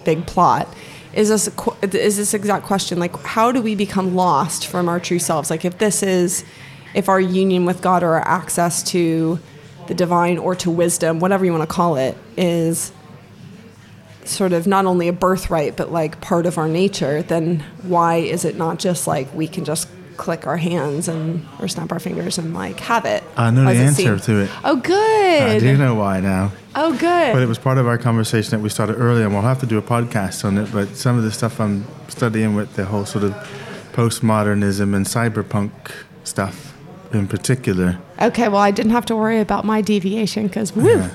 big 0.05 0.27
plot 0.27 0.69
is 1.15 1.29
this 1.29 1.49
is 1.95 2.17
this 2.17 2.35
exact 2.35 2.67
question 2.67 2.99
like 2.99 3.15
how 3.25 3.51
do 3.53 3.63
we 3.63 3.75
become 3.75 4.15
lost 4.15 4.67
from 4.67 4.89
our 4.89 4.99
true 5.01 5.19
selves 5.19 5.49
like 5.49 5.65
if 5.65 5.79
this 5.79 6.03
is 6.03 6.45
if 6.93 7.09
our 7.09 7.21
union 7.21 7.65
with 7.65 7.81
God 7.81 8.03
or 8.03 8.15
our 8.15 8.27
access 8.29 8.83
to 8.85 9.39
the 9.89 9.95
divine 9.95 10.39
or 10.39 10.55
to 10.55 10.71
wisdom 10.71 11.21
whatever 11.21 11.45
you 11.45 11.53
want 11.53 11.63
to 11.63 11.73
call 11.75 11.97
it 11.97 12.17
is 12.37 12.93
sort 14.25 14.53
of 14.53 14.67
not 14.67 14.87
only 14.87 15.09
a 15.09 15.13
birthright 15.13 15.77
but 15.77 15.93
like 15.93 16.21
part 16.21 16.47
of 16.47 16.57
our 16.57 16.69
nature 16.69 17.23
then 17.23 17.61
why 17.83 18.17
is 18.17 18.45
it 18.45 18.57
not 18.57 18.79
just 18.79 19.07
like 19.07 19.33
we 19.35 19.47
can 19.47 19.65
just 19.65 19.89
click 20.17 20.47
our 20.47 20.57
hands 20.57 21.09
and 21.09 21.45
or 21.61 21.67
snap 21.69 21.91
our 21.93 21.99
fingers 21.99 22.39
and 22.39 22.55
like 22.55 22.79
have 22.81 23.05
it 23.05 23.23
I 23.37 23.51
know 23.51 23.65
the 23.65 23.71
answer 23.81 24.19
to 24.19 24.41
it. 24.43 24.51
oh 24.63 24.77
good 24.77 25.43
I 25.43 25.59
do 25.59 25.77
know 25.77 25.95
why 25.97 26.21
now. 26.21 26.53
oh 26.77 26.93
good 26.93 27.33
But 27.33 27.43
it 27.43 27.49
was 27.49 27.59
part 27.59 27.79
of 27.79 27.87
our 27.87 27.99
conversation 27.99 28.53
that 28.53 28.61
we 28.61 28.69
started 28.69 28.95
earlier, 28.95 29.25
and 29.25 29.33
we'll 29.35 29.43
have 29.43 29.61
to 29.61 29.67
do 29.67 29.77
a 29.77 29.83
podcast 29.83 30.45
on 30.45 30.57
it. 30.59 30.71
But 30.73 30.97
some 30.97 31.19
of 31.19 31.25
the 31.25 31.33
stuff 31.33 31.61
I'm 31.61 31.85
studying 32.09 32.55
with 32.55 32.75
the 32.77 32.85
whole 32.85 33.05
sort 33.05 33.25
of 33.25 33.33
postmodernism 33.93 34.95
and 34.95 35.05
cyberpunk 35.05 35.73
stuff 36.23 36.74
in 37.19 37.27
particular. 37.29 37.99
okay 38.21 38.49
well 38.49 38.61
i 38.61 38.71
didn't 38.71 38.93
have 38.93 39.07
to 39.07 39.15
worry 39.17 39.41
about 39.41 39.65
my 39.65 39.81
deviation 39.81 40.47
because 40.47 40.75
woo 40.75 40.89
Yeah. 40.89 41.11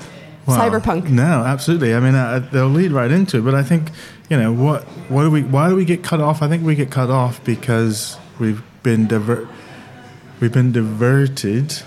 Well, 0.46 0.58
cyberpunk 0.58 1.10
No, 1.10 1.44
absolutely. 1.44 1.94
I 1.94 2.00
mean, 2.00 2.14
uh, 2.14 2.48
they'll 2.50 2.66
lead 2.80 2.92
right 2.92 3.10
into 3.10 3.36
it. 3.38 3.42
But 3.44 3.54
I 3.54 3.62
think, 3.62 3.90
you 4.30 4.38
know, 4.38 4.50
what 4.52 4.84
what 5.12 5.22
do 5.24 5.30
we? 5.30 5.42
Why 5.42 5.68
do 5.68 5.76
we 5.76 5.84
get 5.84 6.02
cut 6.02 6.18
off? 6.18 6.40
I 6.42 6.48
think 6.48 6.64
we 6.64 6.74
get 6.74 6.90
cut 6.90 7.10
off 7.10 7.44
because 7.44 8.16
we've 8.40 8.62
been 8.82 9.06
diver- 9.06 9.46
we've 10.40 10.50
been 10.52 10.72
diverted 10.72 11.82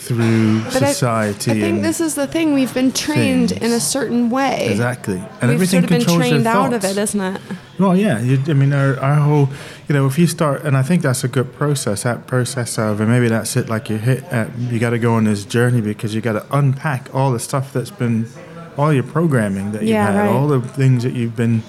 through 0.00 0.62
But 0.64 0.72
society. 0.72 1.50
I, 1.50 1.54
think 1.54 1.64
and 1.76 1.84
this 1.84 2.00
is 2.00 2.14
the 2.14 2.26
thing 2.26 2.54
we've 2.54 2.72
been 2.72 2.92
trained 2.92 3.50
things. 3.50 3.62
in 3.62 3.70
a 3.72 3.80
certain 3.80 4.30
way 4.30 4.68
exactly, 4.70 5.16
and 5.40 5.50
we've 5.50 5.54
everything 5.62 5.80
sort 5.80 5.84
of 5.84 5.90
been 5.90 6.18
trained 6.18 6.46
out 6.46 6.72
of 6.72 6.84
it 6.84 6.96
isn't 6.96 7.20
it 7.20 7.40
Well, 7.78 7.96
yeah. 7.96 8.20
You, 8.20 8.38
I 8.48 8.52
mean, 8.52 8.72
our, 8.74 8.98
our 9.00 9.14
whole, 9.14 9.48
you 9.88 9.94
know, 9.94 10.06
if 10.06 10.18
you 10.18 10.26
start, 10.26 10.64
and 10.64 10.76
I 10.76 10.82
think 10.82 11.00
that's 11.02 11.24
a 11.24 11.28
good 11.28 11.52
process. 11.54 12.02
That 12.02 12.26
process 12.26 12.78
of, 12.78 13.00
and 13.00 13.08
maybe 13.10 13.28
that's 13.28 13.56
it. 13.56 13.68
Like 13.70 13.88
you 13.88 13.96
hit, 13.96 14.22
at, 14.24 14.48
you 14.58 14.78
got 14.78 14.90
to 14.90 14.98
go 14.98 15.14
on 15.14 15.24
this 15.24 15.44
journey 15.46 15.80
because 15.80 16.14
you 16.14 16.20
got 16.20 16.34
to 16.34 16.44
unpack 16.56 17.14
all 17.14 17.32
the 17.32 17.38
stuff 17.40 17.72
that's 17.72 17.90
been, 17.90 18.26
all 18.76 18.92
your 18.92 19.02
programming 19.02 19.72
that 19.72 19.80
you've 19.80 19.90
Yeah, 19.90 20.12
had, 20.12 20.18
right. 20.20 20.28
all 20.28 20.46
the 20.48 20.60
things 20.60 21.04
that 21.04 21.14
you've 21.14 21.36
been, 21.36 21.60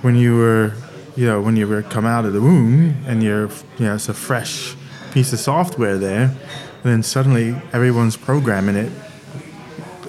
when 0.00 0.16
you 0.16 0.34
were, 0.36 0.72
you 1.14 1.26
know, 1.26 1.42
when 1.42 1.56
you 1.56 1.68
were 1.68 1.82
come 1.82 2.06
out 2.06 2.24
of 2.24 2.32
the 2.32 2.40
womb, 2.40 2.96
and 3.06 3.22
you're, 3.22 3.48
you 3.78 3.84
know, 3.86 3.96
it's 3.96 4.08
a 4.08 4.14
fresh 4.14 4.74
piece 5.12 5.32
of 5.34 5.40
software 5.40 5.98
there. 5.98 6.34
And 6.82 6.92
then 6.92 7.02
suddenly 7.02 7.54
everyone's 7.72 8.16
programming 8.16 8.76
it 8.76 8.92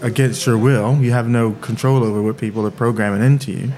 against 0.02 0.46
your 0.46 0.58
will. 0.58 0.98
You 0.98 1.12
have 1.12 1.28
no 1.28 1.52
control 1.54 2.04
over 2.04 2.22
what 2.22 2.38
people 2.38 2.66
are 2.66 2.72
programming 2.72 3.22
into 3.22 3.52
you. 3.52 3.72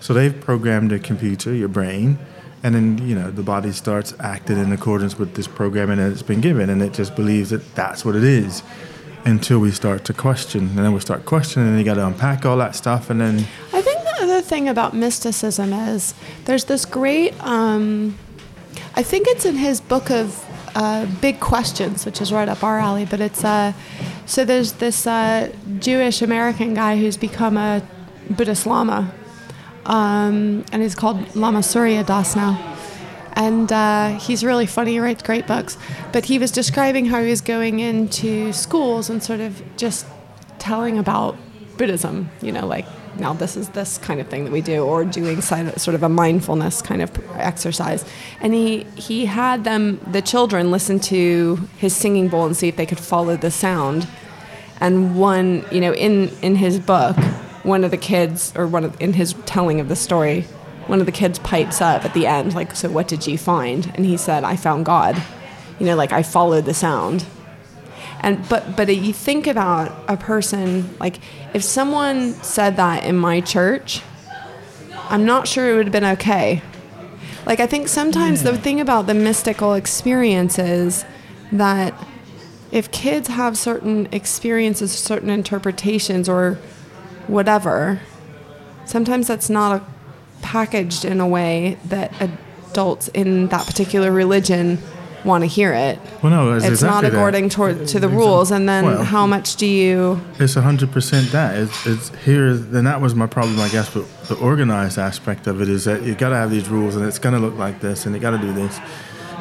So 0.00 0.14
they've 0.14 0.38
programmed 0.38 0.92
a 0.92 0.98
computer, 0.98 1.54
your 1.54 1.68
brain, 1.68 2.18
and 2.62 2.74
then 2.74 2.98
you 2.98 3.14
know 3.14 3.30
the 3.30 3.42
body 3.42 3.72
starts 3.72 4.14
acting 4.20 4.58
in 4.58 4.72
accordance 4.72 5.18
with 5.18 5.34
this 5.34 5.46
programming 5.46 5.98
that 5.98 6.12
it's 6.12 6.22
been 6.22 6.40
given, 6.40 6.70
and 6.70 6.82
it 6.82 6.92
just 6.92 7.14
believes 7.16 7.50
that 7.50 7.74
that's 7.74 8.04
what 8.04 8.14
it 8.16 8.24
is. 8.24 8.62
Until 9.24 9.58
we 9.58 9.72
start 9.72 10.04
to 10.04 10.12
question, 10.12 10.68
and 10.68 10.78
then 10.78 10.92
we 10.92 11.00
start 11.00 11.24
questioning, 11.24 11.68
and 11.68 11.78
you 11.78 11.84
got 11.84 11.94
to 11.94 12.06
unpack 12.06 12.46
all 12.46 12.56
that 12.58 12.76
stuff, 12.76 13.10
and 13.10 13.20
then 13.20 13.38
I 13.72 13.82
think 13.82 14.02
the 14.04 14.16
other 14.22 14.40
thing 14.40 14.68
about 14.68 14.94
mysticism 14.94 15.72
is 15.72 16.14
there's 16.44 16.66
this 16.66 16.84
great. 16.84 17.34
Um, 17.42 18.16
I 18.94 19.02
think 19.02 19.26
it's 19.26 19.44
in 19.44 19.56
his 19.56 19.80
book 19.80 20.10
of 20.10 20.45
uh, 20.76 21.06
Big 21.20 21.40
Questions, 21.40 22.04
which 22.04 22.20
is 22.20 22.32
right 22.32 22.48
up 22.48 22.62
our 22.62 22.78
alley. 22.78 23.06
But 23.06 23.20
it's 23.20 23.42
uh, 23.42 23.72
so 24.26 24.44
there's 24.44 24.74
this 24.74 25.06
uh, 25.06 25.50
Jewish 25.78 26.22
American 26.22 26.74
guy 26.74 26.98
who's 26.98 27.16
become 27.16 27.56
a 27.56 27.82
Buddhist 28.30 28.66
Lama, 28.66 29.12
um, 29.86 30.64
and 30.70 30.82
he's 30.82 30.94
called 30.94 31.34
Lama 31.34 31.62
Surya 31.62 32.04
Das 32.04 32.36
now. 32.36 32.74
And 33.32 33.70
uh, 33.70 34.18
he's 34.18 34.44
really 34.44 34.66
funny. 34.66 34.92
He 34.92 35.00
writes 35.00 35.22
great 35.22 35.46
books. 35.46 35.76
But 36.12 36.24
he 36.24 36.38
was 36.38 36.50
describing 36.50 37.04
how 37.06 37.22
he 37.22 37.28
was 37.28 37.42
going 37.42 37.80
into 37.80 38.50
schools 38.52 39.10
and 39.10 39.22
sort 39.22 39.40
of 39.40 39.62
just 39.76 40.06
telling 40.58 40.98
about 40.98 41.36
Buddhism. 41.76 42.30
You 42.40 42.52
know, 42.52 42.66
like 42.66 42.86
now 43.18 43.32
this 43.32 43.56
is 43.56 43.70
this 43.70 43.98
kind 43.98 44.20
of 44.20 44.28
thing 44.28 44.44
that 44.44 44.52
we 44.52 44.60
do, 44.60 44.84
or 44.84 45.04
doing 45.04 45.40
sort 45.40 45.88
of 45.88 46.02
a 46.02 46.08
mindfulness 46.08 46.82
kind 46.82 47.02
of 47.02 47.10
exercise. 47.36 48.04
And 48.40 48.54
he 48.54 48.84
he 48.94 49.26
had 49.26 49.64
them, 49.64 50.00
the 50.10 50.22
children, 50.22 50.70
listen 50.70 51.00
to 51.00 51.56
his 51.78 51.94
singing 51.94 52.28
bowl 52.28 52.46
and 52.46 52.56
see 52.56 52.68
if 52.68 52.76
they 52.76 52.86
could 52.86 53.00
follow 53.00 53.36
the 53.36 53.50
sound. 53.50 54.06
And 54.80 55.18
one, 55.18 55.64
you 55.70 55.80
know, 55.80 55.94
in 55.94 56.28
in 56.42 56.56
his 56.56 56.78
book, 56.78 57.16
one 57.62 57.84
of 57.84 57.90
the 57.90 57.96
kids, 57.96 58.52
or 58.56 58.66
one 58.66 58.84
of, 58.84 59.00
in 59.00 59.12
his 59.12 59.34
telling 59.46 59.80
of 59.80 59.88
the 59.88 59.96
story, 59.96 60.42
one 60.86 61.00
of 61.00 61.06
the 61.06 61.12
kids 61.12 61.38
pipes 61.38 61.80
up 61.80 62.04
at 62.04 62.14
the 62.14 62.26
end, 62.26 62.54
like, 62.54 62.76
"So 62.76 62.88
what 62.88 63.08
did 63.08 63.26
you 63.26 63.38
find?" 63.38 63.90
And 63.94 64.04
he 64.04 64.16
said, 64.16 64.44
"I 64.44 64.56
found 64.56 64.84
God." 64.84 65.20
You 65.78 65.86
know, 65.86 65.96
like 65.96 66.12
I 66.12 66.22
followed 66.22 66.64
the 66.64 66.74
sound. 66.74 67.26
And 68.20 68.48
but 68.48 68.76
but 68.76 68.94
you 68.94 69.12
think 69.12 69.46
about 69.46 69.92
a 70.08 70.16
person 70.16 70.96
like 70.98 71.20
if 71.54 71.62
someone 71.62 72.32
said 72.34 72.76
that 72.76 73.04
in 73.04 73.16
my 73.16 73.40
church, 73.40 74.02
I'm 75.08 75.24
not 75.24 75.46
sure 75.46 75.72
it 75.72 75.76
would 75.76 75.86
have 75.86 75.92
been 75.92 76.04
okay. 76.04 76.62
Like 77.44 77.60
I 77.60 77.66
think 77.66 77.88
sometimes 77.88 78.42
the 78.42 78.58
thing 78.58 78.80
about 78.80 79.06
the 79.06 79.14
mystical 79.14 79.74
experience 79.74 80.58
is 80.58 81.04
that 81.52 81.94
if 82.72 82.90
kids 82.90 83.28
have 83.28 83.56
certain 83.56 84.08
experiences, 84.10 84.90
certain 84.92 85.30
interpretations, 85.30 86.28
or 86.28 86.58
whatever, 87.28 88.00
sometimes 88.84 89.28
that's 89.28 89.48
not 89.48 89.80
a, 89.80 89.84
packaged 90.42 91.04
in 91.04 91.20
a 91.20 91.26
way 91.26 91.78
that 91.84 92.12
adults 92.20 93.08
in 93.08 93.48
that 93.48 93.66
particular 93.66 94.12
religion 94.12 94.78
want 95.26 95.42
to 95.42 95.48
hear 95.48 95.72
it. 95.74 95.98
Well, 96.22 96.30
no, 96.30 96.52
it's, 96.54 96.64
It's 96.64 96.74
exactly 96.74 97.02
not 97.10 97.12
according 97.14 97.48
toward, 97.50 97.74
to 97.88 98.00
the 98.00 98.06
Exactly. 98.06 98.16
rules. 98.16 98.50
And 98.50 98.68
then 98.68 98.84
Well, 98.86 99.04
how 99.04 99.26
much 99.26 99.56
do 99.56 99.66
you. 99.66 100.20
It's 100.38 100.54
hundred 100.54 100.92
percent 100.92 101.30
that. 101.32 101.56
It's, 101.56 101.86
it's 101.86 102.08
here. 102.24 102.54
Then 102.54 102.84
that 102.84 103.00
was 103.00 103.14
my 103.14 103.26
problem, 103.26 103.58
I 103.60 103.68
guess. 103.68 103.90
But 103.92 104.04
the 104.28 104.36
organized 104.36 104.98
aspect 104.98 105.46
of 105.46 105.60
it 105.60 105.68
is 105.68 105.84
that 105.84 106.02
you 106.04 106.14
got 106.14 106.30
to 106.30 106.36
have 106.36 106.50
these 106.50 106.68
rules, 106.68 106.96
and 106.96 107.04
it's 107.04 107.18
going 107.18 107.34
to 107.34 107.40
look 107.40 107.56
like 107.58 107.80
this, 107.80 108.06
and 108.06 108.14
you 108.14 108.20
got 108.20 108.30
to 108.30 108.38
do 108.38 108.52
this. 108.52 108.78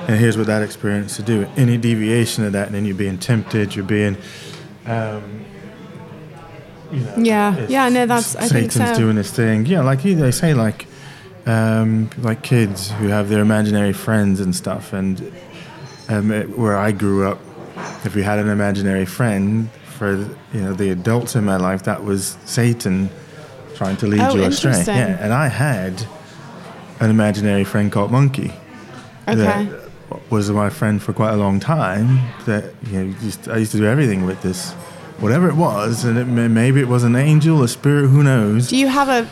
And 0.07 0.19
here's 0.19 0.37
what 0.37 0.47
that 0.47 0.61
experience 0.61 1.15
to 1.15 1.23
do. 1.23 1.47
Any 1.57 1.77
deviation 1.77 2.43
of 2.45 2.51
that, 2.53 2.67
and 2.67 2.75
then 2.75 2.85
you're 2.85 2.95
being 2.95 3.17
tempted. 3.17 3.75
You're 3.75 3.85
being, 3.85 4.17
um, 4.85 5.45
you 6.91 6.99
know, 6.99 7.13
Yeah. 7.17 7.65
Yeah, 7.67 7.89
no, 7.89 8.05
that's- 8.05 8.35
I 8.35 8.47
think 8.47 8.71
Satan's 8.71 8.91
so. 8.97 9.01
doing 9.03 9.15
this 9.15 9.31
thing. 9.31 9.65
Yeah, 9.65 9.81
like 9.81 10.03
they 10.03 10.31
say, 10.31 10.53
like, 10.53 10.85
um, 11.47 12.09
like 12.21 12.41
kids 12.43 12.91
who 12.91 13.07
have 13.07 13.29
their 13.29 13.41
imaginary 13.41 13.93
friends 13.93 14.39
and 14.39 14.55
stuff, 14.55 14.93
and 14.93 15.31
um, 16.09 16.29
where 16.55 16.77
I 16.77 16.91
grew 16.91 17.27
up, 17.27 17.39
if 18.03 18.15
you 18.15 18.23
had 18.23 18.39
an 18.39 18.49
imaginary 18.49 19.05
friend 19.05 19.69
for 19.97 20.17
you 20.53 20.61
know 20.61 20.73
the 20.73 20.89
adults 20.89 21.35
in 21.35 21.45
my 21.45 21.57
life, 21.57 21.83
that 21.83 22.03
was 22.03 22.37
Satan 22.45 23.09
trying 23.75 23.97
to 23.97 24.07
lead 24.07 24.21
Oh, 24.21 24.35
you 24.35 24.43
astray. 24.43 24.83
Yeah, 24.85 25.17
and 25.19 25.33
I 25.33 25.47
had 25.47 26.05
an 26.99 27.09
imaginary 27.09 27.63
friend 27.63 27.91
called 27.91 28.11
Monkey. 28.11 28.53
Okay. 29.27 29.35
That 29.35 29.81
was 30.29 30.49
my 30.51 30.69
friend 30.69 31.01
for 31.01 31.13
quite 31.13 31.33
a 31.33 31.37
long 31.37 31.59
time. 31.59 32.19
That 32.45 32.73
you 32.87 32.99
know, 33.03 33.15
used 33.21 33.49
I 33.49 33.57
used 33.57 33.71
to 33.71 33.77
do 33.77 33.85
everything 33.85 34.25
with 34.25 34.41
this, 34.41 34.71
whatever 35.19 35.49
it 35.49 35.55
was, 35.55 36.03
and 36.05 36.17
it, 36.17 36.25
maybe 36.25 36.79
it 36.79 36.87
was 36.87 37.03
an 37.03 37.15
angel, 37.15 37.63
a 37.63 37.67
spirit, 37.67 38.09
who 38.09 38.23
knows. 38.23 38.69
Do 38.69 38.77
you 38.77 38.87
have 38.87 39.09
a, 39.09 39.29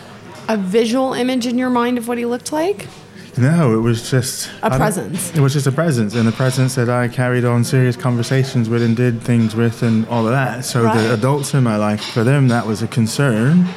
a 0.51 0.57
visual 0.57 1.13
image 1.13 1.45
in 1.45 1.57
your 1.57 1.69
mind 1.69 1.97
of 1.97 2.07
what 2.07 2.17
he 2.17 2.25
looked 2.25 2.51
like? 2.51 2.87
No, 3.37 3.73
it 3.73 3.81
was 3.81 4.09
just 4.11 4.49
A 4.61 4.69
presence. 4.69 5.33
It 5.35 5.39
was 5.39 5.53
just 5.53 5.65
a 5.65 5.71
presence, 5.71 6.13
and 6.15 6.27
a 6.29 6.31
presence 6.31 6.75
that 6.75 6.89
I 6.89 7.07
carried 7.07 7.45
on 7.45 7.63
serious 7.63 7.95
conversations 7.95 8.69
with 8.69 8.83
and 8.83 8.95
did 8.95 9.21
things 9.21 9.55
with, 9.55 9.81
and 9.81 10.07
all 10.07 10.25
of 10.27 10.33
that. 10.33 10.65
So 10.65 10.83
Right. 10.83 10.95
the 10.97 11.13
adults 11.13 11.53
in 11.55 11.63
my 11.63 11.75
life, 11.77 12.03
for 12.03 12.23
them, 12.23 12.47
that 12.49 12.67
was 12.67 12.83
a 12.83 12.87
concern, 12.87 13.67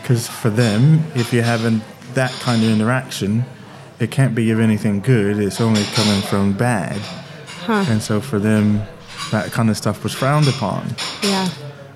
because 0.00 0.28
for 0.28 0.48
them, 0.50 1.02
if 1.16 1.32
you're 1.32 1.42
having 1.42 1.80
that 2.14 2.30
kind 2.40 2.62
of 2.62 2.70
interaction, 2.70 3.44
it 3.98 4.10
can't 4.12 4.34
be 4.34 4.50
of 4.52 4.60
anything 4.60 5.00
good. 5.00 5.38
It's 5.38 5.60
only 5.60 5.82
coming 5.94 6.22
from 6.22 6.52
bad, 6.52 6.96
huh. 7.66 7.84
and 7.88 8.00
so 8.00 8.20
for 8.20 8.38
them, 8.38 8.82
that 9.32 9.50
kind 9.50 9.70
of 9.70 9.76
stuff 9.76 10.04
was 10.04 10.12
frowned 10.14 10.46
upon. 10.48 10.94
Yeah. 11.22 11.48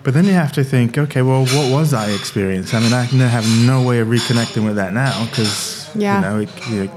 But 0.02 0.12
then 0.14 0.24
you 0.26 0.32
have 0.32 0.52
to 0.52 0.64
think, 0.64 0.98
okay, 0.98 1.22
well, 1.22 1.46
what 1.46 1.70
was 1.72 1.94
I 1.94 2.10
experiencing? 2.10 2.78
I 2.78 2.82
mean, 2.82 2.92
I 2.92 3.06
can 3.06 3.20
have 3.20 3.46
no 3.64 3.80
way 3.82 4.00
of 4.00 4.08
reconnecting 4.08 4.64
with 4.66 4.76
that 4.76 4.92
now 4.92 5.24
because, 5.30 5.88
Yeah. 5.94 6.16
you 6.16 6.20
know, 6.26 6.38
it, 6.40 6.68
you 6.68 6.90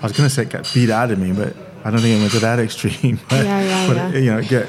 I 0.00 0.02
was 0.02 0.12
going 0.12 0.28
to 0.28 0.34
say 0.34 0.42
it 0.42 0.50
got 0.50 0.70
beat 0.72 0.88
out 0.90 1.10
of 1.10 1.18
me, 1.18 1.32
but 1.32 1.54
I 1.84 1.90
don't 1.90 2.00
think 2.00 2.16
it 2.16 2.20
went 2.20 2.32
to 2.32 2.40
that 2.40 2.58
extreme. 2.58 3.20
But, 3.28 3.44
Yeah, 3.44 3.60
yeah, 3.60 3.86
but 3.86 3.96
yeah. 3.96 4.08
It, 4.12 4.24
you 4.24 4.30
know, 4.32 4.42
get, 4.42 4.68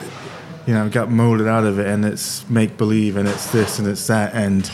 you 0.67 0.73
know, 0.73 0.89
got 0.89 1.09
molded 1.09 1.47
out 1.47 1.63
of 1.63 1.79
it, 1.79 1.87
and 1.87 2.03
it's 2.05 2.47
make 2.49 2.77
believe, 2.77 3.15
and 3.15 3.27
it's 3.27 3.51
this, 3.51 3.79
and 3.79 3.87
it's 3.87 4.05
that, 4.07 4.33
and 4.33 4.69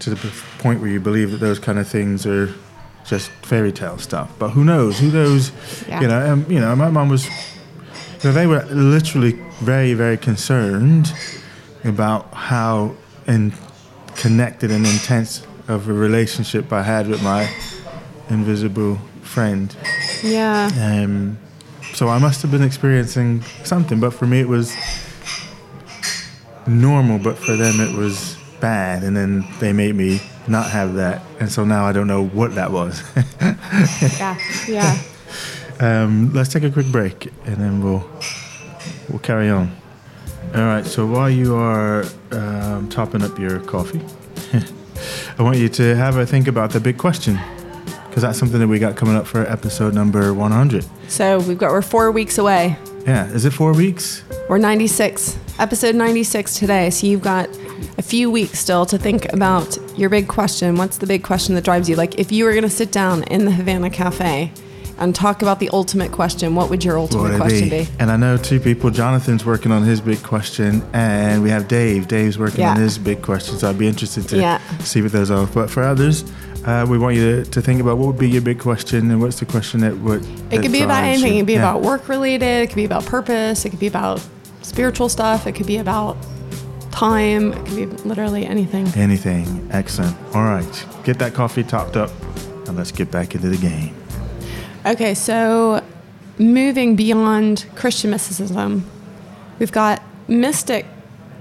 to 0.00 0.10
the 0.10 0.32
point 0.58 0.80
where 0.80 0.90
you 0.90 1.00
believe 1.00 1.30
that 1.30 1.38
those 1.38 1.58
kind 1.58 1.78
of 1.78 1.86
things 1.88 2.26
are 2.26 2.52
just 3.04 3.30
fairy 3.42 3.72
tale 3.72 3.98
stuff. 3.98 4.30
But 4.38 4.50
who 4.50 4.64
knows? 4.64 4.98
Who 4.98 5.10
knows? 5.10 5.52
Yeah. 5.86 6.00
You 6.00 6.08
know, 6.08 6.32
um, 6.32 6.46
you 6.48 6.60
know, 6.60 6.74
my 6.74 6.90
mom 6.90 7.08
was. 7.08 7.26
You 8.22 8.30
know, 8.30 8.32
they 8.32 8.46
were 8.46 8.64
literally 8.70 9.32
very, 9.60 9.92
very 9.92 10.16
concerned 10.16 11.12
about 11.84 12.32
how 12.32 12.96
in 13.26 13.52
connected 14.16 14.70
and 14.70 14.86
intense 14.86 15.46
of 15.68 15.88
a 15.88 15.92
relationship 15.92 16.72
I 16.72 16.82
had 16.82 17.06
with 17.06 17.22
my 17.22 17.52
invisible 18.30 18.98
friend. 19.24 19.74
Yeah. 20.22 20.70
Um, 20.80 21.38
so 21.94 22.08
I 22.08 22.18
must 22.18 22.42
have 22.42 22.50
been 22.50 22.62
experiencing 22.62 23.42
something, 23.64 24.00
but 24.00 24.12
for 24.12 24.26
me 24.26 24.40
it 24.40 24.48
was 24.48 24.74
normal, 26.66 27.18
but 27.18 27.36
for 27.38 27.56
them 27.56 27.80
it 27.80 27.96
was 27.96 28.36
bad, 28.60 29.02
and 29.02 29.16
then 29.16 29.44
they 29.60 29.72
made 29.72 29.94
me 29.94 30.20
not 30.46 30.70
have 30.70 30.94
that, 30.94 31.22
and 31.40 31.50
so 31.50 31.64
now 31.64 31.84
I 31.84 31.92
don't 31.92 32.06
know 32.06 32.24
what 32.24 32.54
that 32.54 32.70
was. 32.70 33.02
Yeah. 34.18 34.38
Yeah. 34.68 35.02
Um, 35.80 36.32
let's 36.32 36.52
take 36.52 36.62
a 36.62 36.70
quick 36.70 36.86
break, 36.86 37.26
and 37.44 37.56
then 37.56 37.82
we'll 37.82 38.08
we'll 39.08 39.18
carry 39.18 39.50
on. 39.50 39.74
All 40.54 40.62
right. 40.62 40.86
So 40.86 41.06
while 41.06 41.28
you 41.28 41.56
are 41.56 42.04
um, 42.30 42.88
topping 42.88 43.22
up 43.22 43.38
your 43.38 43.58
coffee, 43.60 44.00
I 45.38 45.42
want 45.42 45.58
you 45.58 45.68
to 45.70 45.96
have 45.96 46.16
a 46.16 46.24
think 46.26 46.46
about 46.46 46.70
the 46.70 46.78
big 46.80 46.96
question, 46.98 47.38
because 48.14 48.22
that's 48.22 48.38
something 48.38 48.60
that 48.60 48.68
we 48.68 48.78
got 48.78 48.94
coming 48.94 49.16
up 49.16 49.26
for 49.26 49.40
episode 49.50 49.92
number 49.92 50.32
100. 50.32 50.86
So 51.08 51.40
we've 51.40 51.58
got, 51.58 51.72
we're 51.72 51.82
four 51.82 52.12
weeks 52.12 52.38
away. 52.38 52.76
Yeah. 53.04 53.26
Is 53.32 53.44
it 53.44 53.52
four 53.52 53.72
weeks? 53.72 54.22
We're 54.48 54.58
96, 54.58 55.36
episode 55.58 55.96
96 55.96 56.56
today. 56.56 56.90
So 56.90 57.08
you've 57.08 57.22
got 57.22 57.48
a 57.98 58.02
few 58.02 58.30
weeks 58.30 58.60
still 58.60 58.86
to 58.86 58.98
think 58.98 59.32
about 59.32 59.76
your 59.98 60.10
big 60.10 60.28
question. 60.28 60.76
What's 60.76 60.98
the 60.98 61.08
big 61.08 61.24
question 61.24 61.56
that 61.56 61.64
drives 61.64 61.88
you? 61.88 61.96
Like 61.96 62.16
if 62.20 62.30
you 62.30 62.44
were 62.44 62.52
going 62.52 62.62
to 62.62 62.70
sit 62.70 62.92
down 62.92 63.24
in 63.24 63.46
the 63.46 63.50
Havana 63.50 63.90
Cafe 63.90 64.52
and 64.98 65.14
talk 65.14 65.42
about 65.42 65.58
the 65.60 65.68
ultimate 65.70 66.12
question, 66.12 66.54
what 66.54 66.70
would 66.70 66.84
your 66.84 66.98
ultimate 66.98 67.32
would 67.32 67.40
question 67.40 67.68
be? 67.68 67.84
be? 67.84 67.88
And 67.98 68.10
I 68.10 68.16
know 68.16 68.36
two 68.36 68.60
people. 68.60 68.90
Jonathan's 68.90 69.44
working 69.44 69.72
on 69.72 69.82
his 69.82 70.00
big 70.00 70.22
question, 70.22 70.82
and 70.92 71.42
we 71.42 71.50
have 71.50 71.66
Dave. 71.68 72.06
Dave's 72.08 72.38
working 72.38 72.64
on 72.64 72.76
his 72.76 72.98
big 72.98 73.20
question. 73.22 73.56
So 73.58 73.68
I'd 73.70 73.78
be 73.78 73.88
interested 73.88 74.28
to 74.28 74.36
Yeah. 74.38 74.60
see 74.80 75.02
what 75.02 75.12
those 75.12 75.30
are. 75.30 75.46
But 75.46 75.68
for 75.70 75.82
others, 75.82 76.24
uh, 76.64 76.86
we 76.88 76.96
want 76.98 77.16
you 77.16 77.42
to, 77.44 77.50
to 77.50 77.60
think 77.60 77.80
about 77.80 77.98
what 77.98 78.06
would 78.06 78.18
be 78.18 78.28
your 78.30 78.42
big 78.42 78.58
question, 78.58 79.10
and 79.10 79.20
what's 79.20 79.38
the 79.40 79.46
question 79.46 79.80
that 79.80 79.98
would. 79.98 80.24
It 80.50 80.62
could 80.62 80.72
be 80.72 80.82
about 80.82 81.02
anything. 81.04 81.34
It 81.34 81.38
could 81.40 81.46
be 81.46 81.52
Yeah. 81.54 81.58
about 81.70 81.82
work 81.82 82.08
related. 82.08 82.62
It 82.62 82.66
could 82.68 82.76
be 82.76 82.84
about 82.84 83.04
purpose. 83.04 83.64
It 83.64 83.70
could 83.70 83.80
be 83.80 83.86
about 83.88 84.20
spiritual 84.62 85.08
stuff. 85.08 85.46
It 85.46 85.52
could 85.52 85.66
be 85.66 85.78
about 85.78 86.16
time. 86.92 87.52
It 87.52 87.66
could 87.66 87.76
be 87.76 87.86
literally 88.08 88.46
anything. 88.46 88.86
Anything. 88.96 89.68
Excellent. 89.72 90.16
All 90.34 90.44
right. 90.44 90.86
Get 91.02 91.18
that 91.18 91.34
coffee 91.34 91.64
topped 91.64 91.96
up, 91.96 92.10
and 92.68 92.76
let's 92.76 92.92
get 92.92 93.10
back 93.10 93.34
into 93.34 93.48
the 93.48 93.56
game. 93.56 93.92
Okay, 94.86 95.14
so 95.14 95.82
moving 96.38 96.94
beyond 96.94 97.64
Christian 97.74 98.10
mysticism, 98.10 98.84
we've 99.58 99.72
got 99.72 100.02
mystic 100.28 100.84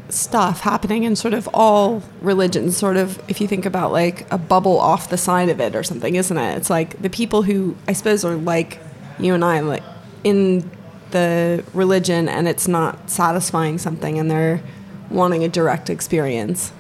stuff 0.08 0.62
happening 0.62 1.04
in 1.04 1.16
sort 1.18 1.34
of 1.34 1.50
all 1.54 2.04
religions. 2.22 2.78
Sort 2.78 2.96
of, 2.96 3.22
if 3.30 3.42
you 3.42 3.48
think 3.48 3.66
about 3.66 3.92
like 3.92 4.32
a 4.32 4.38
bubble 4.38 4.80
off 4.80 5.10
the 5.10 5.18
side 5.18 5.50
of 5.50 5.60
it 5.60 5.76
or 5.76 5.84
something, 5.84 6.16
isn't 6.16 6.38
it? 6.38 6.58
It's 6.58 6.70
like 6.70 7.02
the 7.02 7.10
people 7.10 7.42
who 7.42 7.76
I 7.88 7.94
suppose 7.94 8.24
are 8.24 8.36
like 8.36 8.80
you 9.20 9.34
and 9.34 9.44
I, 9.44 9.60
like 9.60 9.84
in 10.24 10.70
the 11.12 11.66
religion, 11.74 12.30
and 12.30 12.48
it's 12.48 12.68
not 12.68 13.10
satisfying 13.10 13.78
something, 13.78 14.18
and 14.18 14.32
they're 14.32 14.62
wanting 15.10 15.44
a 15.44 15.50
direct 15.50 15.90
experience. 15.90 16.72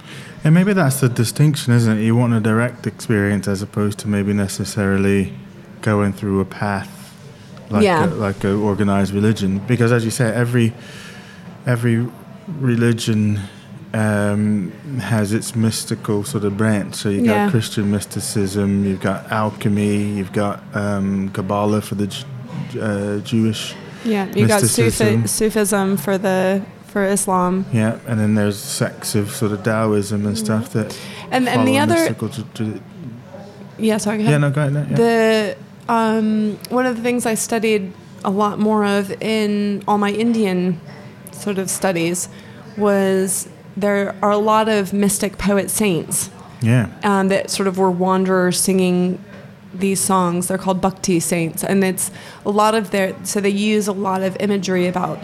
And 0.45 0.53
maybe 0.53 0.71
that's 0.73 1.01
the 1.01 1.09
distinction, 1.09 1.73
isn't 1.73 1.97
it? 1.97 2.03
You 2.03 2.15
want 2.15 2.33
a 2.33 2.39
direct 2.39 2.87
experience 2.87 3.47
as 3.47 3.61
opposed 3.61 3.99
to 3.99 4.07
maybe 4.07 4.33
necessarily 4.33 5.33
going 5.83 6.11
through 6.13 6.39
a 6.39 6.45
path 6.45 6.89
like 7.69 7.83
Yeah. 7.83 8.05
a, 8.05 8.07
like 8.27 8.43
a 8.43 8.53
organized 8.53 9.13
religion. 9.13 9.59
Because 9.67 9.91
as 9.91 10.03
you 10.05 10.11
say, 10.11 10.33
every 10.33 10.73
every 11.65 12.07
religion 12.59 13.39
um, 13.93 14.71
has 14.99 15.33
its 15.33 15.55
mystical 15.55 16.23
sort 16.23 16.43
of 16.43 16.57
branch. 16.57 16.95
So 16.95 17.09
you've 17.09 17.25
got 17.25 17.35
Yeah. 17.35 17.49
Christian 17.51 17.91
mysticism, 17.91 18.85
you've 18.85 19.01
got 19.01 19.31
alchemy, 19.31 19.97
you've 20.17 20.33
got 20.33 20.63
um, 20.73 21.29
Kabbalah 21.29 21.81
for 21.81 21.95
the 21.95 22.07
uh, 22.81 23.17
Jewish. 23.19 23.75
Yeah, 24.03 24.25
you 24.35 24.47
got. 24.47 24.61
Sufi, 24.61 25.27
Sufism 25.27 25.97
for 25.97 26.17
the 26.17 26.61
for 26.87 27.03
Islam. 27.05 27.65
Yeah, 27.71 27.97
and 28.07 28.19
then 28.19 28.35
there's 28.35 28.57
sects 28.59 29.15
of 29.15 29.29
sort 29.31 29.51
of 29.51 29.63
Taoism 29.63 30.25
and 30.25 30.37
stuff 30.37 30.73
that 30.73 30.89
Mm-hmm. 30.89 31.33
And 31.35 31.49
and 31.49 31.67
the 31.67 31.79
other 31.79 31.95
mystical 31.95 32.29
tr- 32.29 32.41
tr- 32.53 32.79
yeah, 33.79 33.97
sorry. 33.97 34.21
Yeah, 34.21 34.37
no, 34.37 34.51
go 34.51 34.61
ahead. 34.61 34.73
no, 34.73 34.81
yeah. 34.89 34.95
The 34.97 35.55
um, 35.87 36.57
one 36.69 36.85
of 36.85 36.95
the 36.95 37.01
things 37.01 37.25
I 37.25 37.35
studied 37.35 37.93
a 38.23 38.29
lot 38.29 38.59
more 38.59 38.85
of 38.85 39.11
in 39.21 39.83
all 39.87 39.97
my 39.97 40.11
Indian 40.11 40.79
sort 41.31 41.57
of 41.57 41.69
studies 41.69 42.29
was 42.77 43.49
there 43.75 44.15
are 44.21 44.31
a 44.31 44.37
lot 44.37 44.69
of 44.69 44.93
mystic 44.93 45.37
poet 45.37 45.69
saints 45.69 46.29
yeah. 46.61 46.89
um, 47.03 47.27
that 47.27 47.49
sort 47.49 47.67
of 47.67 47.77
were 47.77 47.91
wanderers 47.91 48.59
singing 48.59 49.23
these 49.73 49.99
songs. 49.99 50.47
They're 50.47 50.57
called 50.57 50.81
bhakti 50.81 51.19
saints, 51.19 51.63
and 51.63 51.83
it's 51.83 52.11
a 52.45 52.51
lot 52.51 52.75
of 52.75 52.91
their. 52.91 53.15
So 53.25 53.41
they 53.41 53.49
use 53.49 53.87
a 53.87 53.93
lot 53.93 54.21
of 54.21 54.37
imagery 54.39 54.87
about 54.87 55.19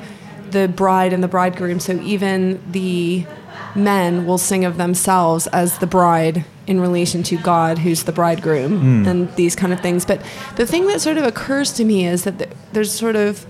the 0.52 0.68
bride 0.68 1.14
and 1.14 1.24
the 1.24 1.28
bridegroom. 1.28 1.80
So 1.80 1.94
even 2.02 2.62
the 2.72 3.26
men 3.76 4.26
will 4.26 4.38
sing 4.38 4.66
of 4.66 4.78
themselves 4.78 5.48
as 5.48 5.78
the 5.78 5.88
bride 5.88 6.46
in 6.70 6.80
relation 6.80 7.24
to 7.24 7.36
God, 7.36 7.80
who's 7.80 8.04
the 8.04 8.12
bridegroom, 8.12 8.80
hmm. 8.80 9.08
and 9.08 9.36
these 9.36 9.56
kind 9.56 9.74
of 9.74 9.80
things. 9.80 10.06
But 10.06 10.22
the 10.56 10.68
thing 10.68 10.86
that 10.86 11.02
sort 11.02 11.18
of 11.18 11.26
occurs 11.26 11.74
to 11.74 11.84
me 11.84 12.06
is 12.06 12.26
that 12.26 12.54
there's 12.74 12.92
sort 12.92 13.16
of 13.16 13.48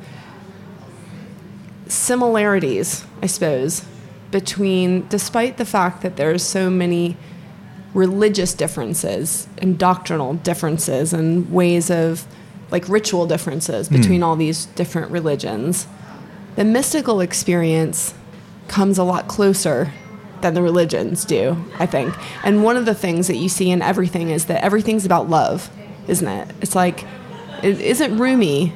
similarities, 1.87 3.05
I 3.21 3.25
suppose, 3.25 3.83
between, 4.31 5.05
despite 5.09 5.57
the 5.57 5.65
fact 5.65 6.01
that 6.01 6.15
there's 6.15 6.43
so 6.43 6.69
many 6.69 7.17
religious 7.93 8.53
differences 8.53 9.49
and 9.57 9.77
doctrinal 9.77 10.35
differences 10.35 11.11
and 11.11 11.51
ways 11.51 11.91
of, 11.91 12.25
like 12.71 12.87
ritual 12.87 13.27
differences 13.27 13.89
hmm. 13.89 13.97
between 13.97 14.23
all 14.23 14.37
these 14.37 14.67
different 14.67 15.11
religions, 15.11 15.87
the 16.55 16.63
mystical 16.63 17.19
experience 17.19 18.13
comes 18.69 18.97
a 18.97 19.03
lot 19.03 19.27
closer 19.27 19.91
than 20.41 20.53
the 20.53 20.61
religions 20.61 21.25
do, 21.25 21.55
I 21.79 21.85
think. 21.85 22.13
And 22.43 22.63
one 22.63 22.77
of 22.77 22.85
the 22.85 22.95
things 22.95 23.27
that 23.27 23.35
you 23.37 23.49
see 23.49 23.69
in 23.71 23.81
everything 23.81 24.29
is 24.29 24.45
that 24.45 24.63
everything's 24.63 25.05
about 25.05 25.29
love, 25.29 25.69
isn't 26.07 26.27
it? 26.27 26.47
It's 26.61 26.75
like, 26.75 27.05
it 27.63 27.79
isn't 27.81 28.17
Rumi 28.17 28.73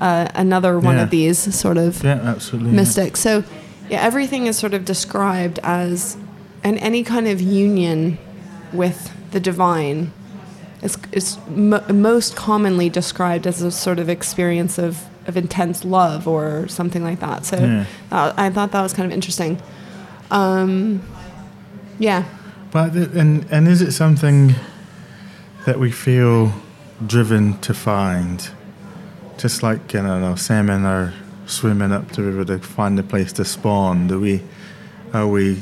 uh, 0.00 0.28
another 0.34 0.78
one 0.78 0.96
Yeah. 0.96 1.02
of 1.04 1.10
these 1.10 1.38
sort 1.54 1.78
of 1.78 2.02
Yeah, 2.04 2.20
absolutely. 2.22 2.76
yeah. 2.76 2.84
So, 3.14 3.44
yeah, 3.88 4.02
everything 4.02 4.46
is 4.46 4.58
sort 4.58 4.74
of 4.74 4.84
described 4.84 5.58
as, 5.62 6.16
and 6.62 6.76
any 6.78 7.02
kind 7.02 7.26
of 7.28 7.40
union 7.40 8.18
with 8.72 9.10
the 9.30 9.40
divine 9.40 10.12
is, 10.82 10.98
is 11.12 11.38
mo- 11.48 11.82
most 11.92 12.36
commonly 12.36 12.88
described 12.90 13.46
as 13.46 13.62
a 13.62 13.70
sort 13.70 13.98
of 13.98 14.08
experience 14.10 14.76
of, 14.76 15.04
of 15.26 15.36
intense 15.36 15.84
love 15.84 16.28
or 16.28 16.68
something 16.68 17.02
like 17.02 17.20
that. 17.20 17.46
So, 17.46 17.84
uh, 18.12 18.32
I 18.36 18.50
thought 18.50 18.72
that 18.72 18.82
was 18.82 18.92
kind 18.92 19.06
of 19.06 19.12
interesting. 19.14 19.58
Um, 20.30 21.02
yeah. 21.98 22.24
But 22.70 22.94
and 22.94 23.46
and 23.50 23.68
is 23.68 23.80
it 23.82 23.92
something 23.92 24.54
that 25.64 25.78
we 25.78 25.90
feel 25.90 26.52
driven 27.06 27.58
to 27.60 27.74
find? 27.74 28.48
Just 29.38 29.62
like 29.62 29.92
you 29.92 30.00
don't 30.00 30.20
know, 30.20 30.34
salmon 30.34 30.84
are 30.84 31.12
swimming 31.46 31.92
up 31.92 32.10
the 32.12 32.22
river 32.22 32.44
to 32.44 32.58
find 32.58 32.98
a 32.98 33.02
place 33.02 33.32
to 33.34 33.44
spawn. 33.44 34.08
Do 34.08 34.20
we? 34.20 34.42
Are 35.12 35.28
we? 35.28 35.58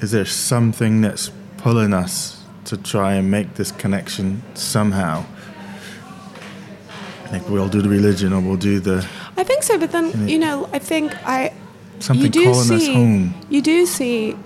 Is 0.00 0.12
there 0.12 0.24
something 0.24 1.00
that's 1.00 1.30
pulling 1.56 1.92
us 1.92 2.42
to 2.66 2.76
try 2.76 3.14
and 3.14 3.30
make 3.30 3.54
this 3.54 3.72
connection 3.72 4.42
somehow? 4.54 5.24
Like 7.32 7.48
we'll 7.48 7.68
do 7.68 7.82
the 7.82 7.88
religion, 7.88 8.32
or 8.32 8.40
we'll 8.40 8.56
do 8.56 8.80
the 8.80 9.06
I 9.38 9.44
think 9.44 9.62
so, 9.62 9.78
but 9.78 9.92
then 9.92 10.28
you 10.28 10.38
know, 10.38 10.68
I 10.72 10.80
think 10.80 11.14
I 11.24 11.52
something 12.00 12.24
you 12.24 12.30
do 12.30 12.44
calling 12.44 12.58
us 12.58 12.66
see 12.82 12.94
home. 12.94 13.34
you 13.48 13.62
do 13.62 13.86
see 13.86 14.36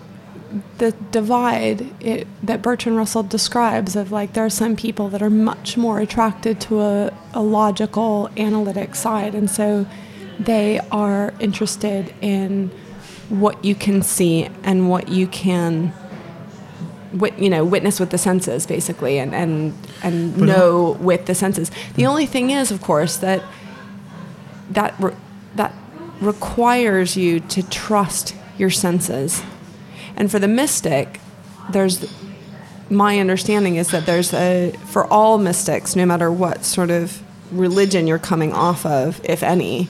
the 0.78 0.92
divide 1.10 1.88
it, 2.00 2.26
that 2.42 2.62
Bertrand 2.62 2.96
Russell 2.96 3.22
describes 3.22 3.96
of 3.96 4.12
like 4.12 4.34
there 4.34 4.44
are 4.44 4.50
some 4.50 4.76
people 4.76 5.08
that 5.10 5.22
are 5.22 5.30
much 5.30 5.76
more 5.76 6.00
attracted 6.00 6.60
to 6.62 6.80
a, 6.80 7.12
a 7.32 7.42
logical 7.42 8.28
analytic 8.36 8.94
side, 8.94 9.34
and 9.34 9.50
so 9.50 9.86
they 10.38 10.80
are 10.90 11.32
interested 11.40 12.14
in 12.20 12.68
what 13.28 13.64
you 13.64 13.74
can 13.74 14.02
see 14.02 14.48
and 14.62 14.88
what 14.88 15.08
you 15.08 15.26
can. 15.26 15.92
Wit, 17.14 17.38
you 17.38 17.50
know, 17.50 17.62
witness 17.62 18.00
with 18.00 18.08
the 18.08 18.16
senses, 18.16 18.66
basically, 18.66 19.18
and 19.18 19.34
and 19.34 19.74
and 20.02 20.34
But, 20.34 20.46
know 20.46 20.96
with 20.98 21.26
the 21.26 21.34
senses. 21.34 21.70
The 21.94 22.04
hmm. 22.04 22.08
only 22.08 22.26
thing 22.26 22.50
is, 22.50 22.70
of 22.70 22.80
course, 22.80 23.18
that 23.18 23.42
that 24.70 24.94
that 25.56 25.74
requires 26.22 27.16
you 27.16 27.40
to 27.40 27.62
trust 27.68 28.34
your 28.56 28.70
senses. 28.70 29.42
And 30.16 30.30
for 30.30 30.38
the 30.38 30.48
mystic, 30.48 31.20
there's 31.70 32.06
my 32.90 33.18
understanding 33.18 33.76
is 33.76 33.88
that 33.88 34.06
there's 34.06 34.32
a 34.34 34.72
for 34.86 35.06
all 35.06 35.38
mystics, 35.38 35.96
no 35.96 36.06
matter 36.06 36.30
what 36.30 36.64
sort 36.64 36.90
of 36.90 37.22
religion 37.50 38.06
you're 38.06 38.18
coming 38.18 38.52
off 38.52 38.84
of, 38.86 39.20
if 39.24 39.42
any, 39.42 39.88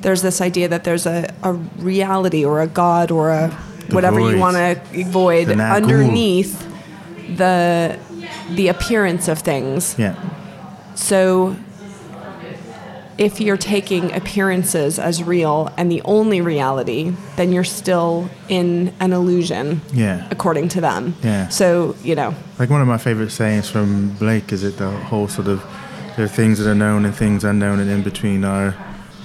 there's 0.00 0.22
this 0.22 0.40
idea 0.40 0.68
that 0.68 0.84
there's 0.84 1.06
a, 1.06 1.32
a 1.42 1.52
reality 1.52 2.44
or 2.44 2.60
a 2.60 2.66
god 2.66 3.10
or 3.10 3.30
a 3.30 3.56
The 3.88 3.94
whatever 3.94 4.20
you 4.20 4.38
want 4.38 4.56
to 4.56 5.00
avoid 5.00 5.48
underneath 5.50 6.66
the 7.36 7.98
the 8.50 8.68
appearance 8.68 9.28
of 9.28 9.40
things. 9.40 9.96
Yeah, 9.98 10.14
So 10.94 11.56
if 13.18 13.40
you're 13.40 13.56
taking 13.56 14.12
appearances 14.14 14.98
as 14.98 15.22
real 15.22 15.72
and 15.76 15.90
the 15.90 16.00
only 16.02 16.40
reality, 16.40 17.12
then 17.36 17.52
you're 17.52 17.64
still 17.64 18.30
in 18.48 18.94
an 19.00 19.12
illusion, 19.12 19.80
yeah. 19.92 20.26
according 20.30 20.68
to 20.68 20.80
them. 20.80 21.14
Yeah. 21.22 21.48
So, 21.48 21.96
you 22.04 22.14
know, 22.14 22.34
Like 22.60 22.70
one 22.70 22.80
of 22.80 22.86
my 22.86 22.98
favorite 22.98 23.30
sayings 23.30 23.68
from 23.68 24.10
Blake 24.14 24.52
is 24.52 24.62
it 24.62 24.76
the 24.76 24.90
whole 24.90 25.26
sort 25.26 25.48
of 25.48 25.64
there 26.16 26.24
are 26.24 26.28
things 26.28 26.58
that 26.58 26.68
are 26.68 26.74
known 26.74 27.04
and 27.04 27.14
things 27.14 27.44
unknown, 27.44 27.78
and 27.78 27.88
in 27.88 28.02
between 28.02 28.44
are 28.44 28.74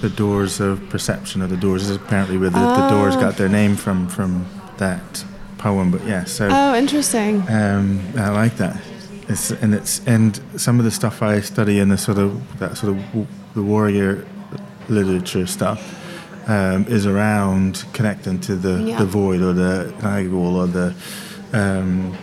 the 0.00 0.08
doors 0.08 0.60
of 0.60 0.88
perception, 0.90 1.42
or 1.42 1.48
the 1.48 1.56
doors 1.56 1.88
is 1.88 1.96
apparently 1.96 2.36
where 2.36 2.50
the, 2.50 2.58
the 2.58 2.88
doors 2.88 3.16
got 3.16 3.36
their 3.36 3.48
name 3.48 3.74
from 3.74 4.06
from 4.06 4.46
that 4.76 5.24
poem. 5.58 5.90
But 5.90 6.04
yeah, 6.06 6.22
so 6.24 6.48
oh, 6.50 6.74
interesting. 6.76 7.42
um, 7.48 8.00
I 8.16 8.28
like 8.30 8.56
that. 8.58 8.80
It's, 9.28 9.50
and 9.50 9.74
it's 9.74 10.00
and 10.06 10.38
some 10.56 10.78
of 10.78 10.84
the 10.84 10.90
stuff 10.90 11.22
I 11.22 11.40
study 11.40 11.78
in 11.78 11.88
the 11.88 11.96
sort 11.98 12.18
of 12.18 12.58
that 12.58 12.76
sort 12.76 12.92
of 12.96 13.02
w- 13.06 13.26
the 13.54 13.62
warrior 13.62 14.26
literature 14.88 15.46
stuff 15.46 15.80
um, 16.48 16.84
is 16.88 17.06
around 17.06 17.84
connecting 17.94 18.38
to 18.40 18.54
the, 18.56 18.82
Yeah. 18.82 18.98
the 18.98 19.06
void 19.06 19.40
or 19.40 19.54
the 19.54 19.94
Nagual 20.00 20.54
or 20.56 20.66
the 20.66 20.94
um, 21.52 22.14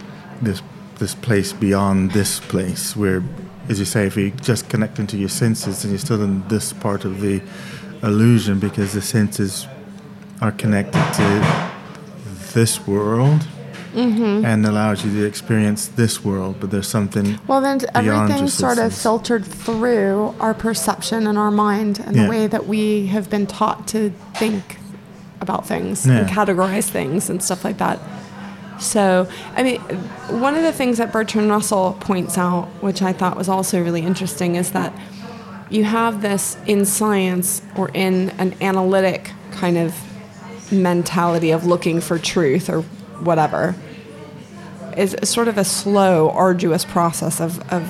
this 0.41 0.61
this 0.99 1.15
place 1.15 1.53
beyond 1.53 2.11
this 2.11 2.39
place 2.39 2.95
where, 2.95 3.23
as 3.67 3.79
you 3.79 3.85
say, 3.85 4.05
if 4.05 4.15
you 4.15 4.29
just 4.41 4.69
connecting 4.69 5.07
to 5.07 5.17
your 5.17 5.29
senses, 5.29 5.81
then 5.81 5.91
you're 5.91 5.97
still 5.99 6.21
in 6.21 6.47
this 6.49 6.71
part 6.73 7.03
of 7.05 7.19
the 7.21 7.41
illusion 8.03 8.59
because 8.59 8.93
the 8.93 9.01
senses 9.01 9.65
are 10.41 10.51
connected 10.51 11.01
to 11.13 11.71
this 12.53 12.85
world 12.85 13.41
Mm-hmm. 13.93 14.45
and 14.45 14.65
allows 14.65 15.04
you 15.06 15.12
to 15.19 15.25
experience 15.25 15.88
this 15.88 16.23
world, 16.23 16.56
but 16.60 16.71
there's 16.71 16.88
something 16.88 17.39
Well, 17.47 17.60
then 17.62 17.82
everything 17.93 18.47
sort 18.47 18.77
of 18.77 18.93
filtered 18.93 19.43
through 19.45 20.34
our 20.39 20.54
perception 20.54 21.27
and 21.27 21.38
our 21.38 21.51
mind 21.51 21.99
and 21.99 22.15
Yeah. 22.15 22.23
the 22.23 22.30
way 22.30 22.47
that 22.47 22.67
we 22.67 23.08
have 23.08 23.30
been 23.30 23.47
taught 23.47 23.88
to 23.89 24.12
think 24.36 24.77
about 25.41 25.67
things 25.67 26.06
and 26.06 26.27
categorize 26.30 26.86
things 26.86 27.30
and 27.30 27.41
stuff 27.43 27.63
like 27.65 27.77
that. 27.80 27.99
So, 28.80 29.27
I 29.56 29.63
mean, 29.63 29.80
one 30.30 30.56
of 30.56 30.63
the 30.63 30.71
things 30.71 30.97
that 30.97 31.12
Bertrand 31.12 31.49
Russell 31.49 31.97
points 31.99 32.38
out, 32.38 32.65
which 32.82 33.01
I 33.01 33.13
thought 33.13 33.36
was 33.38 33.47
also 33.49 33.84
really 33.84 34.01
interesting, 34.01 34.56
is 34.56 34.71
that 34.71 34.93
you 35.69 35.84
have 35.84 36.21
this 36.21 36.58
in 36.65 36.86
science 36.86 37.62
or 37.75 37.89
in 37.93 38.30
an 38.39 38.56
analytic 38.62 39.32
kind 39.51 39.77
of 39.77 39.93
mentality 40.71 41.51
of 41.51 41.65
looking 41.65 42.01
for 42.01 42.17
truth 42.17 42.69
or 42.69 42.84
whatever 43.21 43.75
is 44.97 45.15
sort 45.23 45.47
of 45.47 45.57
a 45.57 45.63
slow, 45.63 46.29
arduous 46.31 46.86
process 46.86 47.39
of, 47.39 47.60
of 47.71 47.89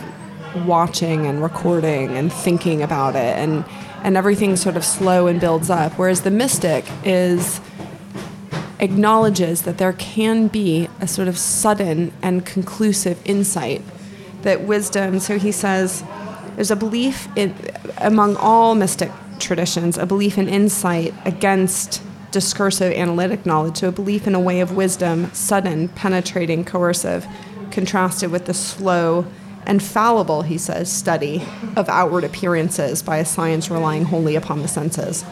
watching 0.67 1.25
and 1.25 1.41
recording 1.41 2.15
and 2.15 2.31
thinking 2.31 2.81
about 2.81 3.15
it 3.15 3.37
and 3.37 3.65
and 4.03 4.17
everything's 4.17 4.59
sort 4.59 4.75
of 4.75 4.83
slow 4.83 5.27
and 5.27 5.39
builds 5.39 5.69
up. 5.69 5.93
Whereas 5.93 6.21
the 6.21 6.31
mystic 6.31 6.85
is 7.03 7.61
acknowledges 8.79 9.61
that 9.61 9.77
there 9.77 9.93
can 9.93 10.47
be 10.47 10.89
a 10.99 11.07
sort 11.07 11.27
of 11.27 11.37
sudden 11.37 12.11
and 12.23 12.45
conclusive 12.45 13.21
insight 13.25 13.81
that 14.41 14.61
wisdom 14.61 15.19
so 15.19 15.37
he 15.37 15.51
says 15.51 16.03
there's 16.55 16.71
a 16.71 16.75
belief 16.75 17.27
in 17.35 17.55
among 17.99 18.35
all 18.37 18.73
mystic 18.73 19.11
traditions 19.37 19.99
a 19.99 20.05
belief 20.07 20.35
in 20.35 20.49
insight 20.49 21.13
against 21.25 22.01
discursive 22.31 22.93
analytic 22.93 23.45
knowledge 23.45 23.77
so 23.77 23.89
a 23.89 23.91
belief 23.91 24.25
in 24.27 24.35
a 24.35 24.39
way 24.39 24.61
of 24.61 24.75
wisdom 24.75 25.31
sudden 25.33 25.87
penetrating 25.89 26.63
coercive 26.63 27.27
contrasted 27.71 28.31
with 28.31 28.45
the 28.45 28.53
slow 28.53 29.25
and 29.65 29.81
fallible, 29.81 30.41
he 30.41 30.57
says, 30.57 30.91
study 30.91 31.43
of 31.75 31.87
outward 31.87 32.23
appearances 32.23 33.01
by 33.01 33.17
a 33.17 33.25
science 33.25 33.69
relying 33.69 34.03
wholly 34.05 34.35
upon 34.35 34.61
the 34.61 34.67
senses. 34.67 35.23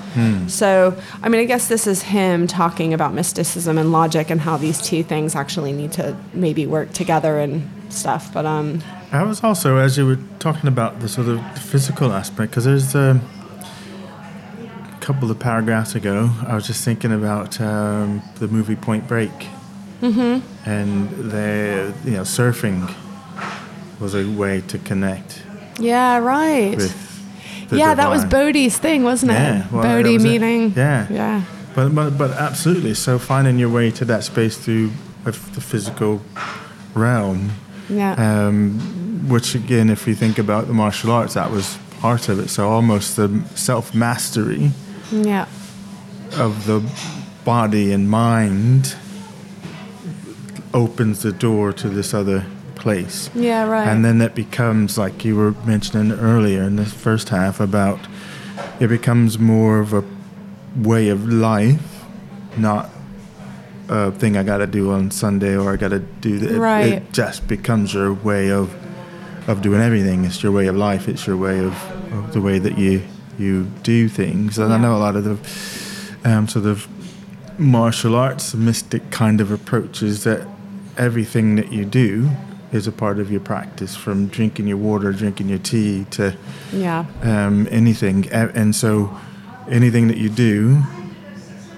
So, 0.48 0.96
I 1.24 1.30
mean, 1.30 1.42
I 1.42 1.46
guess 1.46 1.68
this 1.68 1.88
is 1.88 2.04
him 2.04 2.46
talking 2.48 2.94
about 2.94 3.14
mysticism 3.14 3.78
and 3.78 3.92
logic 3.92 4.30
and 4.30 4.42
how 4.42 4.58
these 4.58 4.82
two 4.82 5.04
things 5.04 5.36
actually 5.36 5.72
need 5.72 5.92
to 5.94 6.16
maybe 6.34 6.68
work 6.68 6.94
together 6.94 7.40
and 7.40 7.68
stuff. 7.90 8.32
But 8.32 8.46
um, 8.46 8.84
I 9.12 9.24
was 9.24 9.44
also, 9.44 9.78
as 9.78 9.98
you 9.98 10.06
were 10.06 10.20
talking 10.38 10.68
about 10.68 11.00
the 11.00 11.10
sort 11.10 11.28
of 11.28 11.58
physical 11.58 12.12
aspect, 12.14 12.52
because 12.52 12.66
there's 12.66 12.96
um, 12.96 13.22
couple 15.14 15.32
of 15.32 15.40
paragraphs 15.40 15.96
ago, 15.96 16.30
I 16.46 16.54
was 16.54 16.68
just 16.68 16.86
thinking 16.86 17.12
about 17.12 17.60
um, 17.60 18.22
the 18.36 18.48
movie 18.48 18.76
Point 18.76 19.08
Break, 19.08 19.32
mm-hmm. 20.02 20.70
and 20.70 21.10
the 21.32 21.94
you 22.06 22.12
know 22.12 22.22
surfing 22.22 22.94
was 24.00 24.14
a 24.14 24.30
way 24.30 24.62
to 24.68 24.78
connect 24.78 25.42
yeah, 25.80 26.18
right. 26.18 26.78
yeah, 27.72 27.96
that 27.96 28.10
was. 28.10 28.26
Bodhi's 28.26 28.78
thing, 28.78 29.04
wasn't 29.04 29.32
it? 29.32 29.36
Yeah, 29.36 29.68
well, 29.72 29.84
Bodhi 29.84 30.16
it. 30.16 30.22
meeting. 30.22 30.74
Yeah. 30.76 31.08
Yeah. 31.10 31.44
But, 31.74 31.96
but 31.96 32.18
but 32.18 32.32
absolutely. 32.32 32.94
So 32.94 33.18
finding 33.18 33.58
your 33.58 33.70
way 33.70 33.92
to 33.92 34.06
that 34.06 34.24
space 34.24 34.58
through 34.58 34.92
the 35.24 35.32
physical 35.62 36.22
realm, 36.94 37.52
Yeah. 37.90 38.14
um, 38.14 38.80
which 39.30 39.56
again, 39.56 39.90
if 39.90 40.08
you 40.08 40.16
think 40.16 40.38
about 40.38 40.68
the 40.68 40.74
martial 40.74 41.12
arts, 41.12 41.36
that 41.36 41.52
was 41.52 41.78
part 42.00 42.30
of 42.30 42.40
it. 42.40 42.50
So 42.50 42.70
almost 42.70 43.16
the 43.16 43.44
self 43.56 43.94
mastery 43.96 44.72
yeah. 45.12 45.48
of 46.34 46.66
the 46.66 46.84
body 47.46 47.92
and 47.92 48.10
mind 48.10 48.96
opens 50.74 51.22
the 51.22 51.32
door 51.32 51.74
to 51.74 51.90
this 51.90 52.14
other 52.14 52.46
place. 52.76 53.30
Yeah, 53.36 53.68
right. 53.68 53.88
And 53.88 54.06
then 54.06 54.22
it 54.22 54.36
becomes 54.36 54.98
like 54.98 55.26
you 55.26 55.36
were 55.36 55.52
mentioning 55.66 56.12
earlier 56.12 56.64
in 56.64 56.76
the 56.76 56.86
first 56.86 57.30
half 57.30 57.60
about 57.60 58.00
it 58.80 58.88
becomes 58.88 59.40
more 59.40 59.80
of 59.80 59.94
a 59.94 60.04
way 60.76 61.10
of 61.10 61.28
life, 61.28 62.06
not 62.58 62.90
a 63.90 64.12
thing 64.12 64.38
I 64.38 64.44
got 64.44 64.58
to 64.58 64.68
do 64.68 64.92
on 64.92 65.12
Sunday 65.12 65.58
or 65.58 65.74
I 65.74 65.76
got 65.76 65.90
to 65.90 66.00
do 66.00 66.38
that. 66.40 66.60
Right. 66.60 66.94
It 66.94 67.12
just 67.12 67.48
becomes 67.48 67.94
your 67.94 68.14
way 68.14 68.52
of 68.52 68.76
of 69.48 69.64
doing 69.64 69.82
everything. 69.82 70.26
It's 70.26 70.44
your 70.44 70.52
way 70.52 70.68
of 70.68 70.76
life. 70.76 71.08
It's 71.08 71.26
your 71.26 71.36
way 71.36 71.60
of, 71.60 71.74
of 72.14 72.34
the 72.34 72.42
way 72.42 72.60
that 72.60 72.78
you 72.78 73.04
you 73.40 73.66
do 73.84 74.10
things. 74.10 74.58
And 74.58 74.74
I 74.74 74.78
know 74.78 74.96
a 74.96 75.00
lot 75.00 75.16
of 75.16 75.24
the 75.24 76.30
um, 76.30 76.48
sort 76.48 76.66
of 76.66 76.88
martial 77.60 78.16
arts, 78.16 78.54
mystic 78.54 79.12
kind 79.12 79.42
of 79.42 79.52
approaches 79.52 80.24
that 80.24 80.48
everything 80.98 81.56
that 81.56 81.72
you 81.72 81.86
do 81.86 82.30
is 82.72 82.88
a 82.88 82.92
part 82.92 83.20
of 83.20 83.32
your 83.32 83.40
practice, 83.40 83.96
from 83.96 84.28
drinking 84.28 84.68
your 84.68 84.78
water, 84.78 85.12
drinking 85.12 85.50
your 85.50 85.60
tea, 85.60 86.06
to 86.12 86.36
yeah. 86.72 87.06
um, 87.24 87.68
anything. 87.72 88.30
And 88.30 88.76
so, 88.76 89.18
anything 89.68 90.08
that 90.08 90.18
you 90.18 90.30
do, 90.30 90.84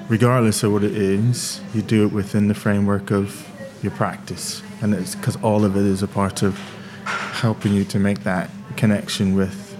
regardless 0.09 0.63
of 0.63 0.73
what 0.73 0.83
it 0.83 0.95
is, 0.95 1.61
you 1.73 1.81
do 1.81 2.05
it 2.05 2.11
within 2.11 2.47
the 2.49 2.53
framework 2.53 3.09
of 3.11 3.47
your 3.81 3.93
practice, 3.93 4.61
and 4.81 4.93
it's 4.93 5.15
because 5.15 5.37
all 5.37 5.63
of 5.63 5.77
it 5.77 5.83
is 5.83 6.03
a 6.03 6.07
part 6.07 6.43
of 6.43 6.59
helping 7.05 7.73
you 7.73 7.85
to 7.85 7.97
make 7.97 8.23
that 8.23 8.49
connection 8.75 9.35
with 9.35 9.70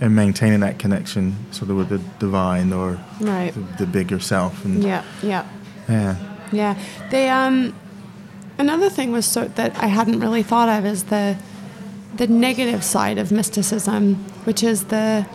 and 0.00 0.14
maintaining 0.14 0.60
that 0.60 0.78
connection 0.78 1.34
sort 1.52 1.70
of 1.70 1.76
with 1.76 1.88
the 1.88 1.98
divine 2.18 2.72
or 2.72 2.98
Right. 3.20 3.52
the, 3.54 3.84
the 3.84 3.86
bigger 3.86 4.20
self 4.20 4.64
and 4.64 4.82
Yeah, 4.82 5.02
yeah. 5.22 5.46
yeah 5.88 6.16
Yeah, 6.52 6.78
they 7.10 7.28
um, 7.28 7.74
another 8.58 8.90
thing 8.90 9.10
was 9.12 9.26
so 9.26 9.46
that 9.46 9.76
I 9.82 9.86
hadn't 9.86 10.20
really 10.20 10.42
thought 10.42 10.68
of 10.68 10.84
is 10.84 11.04
the 11.04 11.36
the 12.16 12.26
negative 12.26 12.82
side 12.82 13.18
of 13.18 13.30
mysticism, 13.30 14.14
which 14.44 14.62
is 14.62 14.84
the 14.84 15.26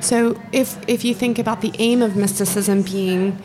so 0.00 0.40
if 0.52 0.76
if 0.88 1.04
you 1.04 1.14
think 1.14 1.38
about 1.38 1.60
the 1.60 1.72
aim 1.78 2.00
of 2.02 2.16
mysticism 2.16 2.82
being 2.82 3.38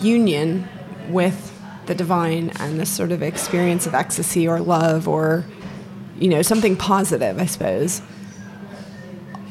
union 0.00 0.68
with 1.08 1.48
the 1.86 1.94
divine 1.94 2.50
and 2.60 2.78
this 2.78 2.90
sort 2.90 3.10
of 3.10 3.22
experience 3.22 3.86
of 3.86 3.94
ecstasy 3.94 4.46
or 4.46 4.60
love 4.60 5.08
or 5.08 5.44
you 6.18 6.28
know 6.28 6.42
something 6.42 6.76
positive, 6.76 7.38
I 7.38 7.46
suppose. 7.46 8.02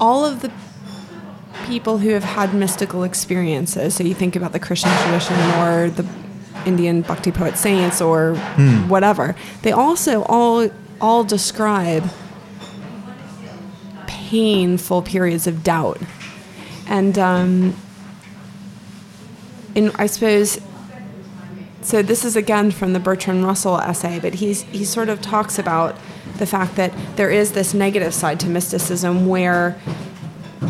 All 0.01 0.25
of 0.25 0.41
the 0.41 0.51
people 1.65 1.99
who 1.99 2.09
have 2.09 2.23
had 2.23 2.53
mystical 2.53 3.03
experiences. 3.03 3.95
So 3.95 4.03
you 4.03 4.13
think 4.13 4.35
about 4.35 4.51
the 4.51 4.59
Christian 4.59 4.91
tradition 5.03 5.35
or 5.59 5.89
the 5.89 6.05
Indian 6.65 7.01
bhakti 7.01 7.31
poet 7.31 7.57
saints 7.57 8.01
or 8.01 8.35
whatever. 8.87 9.35
They 9.61 9.71
also 9.71 10.23
all 10.23 10.69
all 10.99 11.23
describe 11.23 12.09
painful 14.07 15.01
periods 15.01 15.47
of 15.47 15.63
doubt, 15.63 15.99
and 16.87 17.17
um, 17.17 17.75
in 19.75 19.91
I 19.95 20.07
suppose. 20.07 20.59
So 21.83 22.03
this 22.03 22.23
is 22.23 22.35
again 22.35 22.69
from 22.69 22.93
the 22.93 22.99
Bertrand 22.99 23.43
Russell 23.43 23.79
essay, 23.79 24.19
but 24.19 24.35
he's 24.35 24.61
he 24.63 24.85
sort 24.85 25.09
of 25.09 25.19
talks 25.19 25.57
about 25.57 25.95
the 26.41 26.47
fact 26.47 26.75
that 26.75 26.91
there 27.17 27.29
is 27.29 27.51
this 27.51 27.71
negative 27.75 28.15
side 28.15 28.39
to 28.39 28.47
mysticism 28.49 29.27
where 29.27 29.79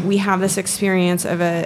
we 0.05 0.17
have 0.17 0.41
this 0.41 0.57
experience 0.57 1.23
of 1.23 1.39
a, 1.39 1.65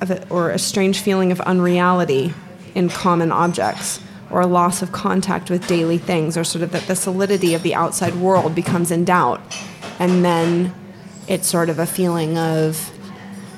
of 0.00 0.10
a 0.10 0.26
or 0.30 0.50
a 0.50 0.58
strange 0.58 1.00
feeling 1.00 1.30
of 1.30 1.38
unreality 1.42 2.32
in 2.74 2.88
common 2.88 3.30
objects 3.30 4.00
or 4.30 4.40
a 4.40 4.46
loss 4.46 4.80
of 4.80 4.92
contact 4.92 5.50
with 5.50 5.66
daily 5.66 5.98
things 5.98 6.38
or 6.38 6.42
sort 6.44 6.62
of 6.62 6.70
that 6.72 6.84
the 6.84 6.96
solidity 6.96 7.52
of 7.52 7.62
the 7.62 7.74
outside 7.74 8.14
world 8.14 8.54
becomes 8.54 8.90
in 8.90 9.04
doubt 9.04 9.42
and 9.98 10.24
then 10.24 10.74
it's 11.28 11.46
sort 11.46 11.68
of 11.68 11.78
a 11.78 11.86
feeling 11.86 12.38
of 12.38 12.90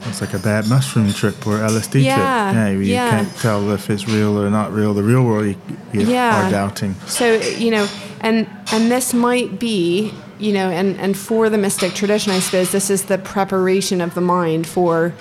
It's 0.06 0.20
like 0.20 0.34
a 0.34 0.38
bad 0.40 0.66
mushroom 0.68 1.12
trip 1.12 1.46
or 1.46 1.58
LSD 1.58 2.02
Yeah, 2.02 2.16
trip. 2.16 2.54
Yeah, 2.56 2.68
you 2.70 2.78
yeah. 2.80 3.10
can't 3.10 3.36
tell 3.36 3.70
if 3.70 3.88
it's 3.88 4.08
real 4.08 4.36
or 4.36 4.50
not 4.50 4.72
real. 4.72 4.94
The 4.94 5.02
real 5.04 5.22
world, 5.24 5.46
you, 5.46 5.56
you 5.92 6.00
Yeah. 6.08 6.48
are 6.48 6.50
doubting. 6.50 6.94
So 7.06 7.34
you 7.64 7.70
know, 7.70 7.86
and 8.20 8.48
and 8.72 8.90
this 8.90 9.12
might 9.14 9.58
be 9.58 10.12
you 10.40 10.52
know, 10.52 10.70
and 10.70 10.98
and 10.98 11.16
for 11.16 11.50
the 11.50 11.58
mystic 11.58 11.92
tradition, 11.92 12.32
I 12.32 12.40
suppose 12.40 12.72
this 12.72 12.90
is 12.90 13.04
the 13.04 13.18
preparation 13.18 14.00
of 14.00 14.14
the 14.14 14.20
mind 14.20 14.66
for 14.66 15.12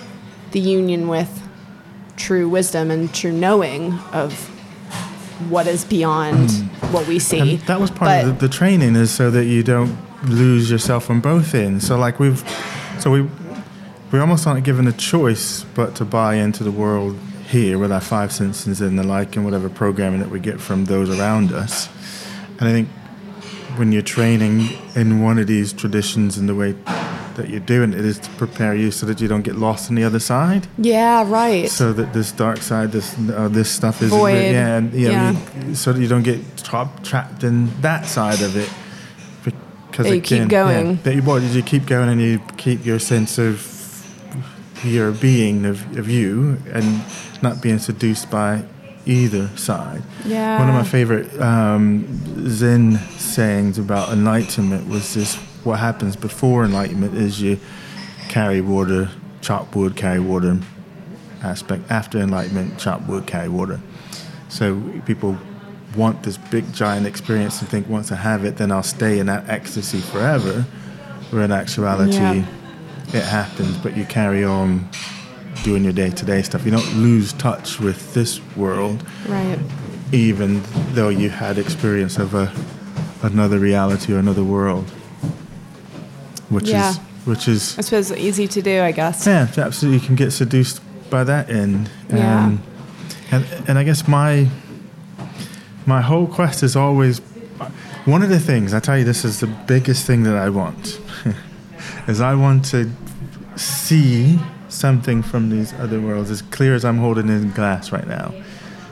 the 0.51 0.59
union 0.59 1.07
with 1.07 1.47
true 2.15 2.49
wisdom 2.49 2.89
and 2.89 3.13
true 3.13 3.31
knowing 3.31 3.93
of 4.13 4.47
what 5.49 5.67
is 5.67 5.85
beyond 5.85 6.51
hmm. 6.51 6.93
what 6.93 7.07
we 7.07 7.19
see. 7.19 7.39
And 7.39 7.59
that 7.61 7.79
was 7.79 7.89
part 7.89 8.09
But- 8.09 8.25
of 8.25 8.39
the, 8.39 8.47
the 8.47 8.53
training, 8.53 8.95
is 8.95 9.11
so 9.11 9.29
that 9.31 9.45
you 9.45 9.63
don't 9.63 9.97
lose 10.25 10.69
yourself 10.69 11.09
on 11.09 11.21
both 11.21 11.55
ends. 11.55 11.87
So 11.87 11.97
like 11.97 12.19
we've, 12.19 12.43
so 12.99 13.11
we, 13.11 13.27
we 14.11 14.19
almost 14.19 14.45
aren't 14.47 14.65
given 14.65 14.87
a 14.87 14.91
choice 14.91 15.63
but 15.75 15.95
to 15.95 16.05
buy 16.05 16.35
into 16.35 16.63
the 16.63 16.71
world 16.71 17.17
here 17.47 17.77
with 17.77 17.91
our 17.91 18.01
five 18.01 18.31
senses 18.31 18.81
and 18.81 18.99
the 18.99 19.03
like, 19.03 19.35
and 19.35 19.45
whatever 19.45 19.69
programming 19.69 20.19
that 20.19 20.29
we 20.29 20.39
get 20.39 20.59
from 20.59 20.85
those 20.85 21.09
around 21.17 21.53
us. 21.53 21.87
And 22.59 22.67
I 22.69 22.71
think 22.71 22.89
when 23.77 23.91
you're 23.91 24.01
training 24.01 24.69
in 24.95 25.21
one 25.23 25.37
of 25.39 25.47
these 25.47 25.71
traditions 25.73 26.37
in 26.37 26.47
the 26.47 26.55
way 26.55 26.73
that 27.35 27.47
you're 27.49 27.61
doing 27.61 27.93
it 27.93 27.99
is 28.03 28.19
to 28.19 28.29
prepare 28.31 28.75
you 28.75 28.91
so 28.91 29.05
that 29.05 29.21
you 29.21 29.27
don't 29.29 29.43
get 29.43 29.55
lost 29.55 29.89
on 29.89 29.95
the 29.95 30.03
other 30.03 30.19
side. 30.19 30.67
yeah, 30.77 31.23
right. 31.29 31.69
So 31.69 31.93
that 31.93 32.11
this 32.13 32.31
dark 32.33 32.57
side, 32.57 32.91
this 32.91 33.15
uh, 33.29 33.47
this 33.47 33.69
stuff 33.71 34.01
is 34.01 34.09
Void. 34.09 34.33
yeah, 34.51 34.75
and 34.77 34.93
you 34.93 35.07
know, 35.07 35.11
Yeah. 35.13 35.35
you- 35.67 35.75
so 35.75 35.93
that 35.93 36.01
you 36.01 36.07
don't 36.09 36.23
get 36.23 36.39
trapped 36.57 37.05
trapped 37.05 37.43
in 37.43 37.69
that 37.81 38.05
side 38.07 38.41
of 38.41 38.55
it. 38.57 38.69
Because 39.91 40.11
you 40.13 40.21
keep 40.21 40.47
going. 40.49 40.99
that 41.03 41.15
you, 41.15 41.23
well, 41.23 41.41
you 41.41 41.63
keep 41.63 41.85
going 41.87 42.09
and 42.09 42.21
you 42.21 42.39
keep 42.57 42.85
your 42.85 42.99
sense 42.99 43.37
of 43.39 43.65
your 44.83 45.11
being 45.11 45.65
of, 45.65 45.97
of 45.97 46.07
you 46.09 46.57
and 46.73 47.01
not 47.41 47.61
being 47.61 47.79
seduced 47.79 48.29
by 48.29 48.63
either 49.09 49.47
side. 49.57 50.03
Yeah. 50.25 50.59
One 50.59 50.69
of 50.69 50.75
my 50.75 50.83
favorite 50.83 51.27
um, 51.41 52.47
Zen 52.47 52.97
sayings 53.17 53.77
about 53.77 54.09
enlightenment 54.13 54.87
was 54.87 55.13
this: 55.13 55.35
what 55.63 55.79
happens 55.79 56.15
before 56.15 56.63
enlightenment 56.63 57.15
is 57.15 57.41
you 57.41 57.59
carry 58.29 58.61
water, 58.61 59.09
chop 59.41 59.75
wood, 59.75 59.95
carry 59.95 60.19
water. 60.19 60.59
Aspect 61.41 61.89
after 61.89 62.19
enlightenment, 62.19 62.77
chop 62.77 63.07
wood, 63.07 63.25
carry 63.25 63.47
water. 63.47 63.79
So 64.49 64.81
people 65.05 65.37
want 65.95 66.23
this 66.23 66.37
big 66.37 66.71
giant 66.73 67.07
experience 67.07 67.61
and 67.61 67.69
think 67.69 67.87
once 67.87 68.11
I 68.11 68.15
have 68.15 68.43
it, 68.45 68.57
then 68.57 68.71
I'll 68.71 68.83
stay 68.83 69.19
in 69.19 69.27
that 69.27 69.47
ecstasy 69.49 69.99
forever. 69.99 70.65
Where 71.31 71.43
in 71.43 71.51
actuality, 71.51 72.17
Yeah. 72.17 72.45
it 73.13 73.23
happens, 73.23 73.77
but 73.77 73.95
you 73.95 74.03
carry 74.05 74.43
on 74.43 74.89
doing 75.63 75.83
your 75.83 75.93
day 75.93 76.09
to 76.09 76.25
day 76.25 76.41
stuff. 76.41 76.65
You 76.65 76.71
don't 76.71 76.95
lose 76.97 77.33
touch 77.33 77.79
with 77.79 78.13
this 78.13 78.39
world 78.55 79.03
right. 79.27 79.59
even 80.11 80.61
though 80.93 81.09
you 81.09 81.29
had 81.29 81.57
experience 81.57 82.17
of 82.17 82.33
a 82.33 82.51
another 83.21 83.59
reality 83.59 84.13
or 84.13 84.17
another 84.19 84.43
world, 84.43 84.89
which 86.49 86.69
Yeah. 86.69 86.91
is 86.91 86.97
which 87.25 87.47
is 87.47 87.77
I 87.77 87.81
suppose 87.81 88.11
easy 88.13 88.47
to 88.47 88.61
do, 88.61 88.81
I 88.81 88.91
guess. 88.91 89.27
yeah, 89.27 89.47
absolutely. 89.57 89.99
You 89.99 90.05
can 90.07 90.15
get 90.15 90.31
seduced 90.31 90.81
by 91.09 91.23
that 91.25 91.49
end. 91.49 91.89
Yeah. 92.09 92.45
Um, 92.45 92.63
and 93.31 93.45
and 93.67 93.77
I 93.77 93.83
guess 93.83 94.07
my 94.07 94.47
my 95.85 96.01
whole 96.01 96.27
quest 96.27 96.63
is 96.63 96.75
always 96.75 97.19
one 98.05 98.23
of 98.23 98.29
the 98.29 98.39
things. 98.39 98.73
I 98.73 98.79
tell 98.79 98.97
you, 98.97 99.03
this 99.03 99.25
is 99.25 99.39
the 99.41 99.47
biggest 99.47 100.05
thing 100.07 100.23
that 100.23 100.35
I 100.35 100.49
want. 100.49 100.99
is 102.07 102.21
I 102.21 102.33
want 102.35 102.65
to 102.65 102.89
see 103.55 104.39
something 104.69 105.21
from 105.21 105.49
these 105.49 105.73
other 105.73 105.99
worlds 105.99 106.29
as 106.31 106.41
clear 106.41 106.75
as 106.75 106.85
I'm 106.85 106.97
holding 106.97 107.27
in 107.29 107.51
glass 107.51 107.91
right 107.91 108.07
now. 108.07 108.33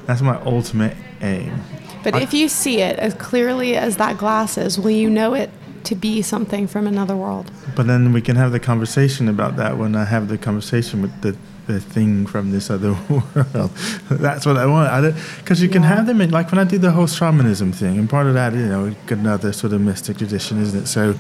That's 0.05 0.21
my 0.21 0.39
ultimate 0.43 0.95
aim. 1.21 1.61
But 2.03 2.15
I- 2.15 2.21
if 2.21 2.33
you 2.33 2.47
see 2.49 2.81
it 2.81 2.97
as 2.99 3.13
clearly 3.15 3.75
as 3.75 3.97
that 3.97 4.17
glass 4.17 4.57
is, 4.57 4.79
will 4.79 4.91
you 4.91 5.09
know 5.09 5.33
it 5.33 5.49
to 5.85 5.95
be 5.95 6.21
something 6.21 6.67
from 6.67 6.87
another 6.87 7.15
world? 7.15 7.51
But 7.75 7.87
then 7.87 8.11
we 8.13 8.21
can 8.21 8.35
have 8.35 8.51
the 8.51 8.59
conversation 8.59 9.27
about 9.29 9.55
that 9.57 9.77
when 9.77 9.95
I 9.95 10.05
have 10.05 10.27
the 10.27 10.37
conversation 10.37 11.01
with 11.01 11.21
the, 11.21 11.35
the 11.67 11.79
thing 11.81 12.25
from 12.25 12.51
this 12.51 12.69
other 12.69 12.93
world. 13.09 13.71
That's 14.09 14.45
what 14.45 14.57
I 14.57 14.65
want. 14.65 15.15
Because 15.39 15.61
you 15.61 15.69
can 15.69 15.83
Yeah. 15.83 15.95
have 15.95 16.07
them 16.07 16.21
in, 16.21 16.31
like 16.31 16.49
when 16.51 16.59
I 16.59 16.63
did 16.63 16.81
the 16.81 16.91
whole 16.91 17.07
shamanism 17.07 17.71
thing, 17.73 17.97
and 17.99 18.09
part 18.09 18.25
of 18.27 18.33
that, 18.33 18.53
you 18.53 18.65
know, 18.65 18.95
another 19.09 19.51
sort 19.53 19.73
of 19.73 19.81
mystic 19.81 20.17
tradition, 20.17 20.61
isn't 20.61 20.83
it? 20.83 20.87
So, 20.87 21.13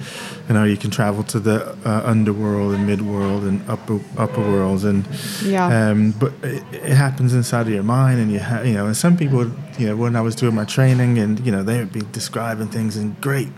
you 0.47 0.53
know, 0.53 0.63
you 0.63 0.77
can 0.77 0.89
travel 0.89 1.23
to 1.25 1.39
the 1.39 1.75
uh, 1.85 2.01
underworld 2.05 2.73
and 2.75 2.87
midworld 2.89 3.47
and 3.47 3.61
upper 3.69 3.99
upper 4.17 4.41
worlds, 4.41 4.83
and 4.85 5.05
Yeah. 5.43 5.67
um, 5.91 6.11
but 6.19 6.31
it, 6.43 6.63
it 6.71 6.93
happens 6.95 7.33
inside 7.33 7.67
of 7.67 7.73
your 7.73 7.83
mind, 7.83 8.19
and 8.19 8.31
you 8.31 8.39
have, 8.39 8.65
you 8.65 8.73
know, 8.73 8.85
and 8.87 8.95
some 8.95 9.17
people, 9.17 9.51
you 9.77 9.87
know, 9.87 9.95
when 9.97 10.15
I 10.15 10.21
was 10.21 10.35
doing 10.35 10.55
my 10.55 10.65
training, 10.65 11.19
and 11.19 11.39
you 11.45 11.51
know, 11.51 11.63
they 11.63 11.77
would 11.79 11.91
be 11.93 12.01
describing 12.11 12.67
things 12.69 12.95
in 12.97 13.15
great 13.21 13.49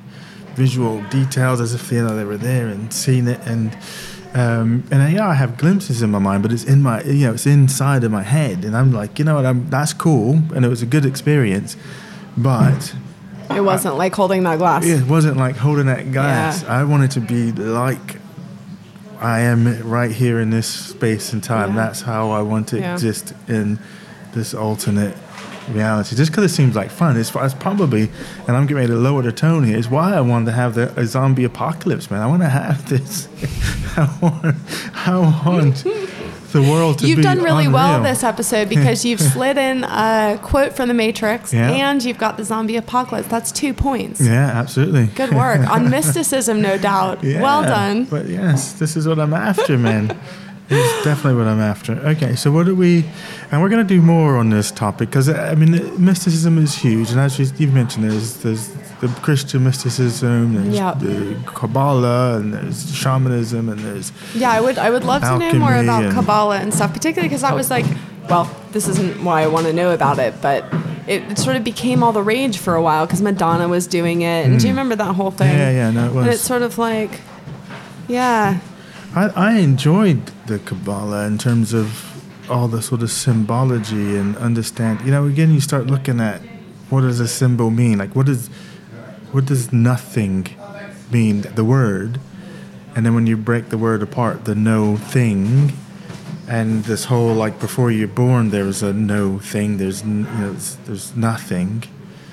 visual 0.55 1.01
details 1.09 1.61
as 1.61 1.73
if 1.73 1.89
you 1.91 2.01
know 2.03 2.15
they 2.17 2.25
were 2.25 2.35
there 2.35 2.67
and 2.67 2.91
seen 2.91 3.27
it 3.29 3.39
and 3.45 3.77
Um, 4.33 4.83
and 4.91 5.11
yeah, 5.13 5.27
I 5.27 5.33
have 5.33 5.57
glimpses 5.57 6.01
in 6.03 6.11
my 6.11 6.19
mind, 6.19 6.43
but 6.43 6.51
it's 6.51 6.63
in 6.63 6.83
my, 6.83 7.01
you 7.03 7.25
know, 7.27 7.33
it's 7.33 7.47
inside 7.47 8.03
of 8.03 8.11
my 8.11 8.21
head, 8.21 8.63
and 8.63 8.77
I'm 8.77 8.91
like, 8.91 9.17
you 9.17 9.25
know 9.25 9.35
what, 9.35 9.45
I'm, 9.45 9.69
that's 9.71 9.91
cool, 9.93 10.41
and 10.53 10.63
it 10.63 10.67
was 10.69 10.83
a 10.83 10.85
good 10.85 11.03
experience, 11.05 11.75
but 12.37 12.93
It 13.49 13.61
wasn't 13.61 13.97
like 13.97 14.13
holding 14.13 14.43
that 14.43 14.59
glass. 14.59 14.85
it 14.85 15.07
wasn't 15.07 15.37
like 15.37 15.55
holding 15.57 15.87
that 15.87 16.11
glass. 16.11 16.63
I 16.63 16.83
wanted 16.83 17.11
to 17.11 17.21
be 17.21 17.51
like 17.51 18.17
I 19.19 19.41
am 19.41 19.81
right 19.89 20.11
here 20.11 20.39
in 20.39 20.49
this 20.51 20.67
space 20.67 21.33
and 21.33 21.43
time. 21.43 21.71
Yeah. 21.71 21.75
That's 21.87 22.01
how 22.03 22.29
I 22.31 22.41
want 22.41 22.69
to 22.69 22.79
Yeah. 22.79 22.93
exist 22.93 23.33
in 23.49 23.77
this 24.33 24.53
alternate 24.53 25.17
reality. 25.69 26.15
Just 26.15 26.31
because 26.31 26.43
it 26.51 26.53
seems 26.55 26.75
like 26.75 26.89
fun, 26.89 27.17
it's, 27.17 27.33
it's 27.35 27.53
probably, 27.53 28.09
and 28.47 28.55
I'm 28.57 28.63
getting 28.63 28.77
ready 28.77 28.87
to 28.87 28.95
lower 28.95 29.21
the 29.21 29.31
tone 29.31 29.63
here, 29.63 29.77
is 29.77 29.89
why 29.89 30.13
I 30.15 30.21
wanted 30.21 30.45
to 30.47 30.51
have 30.53 30.75
the 30.75 30.93
a 30.99 31.05
zombie 31.05 31.43
apocalypse, 31.43 32.09
man. 32.11 32.21
I 32.21 32.27
want 32.27 32.41
to 32.41 32.49
have 32.49 32.87
this. 32.89 33.27
I 33.97 34.17
want, 34.21 34.55
I 35.07 35.17
want 35.47 35.83
the 36.51 36.61
world 36.61 36.97
to 36.99 37.03
be. 37.03 37.09
You've 37.09 37.21
done 37.21 37.41
really 37.41 37.67
well 37.67 38.01
this 38.01 38.23
episode 38.23 38.69
because 38.69 39.05
you've 39.05 39.19
slid 39.33 39.57
in 39.57 39.83
a 39.83 40.39
quote 40.41 40.73
from 40.73 40.87
the 40.87 40.93
Matrix 40.93 41.53
Yeah. 41.53 41.69
and 41.71 42.03
you've 42.03 42.17
got 42.17 42.37
the 42.37 42.43
zombie 42.43 42.75
apocalypse. 42.77 43.27
That's 43.27 43.51
two 43.51 43.73
points. 43.73 44.19
Yeah, 44.21 44.47
absolutely. 44.47 45.07
Good 45.07 45.33
work 45.35 45.59
on 45.69 45.89
mysticism, 45.91 46.61
no 46.61 46.77
doubt. 46.77 47.23
Yeah, 47.23 47.41
well 47.41 47.61
done. 47.63 48.05
But 48.05 48.27
yes, 48.27 48.73
this 48.73 48.95
is 48.95 49.07
what 49.07 49.19
I'm 49.19 49.33
after, 49.33 49.77
man. 49.77 50.17
It's 50.69 51.03
definitely 51.03 51.39
what 51.39 51.47
I'm 51.47 51.59
after. 51.59 51.93
Okay, 51.93 52.35
so 52.35 52.51
what 52.51 52.65
do 52.65 52.75
we, 52.75 53.05
and 53.51 53.61
we're 53.61 53.69
going 53.69 53.85
to 53.85 53.93
do 53.95 54.01
more 54.01 54.37
on 54.37 54.49
this 54.49 54.71
topic 54.71 55.09
because 55.09 55.27
uh, 55.27 55.49
I 55.51 55.55
mean, 55.55 55.71
mysticism 56.03 56.57
is 56.57 56.75
huge, 56.75 57.11
and 57.11 57.19
as 57.19 57.39
you, 57.39 57.47
you've 57.57 57.73
mentioned, 57.73 58.09
there's 58.09 58.35
there's 58.43 58.69
the 58.99 59.07
Christian 59.21 59.63
mysticism, 59.63 60.53
there's 60.53 60.75
Yeah. 60.75 60.93
the 60.93 61.37
Kabbalah, 61.45 62.37
and 62.37 62.53
there's 62.53 62.93
shamanism, 62.95 63.69
and 63.69 63.79
there's 63.79 64.11
Yeah, 64.35 64.51
I 64.51 64.61
would. 64.61 64.77
I 64.77 64.89
would 64.89 65.03
love 65.03 65.21
to 65.23 65.37
know 65.37 65.53
more 65.53 65.75
about 65.75 66.03
and- 66.03 66.13
Kabbalah 66.13 66.57
and 66.59 66.73
stuff, 66.73 66.93
particularly 66.93 67.29
because 67.29 67.41
that 67.41 67.55
was 67.55 67.69
like, 67.71 67.85
well, 68.29 68.49
this 68.71 68.87
isn't 68.87 69.23
why 69.23 69.41
I 69.41 69.47
want 69.47 69.65
to 69.65 69.73
know 69.73 69.91
about 69.91 70.19
it, 70.19 70.35
but 70.41 70.65
it, 71.07 71.39
sort 71.39 71.55
of 71.55 71.63
became 71.63 72.03
all 72.03 72.11
the 72.11 72.21
rage 72.21 72.59
for 72.59 72.75
a 72.75 72.81
while 72.81 73.07
because 73.07 73.21
Madonna 73.21 73.67
was 73.67 73.87
doing 73.87 74.21
it, 74.21 74.45
and 74.45 74.59
do 74.59 74.67
you 74.67 74.73
mm. 74.73 74.77
remember 74.77 74.95
that 74.97 75.15
whole 75.15 75.31
thing? 75.31 75.49
Yeah, 75.49 75.71
yeah, 75.71 75.89
no, 75.89 76.05
it 76.05 76.13
was. 76.13 76.25
And 76.25 76.33
it's 76.33 76.43
sort 76.43 76.61
of 76.61 76.77
like, 76.77 77.21
yeah, 78.07 78.59
I, 79.15 79.29
I 79.29 79.53
enjoyed 79.57 80.27
the 80.45 80.59
Kabbalah 80.59 81.25
in 81.25 81.39
terms 81.39 81.73
of 81.73 82.05
all 82.49 82.67
the 82.67 82.81
sort 82.81 83.01
of 83.01 83.09
symbology 83.09 84.15
and 84.15 84.37
understand. 84.37 85.01
You 85.01 85.11
know, 85.11 85.25
again, 85.25 85.51
you 85.51 85.61
start 85.61 85.87
looking 85.87 86.19
at 86.19 86.41
what 86.91 87.01
does 87.01 87.19
a 87.19 87.27
symbol 87.27 87.71
mean? 87.71 87.97
Like, 87.97 88.15
what 88.15 88.27
does 88.27 88.49
what 89.31 89.45
does 89.45 89.73
nothing 89.73 90.47
mean? 91.11 91.41
The 91.41 91.63
word, 91.63 92.19
and 92.95 93.03
then 93.05 93.15
when 93.15 93.25
you 93.25 93.35
break 93.35 93.69
the 93.69 93.77
word 93.77 94.03
apart, 94.03 94.45
the 94.45 94.55
no 94.55 94.97
thing, 94.97 95.73
and 96.47 96.83
this 96.83 97.05
whole 97.05 97.33
like 97.33 97.59
before 97.59 97.89
you're 97.89 98.07
born, 98.07 98.51
there's 98.51 98.83
a 98.83 98.93
no 98.93 99.39
thing. 99.39 99.77
There's 99.77 100.03
you 100.03 100.09
know, 100.09 100.53
there's 100.85 101.15
nothing. 101.15 101.83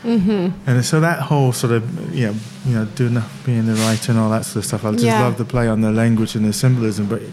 Mm-hmm. 0.07 0.71
And 0.71 0.85
so 0.85 1.01
that 1.01 1.19
whole 1.21 1.53
sort 1.53 1.73
of 1.73 2.15
you 2.15 2.27
know 2.29 2.35
you 2.65 2.75
know 2.77 2.85
doing 2.95 3.15
the, 3.15 3.25
being 3.45 3.67
the 3.67 3.75
writer 3.75 4.13
and 4.13 4.21
all 4.21 4.31
that 4.31 4.45
sort 4.45 4.57
of 4.57 4.65
stuff. 4.65 4.85
I 4.85 4.93
just 4.93 5.05
Yeah. 5.05 5.21
love 5.25 5.37
the 5.37 5.45
play 5.45 5.67
on 5.69 5.81
the 5.81 5.91
language 5.91 6.37
and 6.37 6.45
the 6.45 6.53
symbolism. 6.53 7.07
But 7.07 7.23
you 7.23 7.31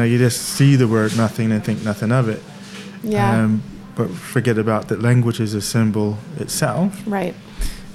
know 0.00 0.04
you 0.04 0.18
just 0.18 0.40
see 0.42 0.76
the 0.76 0.88
word 0.88 1.16
nothing 1.16 1.52
and 1.52 1.64
think 1.64 1.84
nothing 1.84 2.10
of 2.12 2.28
it. 2.28 2.42
yeah, 3.04 3.44
Um, 3.44 3.62
but 3.94 4.10
forget 4.10 4.58
about 4.58 4.88
that 4.88 5.00
language 5.00 5.38
is 5.40 5.54
a 5.54 5.60
symbol 5.60 6.18
itself. 6.38 6.90
right. 7.06 7.34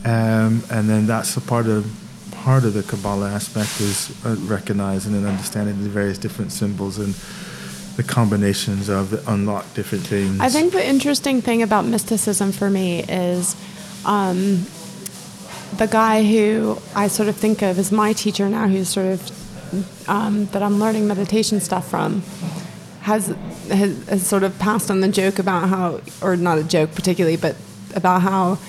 Um, 0.04 0.64
and 0.72 0.90
then 0.90 1.06
that's 1.08 1.36
a 1.38 1.42
part 1.42 1.68
of 1.68 1.86
part 2.32 2.64
of 2.64 2.74
the 2.74 2.82
Kabbalah 2.84 3.30
aspect 3.32 3.80
is 3.82 4.10
uh, 4.26 4.36
recognizing 4.48 5.14
and 5.14 5.28
understanding 5.28 5.84
the 5.84 5.90
various 5.90 6.18
different 6.18 6.52
symbols 6.52 6.98
and 6.98 7.14
the 7.98 8.04
combinations 8.04 8.90
of 8.90 9.14
unlock 9.28 9.66
different 9.76 10.08
things. 10.08 10.40
I 10.40 10.50
think 10.50 10.72
the 10.74 10.84
interesting 10.88 11.42
thing 11.42 11.62
about 11.62 11.86
mysticism 11.86 12.52
for 12.52 12.70
me 12.72 13.04
is 13.04 13.56
um, 14.06 14.66
the 15.78 15.88
guy 15.90 16.24
who 16.24 16.78
I 16.96 17.08
sort 17.08 17.30
of 17.30 17.36
think 17.36 17.62
of 17.62 17.80
as 17.80 17.92
my 17.92 18.14
teacher 18.14 18.50
now, 18.50 18.68
who's 18.68 18.90
sort 18.90 19.08
of 19.08 20.10
um, 20.10 20.46
that 20.48 20.62
I'm 20.62 20.80
learning 20.80 21.08
meditation 21.08 21.60
stuff 21.60 21.90
from, 21.90 22.24
has, 23.02 23.28
has 23.70 24.08
has 24.08 24.28
sort 24.28 24.44
of 24.44 24.58
passed 24.60 24.92
on 24.92 25.00
the 25.02 25.08
joke 25.08 25.40
about 25.40 25.70
how, 25.70 26.02
or 26.22 26.36
not 26.36 26.58
a 26.58 26.64
joke 26.64 26.94
particularly, 26.94 27.38
but 27.38 27.56
about 27.96 28.22
how 28.22 28.60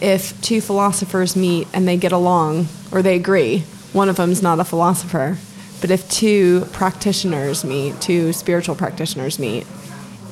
if 0.00 0.40
two 0.40 0.60
philosophers 0.60 1.36
meet 1.36 1.68
and 1.72 1.86
they 1.86 1.96
get 1.96 2.12
along 2.12 2.66
or 2.90 3.02
they 3.02 3.16
agree, 3.16 3.60
one 3.92 4.08
of 4.08 4.16
them's 4.16 4.42
not 4.42 4.58
a 4.60 4.64
philosopher. 4.64 5.38
But 5.80 5.90
if 5.90 6.08
two 6.10 6.66
practitioners 6.72 7.64
meet, 7.64 8.00
two 8.00 8.32
spiritual 8.32 8.74
practitioners 8.74 9.38
meet, 9.38 9.66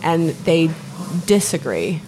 and 0.02 0.30
they 0.30 0.70
disagree, 1.26 2.02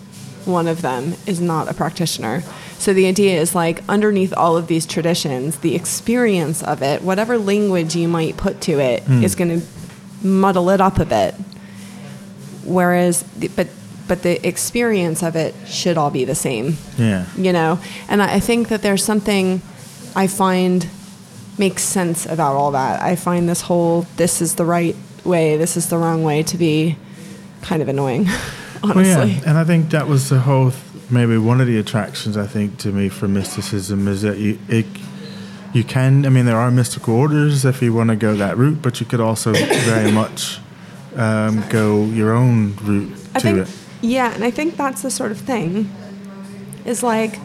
one 0.47 0.69
of 0.69 0.83
them 0.83 1.15
is 1.27 1.41
not 1.41 1.69
a 1.69 1.75
practitioner. 1.75 2.43
So 2.79 2.93
the 2.93 3.07
idea 3.07 3.41
is 3.41 3.55
like 3.55 3.83
underneath 3.89 4.33
all 4.35 4.57
of 4.57 4.67
these 4.67 4.87
traditions, 4.87 5.59
the 5.59 5.75
experience 5.75 6.63
of 6.63 6.83
it, 6.83 7.03
whatever 7.03 7.39
language 7.39 7.95
you 7.95 8.09
might 8.09 8.37
put 8.37 8.61
to 8.63 8.81
it, 8.81 9.03
hmm. 9.03 9.23
is 9.23 9.35
going 9.35 9.61
to 9.61 9.67
muddle 10.27 10.71
it 10.71 10.81
up 10.81 10.99
a 10.99 11.05
bit. 11.05 11.35
Whereas, 12.65 13.23
but 13.57 13.69
but 14.09 14.23
the 14.23 14.45
experience 14.47 15.23
of 15.23 15.37
it 15.37 15.55
should 15.69 15.97
all 15.97 16.11
be 16.11 16.25
the 16.25 16.35
same 16.35 16.77
yeah. 16.99 17.27
you 17.37 17.53
know 17.53 17.79
and 18.09 18.21
I 18.21 18.41
think 18.41 18.67
that 18.67 18.83
there's 18.83 19.05
something 19.05 19.63
I 20.17 20.27
find 20.27 20.89
makes 21.59 21.83
sense 21.83 22.27
about 22.27 22.57
all 22.57 22.73
that. 22.73 23.03
I 23.03 23.17
find 23.17 23.49
this 23.49 23.61
whole 23.61 24.07
this 24.17 24.41
is 24.41 24.57
the 24.57 24.65
right 24.65 24.97
way, 25.25 25.57
this 25.57 25.77
is 25.77 25.89
the 25.89 25.99
wrong 25.99 26.25
way 26.25 26.43
to 26.45 26.57
be 26.57 26.97
kind 27.63 27.83
of 27.83 27.89
annoying, 27.89 28.27
Well, 28.95 29.05
yeah, 29.05 29.25
and 29.47 29.59
I 29.59 29.65
think 29.65 29.91
that 29.91 30.09
was 30.09 30.31
the 30.31 30.39
whole 30.39 30.71
th- 30.71 30.83
maybe 31.11 31.37
one 31.37 31.61
of 31.61 31.67
the 31.67 31.79
attractions 31.79 32.37
I 32.37 32.47
think 32.47 32.79
to 32.79 32.93
me 32.93 33.11
for 33.11 33.29
mysticism 33.29 34.09
is 34.09 34.23
that 34.23 34.39
you 34.39 34.59
it, 34.69 34.87
you 35.75 35.85
can 35.85 36.25
I 36.25 36.31
mean 36.31 36.47
there 36.47 36.57
are 36.57 36.71
mystical 36.71 37.15
orders 37.15 37.65
if 37.67 37.83
you 37.83 37.93
want 37.93 38.09
to 38.11 38.17
go 38.17 38.35
that 38.37 38.57
route, 38.57 38.81
but 38.81 38.99
you 39.01 39.07
could 39.07 39.21
also 39.21 39.53
very 39.85 40.11
much 40.11 40.59
um, 41.17 41.63
go 41.69 42.05
your 42.05 42.33
own 42.33 42.75
route 42.77 43.13
I 43.35 43.41
to 43.41 43.41
think 43.41 43.59
it. 43.59 43.69
yeah, 44.01 44.33
and 44.35 44.45
I 44.45 44.51
think 44.51 44.77
that's 44.77 45.03
the 45.03 45.11
sort 45.11 45.31
of 45.31 45.39
thing 45.39 45.91
is 46.87 47.03
like 47.03 47.39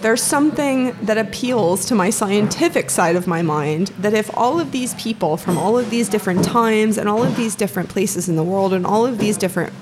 there's 0.00 0.22
something 0.22 0.94
that 1.00 1.16
appeals 1.16 1.86
to 1.86 1.94
my 1.94 2.10
scientific 2.10 2.90
side 2.90 3.16
of 3.16 3.26
my 3.26 3.40
mind 3.40 3.88
that 3.98 4.12
if 4.12 4.28
all 4.36 4.60
of 4.60 4.70
these 4.70 4.92
people 4.94 5.36
from 5.38 5.56
all 5.56 5.78
of 5.78 5.88
these 5.88 6.10
different 6.10 6.44
times 6.44 6.98
and 6.98 7.08
all 7.08 7.22
of 7.22 7.36
these 7.36 7.54
different 7.54 7.88
places 7.88 8.28
in 8.28 8.36
the 8.36 8.42
world 8.42 8.74
and 8.74 8.84
all 8.84 9.06
of 9.06 9.16
these 9.18 9.38
different 9.38 9.72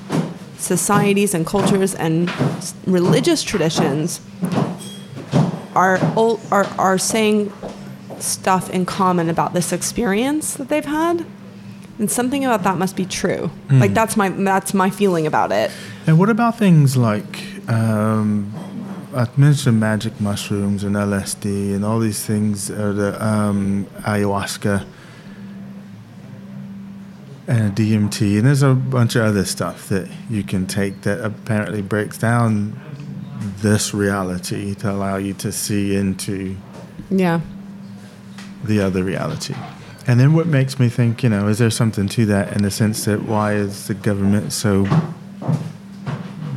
societies 0.62 1.34
and 1.34 1.46
cultures 1.46 1.94
and 1.94 2.30
religious 2.86 3.42
traditions 3.42 4.20
are 5.74 5.98
are 6.50 6.66
are 6.78 6.98
saying 6.98 7.52
stuff 8.18 8.70
in 8.70 8.86
common 8.86 9.28
about 9.28 9.52
this 9.52 9.72
experience 9.72 10.54
that 10.54 10.68
they've 10.68 10.84
had. 10.84 11.26
And 11.98 12.10
something 12.10 12.44
about 12.44 12.62
that 12.64 12.78
must 12.78 12.96
be 12.96 13.04
true. 13.04 13.50
Like 13.70 13.94
that's 13.94 14.16
my 14.16 14.28
that's 14.28 14.72
my 14.74 14.90
feeling 14.90 15.26
about 15.26 15.52
it. 15.52 15.70
And 16.06 16.18
what 16.18 16.30
about 16.30 16.58
things 16.58 16.96
like 16.96 17.44
um, 17.68 18.52
I 19.14 19.28
mentioned 19.36 19.78
magic 19.78 20.20
mushrooms 20.20 20.84
and 20.84 20.96
LSD 20.96 21.74
and 21.74 21.84
all 21.84 22.00
these 22.00 22.24
things, 22.24 22.70
or 22.70 22.92
the 22.92 23.24
um, 23.24 23.86
ayahuasca 24.00 24.84
and 27.46 27.78
a 27.78 27.82
DMT, 27.82 28.38
and 28.38 28.46
there's 28.46 28.62
a 28.62 28.74
bunch 28.74 29.16
of 29.16 29.22
other 29.22 29.44
stuff 29.44 29.88
that 29.88 30.08
you 30.30 30.42
can 30.42 30.66
take 30.66 31.02
that 31.02 31.24
apparently 31.24 31.82
breaks 31.82 32.18
down 32.18 32.80
this 33.58 33.92
reality 33.92 34.74
to 34.76 34.90
allow 34.90 35.16
you 35.16 35.34
to 35.34 35.50
see 35.50 35.96
into 35.96 36.56
yeah 37.10 37.40
the 38.64 38.80
other 38.80 39.02
reality. 39.02 39.54
And 40.06 40.18
then 40.18 40.34
what 40.34 40.46
makes 40.46 40.80
me 40.80 40.88
think, 40.88 41.22
you 41.22 41.28
know, 41.28 41.48
is 41.48 41.58
there 41.58 41.70
something 41.70 42.08
to 42.08 42.26
that 42.26 42.56
in 42.56 42.62
the 42.62 42.70
sense 42.70 43.04
that 43.04 43.22
why 43.22 43.54
is 43.54 43.86
the 43.86 43.94
government 43.94 44.52
so 44.52 44.82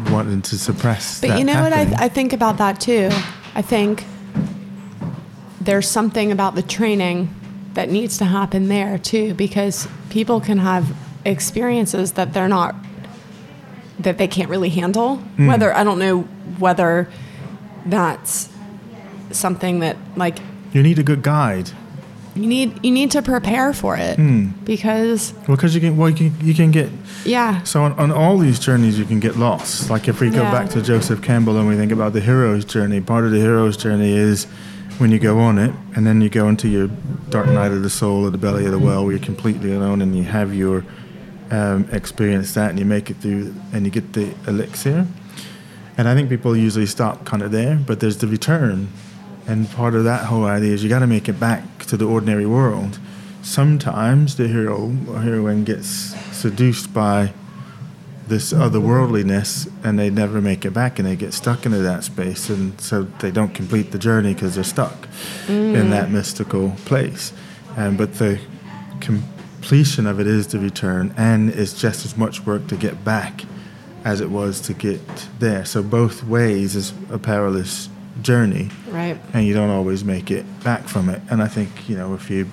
wanting 0.10 0.42
to 0.42 0.58
suppress 0.58 1.22
But 1.22 1.38
you 1.38 1.46
know 1.46 1.62
what 1.62 1.74
happening? 1.74 2.00
I, 2.00 2.06
I 2.06 2.10
think 2.10 2.34
about 2.34 2.58
that 2.58 2.80
too? 2.80 3.10
I 3.54 3.62
think 3.62 4.04
there's 5.62 5.88
something 5.88 6.32
about 6.32 6.56
the 6.56 6.64
training 6.64 7.34
that 7.76 7.90
needs 7.90 8.18
to 8.18 8.26
happen 8.26 8.68
there 8.68 8.98
too, 8.98 9.34
because 9.36 9.88
people 10.10 10.42
can 10.42 10.58
have 10.58 10.96
experiences 11.26 12.14
that 12.14 12.34
they're 12.34 12.48
not, 12.50 12.76
that 14.00 14.18
they 14.18 14.28
can't 14.28 14.50
really 14.50 14.70
handle. 14.70 15.18
Hmm. 15.18 15.48
Whether, 15.48 15.74
I 15.74 15.84
don't 15.84 16.00
know 16.00 16.22
whether 16.60 17.08
that's 17.86 18.50
something 19.32 19.80
that 19.80 19.98
like 20.16 20.40
you 20.74 20.82
need 20.84 21.00
a 21.00 21.04
good 21.04 21.22
guide. 21.22 21.70
you 22.36 22.48
need, 22.48 22.84
you 22.84 22.92
need 22.92 23.12
to 23.12 23.22
prepare 23.22 23.72
for 23.74 23.96
it 23.96 24.16
Hmm. 24.18 24.48
because 24.66 25.34
Well, 25.48 25.56
because 25.58 25.74
you 25.76 25.82
can, 25.82 25.96
well, 25.98 26.10
you 26.10 26.16
can, 26.32 26.34
you 26.48 26.54
can 26.54 26.72
get, 26.72 26.90
yeah, 27.24 27.62
so 27.64 27.84
on, 27.84 27.94
on 27.94 28.12
all 28.12 28.38
these 28.38 28.60
journeys, 28.60 29.00
you 29.00 29.06
can 29.06 29.20
get 29.22 29.38
lost. 29.38 29.90
Like 29.90 30.08
if 30.08 30.20
we 30.20 30.30
go 30.30 30.42
Yeah. 30.42 30.52
back 30.52 30.70
to 30.72 30.82
Joseph 30.82 31.22
Campbell 31.22 31.58
and 31.58 31.68
we 31.68 31.76
think 31.76 31.92
about 31.94 32.12
the 32.14 32.22
hero's 32.22 32.66
journey, 32.66 33.00
part 33.02 33.24
of 33.26 33.32
the 33.32 33.40
hero's 33.40 33.78
journey 33.78 34.14
is 34.14 34.48
when 34.98 35.12
you 35.12 35.20
go 35.20 35.40
on 35.40 35.58
it, 35.58 35.74
and 35.96 36.08
then 36.08 36.22
you 36.22 36.30
go 36.30 36.48
into 36.48 36.68
your 36.68 36.88
dark 37.30 37.48
night 37.48 37.72
of 37.72 37.84
the 37.84 37.90
soul 37.90 38.26
or 38.26 38.30
the 38.30 38.38
belly 38.38 38.66
of 38.66 38.72
the 38.72 38.80
whale, 38.80 39.04
where 39.04 39.16
you're 39.16 39.26
completely 39.26 39.74
alone, 39.74 40.02
and 40.02 40.16
you 40.16 40.24
have 40.24 40.54
your 40.54 40.86
um, 41.52 41.88
experience 41.92 42.54
that, 42.54 42.70
and 42.70 42.80
you 42.80 42.86
make 42.86 43.10
it 43.10 43.18
through, 43.18 43.54
and 43.74 43.86
you 43.86 43.92
get 43.92 44.14
the 44.14 44.34
elixir. 44.48 45.06
And 45.98 46.08
I 46.08 46.16
think 46.16 46.30
people 46.30 46.56
usually 46.56 46.86
stop 46.86 47.26
kind 47.26 47.42
of 47.42 47.52
there, 47.52 47.76
but 47.76 48.00
there's 48.00 48.18
the 48.18 48.28
return, 48.28 48.90
and 49.48 49.70
part 49.70 49.96
of 49.96 50.04
that 50.06 50.26
whole 50.26 50.46
idea 50.46 50.74
is 50.74 50.84
you 50.84 50.90
got 50.90 51.00
to 51.00 51.08
make 51.08 51.30
it 51.30 51.40
back 51.40 51.86
to 51.86 51.98
the 51.98 52.06
ordinary 52.06 52.46
world. 52.46 53.00
Sometimes 53.42 54.38
the 54.38 54.48
hero 54.48 54.96
or 55.08 55.20
heroine 55.20 55.64
gets 55.64 55.88
seduced 56.36 56.94
by 56.94 57.34
this 58.28 58.52
otherworldliness 58.54 59.72
and 59.84 60.00
they 60.00 60.10
never 60.10 60.42
make 60.42 60.66
it 60.66 60.72
back 60.72 60.98
and 61.00 61.08
they 61.08 61.16
get 61.16 61.34
stuck 61.34 61.66
into 61.66 61.78
that 61.80 62.04
space 62.04 62.50
and 62.50 62.80
so 62.82 63.04
they 63.20 63.30
don't 63.32 63.54
complete 63.54 63.92
the 63.92 64.00
journey 64.00 64.34
because 64.34 64.56
they're 64.56 64.64
stuck 64.64 65.08
in 65.48 65.90
that 65.92 66.10
mystical 66.10 66.72
place. 66.86 67.32
Um, 67.78 67.98
but 67.98 68.16
the 68.16 68.40
completion 69.00 70.08
of 70.08 70.20
it 70.20 70.28
is 70.28 70.48
the 70.48 70.60
return 70.60 71.14
and 71.18 71.50
it's 71.50 71.74
just 71.80 72.06
as 72.06 72.18
much 72.18 72.46
work 72.46 72.68
to 72.68 72.76
get 72.76 73.04
back 73.04 73.44
as 74.04 74.22
it 74.22 74.30
was 74.30 74.62
to 74.62 74.74
get 74.74 75.02
there. 75.40 75.66
So 75.66 75.82
both 75.84 76.24
ways 76.24 76.76
is 76.76 76.94
a 77.12 77.18
perilous 77.20 77.90
journey 78.22 78.70
Right. 78.90 79.20
and 79.34 79.46
you 79.46 79.54
don't 79.54 79.70
always 79.70 80.04
make 80.04 80.32
it 80.32 80.46
back 80.64 80.88
from 80.88 81.10
it. 81.10 81.22
And 81.30 81.42
i 81.44 81.48
think 81.48 81.70
you 81.90 81.98
know 81.98 82.14
if 82.14 82.30
you 82.30 82.50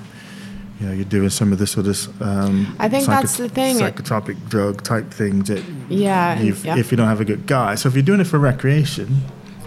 you 0.82 0.88
know, 0.88 0.94
you're 0.94 1.04
doing 1.04 1.30
some 1.30 1.52
of 1.52 1.58
this 1.60 1.70
sort 1.70 1.86
of 1.86 2.22
um, 2.22 2.74
I 2.80 2.88
think 2.88 3.06
that's 3.06 3.36
the 3.36 3.48
thing. 3.48 3.76
psychotropic 3.76 4.48
drug 4.48 4.82
type 4.82 5.12
things 5.12 5.46
that 5.46 5.62
Yeah. 5.88 6.40
yeah. 6.40 6.76
if 6.76 6.90
you 6.90 6.96
don't 6.96 7.06
have 7.06 7.20
a 7.20 7.24
good 7.24 7.46
guy. 7.46 7.76
So 7.76 7.88
if 7.88 7.94
you're 7.94 8.02
doing 8.02 8.18
it 8.20 8.26
for 8.26 8.40
recreation 8.40 9.22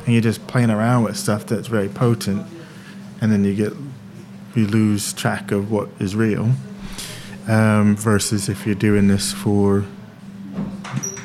and 0.05 0.13
you're 0.13 0.21
just 0.21 0.45
playing 0.47 0.71
around 0.71 1.03
with 1.05 1.15
stuff 1.15 1.45
that's 1.45 1.67
very 1.69 1.87
potent, 1.87 2.45
and 3.21 3.31
then 3.31 3.45
you 3.45 3.55
get 3.55 3.71
you 4.55 4.67
lose 4.67 5.13
track 5.13 5.51
of 5.51 5.71
what 5.71 5.87
is 5.99 6.15
real, 6.17 6.51
um, 7.47 7.95
versus 7.95 8.49
if 8.49 8.65
you're 8.65 8.75
doing 8.75 9.07
this 9.07 9.31
for 9.31 9.85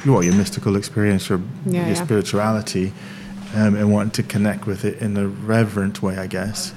well, 0.07 0.23
your 0.23 0.35
mystical 0.35 0.77
experience 0.77 1.31
or 1.33 1.41
Yeah, 1.67 1.81
your 1.89 1.97
yeah. 1.97 2.05
spirituality, 2.05 2.93
um, 3.57 3.75
and 3.75 3.93
wanting 3.93 4.13
to 4.13 4.23
connect 4.23 4.67
with 4.67 4.85
it 4.85 5.03
in 5.03 5.17
a 5.17 5.27
reverent 5.27 6.01
way, 6.01 6.17
I 6.17 6.29
guess. 6.29 6.73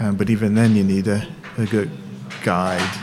Um, 0.00 0.16
but 0.16 0.30
even 0.30 0.54
then, 0.54 0.74
you 0.74 0.84
need 0.84 1.06
a, 1.06 1.26
a 1.58 1.66
good 1.66 1.90
guide 2.42 2.98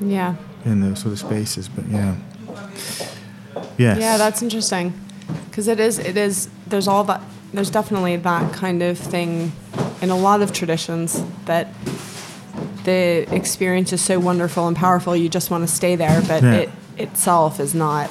yeah. 0.00 0.36
in 0.64 0.80
those 0.80 1.00
sort 1.00 1.12
of 1.12 1.18
spaces. 1.18 1.68
But 1.68 1.86
yeah, 1.88 2.16
yes, 3.76 3.98
Yeah, 3.98 4.16
that's 4.16 4.42
interesting. 4.42 4.92
Because 5.50 5.68
it 5.68 5.80
is, 5.80 5.98
it 5.98 6.16
is, 6.16 6.48
there's 6.66 6.88
all 6.88 7.04
that, 7.04 7.20
there's 7.52 7.70
definitely 7.70 8.16
that 8.16 8.52
kind 8.52 8.82
of 8.82 8.98
thing 8.98 9.52
in 10.00 10.10
a 10.10 10.16
lot 10.16 10.42
of 10.42 10.52
traditions 10.52 11.22
that 11.46 11.68
the 12.84 13.26
experience 13.34 13.92
is 13.92 14.00
so 14.00 14.18
wonderful 14.18 14.66
and 14.68 14.76
powerful, 14.76 15.14
you 15.16 15.28
just 15.28 15.50
want 15.50 15.66
to 15.68 15.72
stay 15.74 15.96
there, 15.96 16.22
but 16.22 16.42
Yeah. 16.42 16.52
it 16.54 16.70
itself 16.96 17.60
is 17.60 17.74
not, 17.74 18.10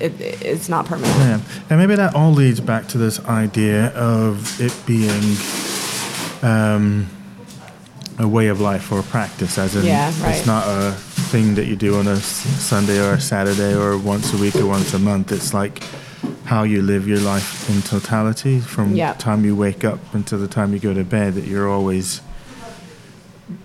it, 0.00 0.12
it's 0.20 0.68
not 0.68 0.86
permanent. 0.86 1.14
Yeah, 1.18 1.40
and 1.70 1.78
maybe 1.78 1.94
that 1.94 2.14
all 2.14 2.32
leads 2.32 2.60
back 2.60 2.88
to 2.88 2.98
this 2.98 3.24
idea 3.26 3.88
of 3.88 4.60
it 4.60 4.74
being 4.86 5.36
um, 6.42 7.06
a 8.18 8.28
way 8.28 8.48
of 8.48 8.60
life 8.60 8.92
or 8.92 9.00
a 9.00 9.02
practice, 9.04 9.58
as 9.58 9.74
in 9.76 9.84
Yeah, 9.86 10.12
right. 10.22 10.36
it's 10.36 10.46
not 10.46 10.64
a 10.66 10.92
thing 11.32 11.54
that 11.54 11.66
you 11.66 11.76
do 11.76 11.96
on 11.98 12.06
a 12.06 12.16
Sunday 12.16 12.98
or 13.00 13.14
a 13.14 13.20
Saturday 13.20 13.74
or 13.74 13.96
once 13.98 14.32
a 14.34 14.36
week 14.36 14.54
or 14.56 14.66
once 14.66 14.92
a 14.94 14.98
month. 14.98 15.32
It's 15.32 15.54
like 15.54 15.82
how 16.44 16.62
you 16.62 16.82
live 16.82 17.08
your 17.08 17.20
life 17.20 17.68
in 17.70 17.80
totality 17.82 18.60
from 18.60 18.92
the 18.94 19.14
time 19.18 19.44
you 19.44 19.56
wake 19.56 19.84
up 19.84 19.98
until 20.14 20.38
the 20.38 20.48
time 20.48 20.72
you 20.72 20.78
go 20.78 20.92
to 20.94 21.04
bed. 21.04 21.34
That 21.34 21.44
you're 21.44 21.68
always 21.68 22.20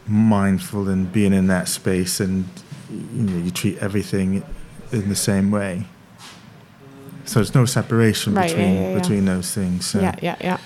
mindful 0.07 0.87
and 0.87 1.11
being 1.11 1.33
in 1.33 1.47
that 1.47 1.67
space, 1.67 2.19
and 2.19 2.45
you 2.89 3.23
know 3.23 3.37
you 3.43 3.51
treat 3.51 3.77
everything 3.79 4.43
in 4.91 5.09
the 5.09 5.15
same 5.15 5.51
way. 5.51 5.85
So 7.25 7.39
there's 7.39 7.53
no 7.53 7.65
separation 7.65 8.33
Right, 8.33 8.47
between 8.49 8.73
yeah, 8.75 8.89
yeah. 8.89 8.99
between 8.99 9.25
those 9.25 9.53
things. 9.53 9.85
So. 9.85 9.99
Yeah, 9.99 10.15
yeah, 10.21 10.35
yeah. 10.39 10.57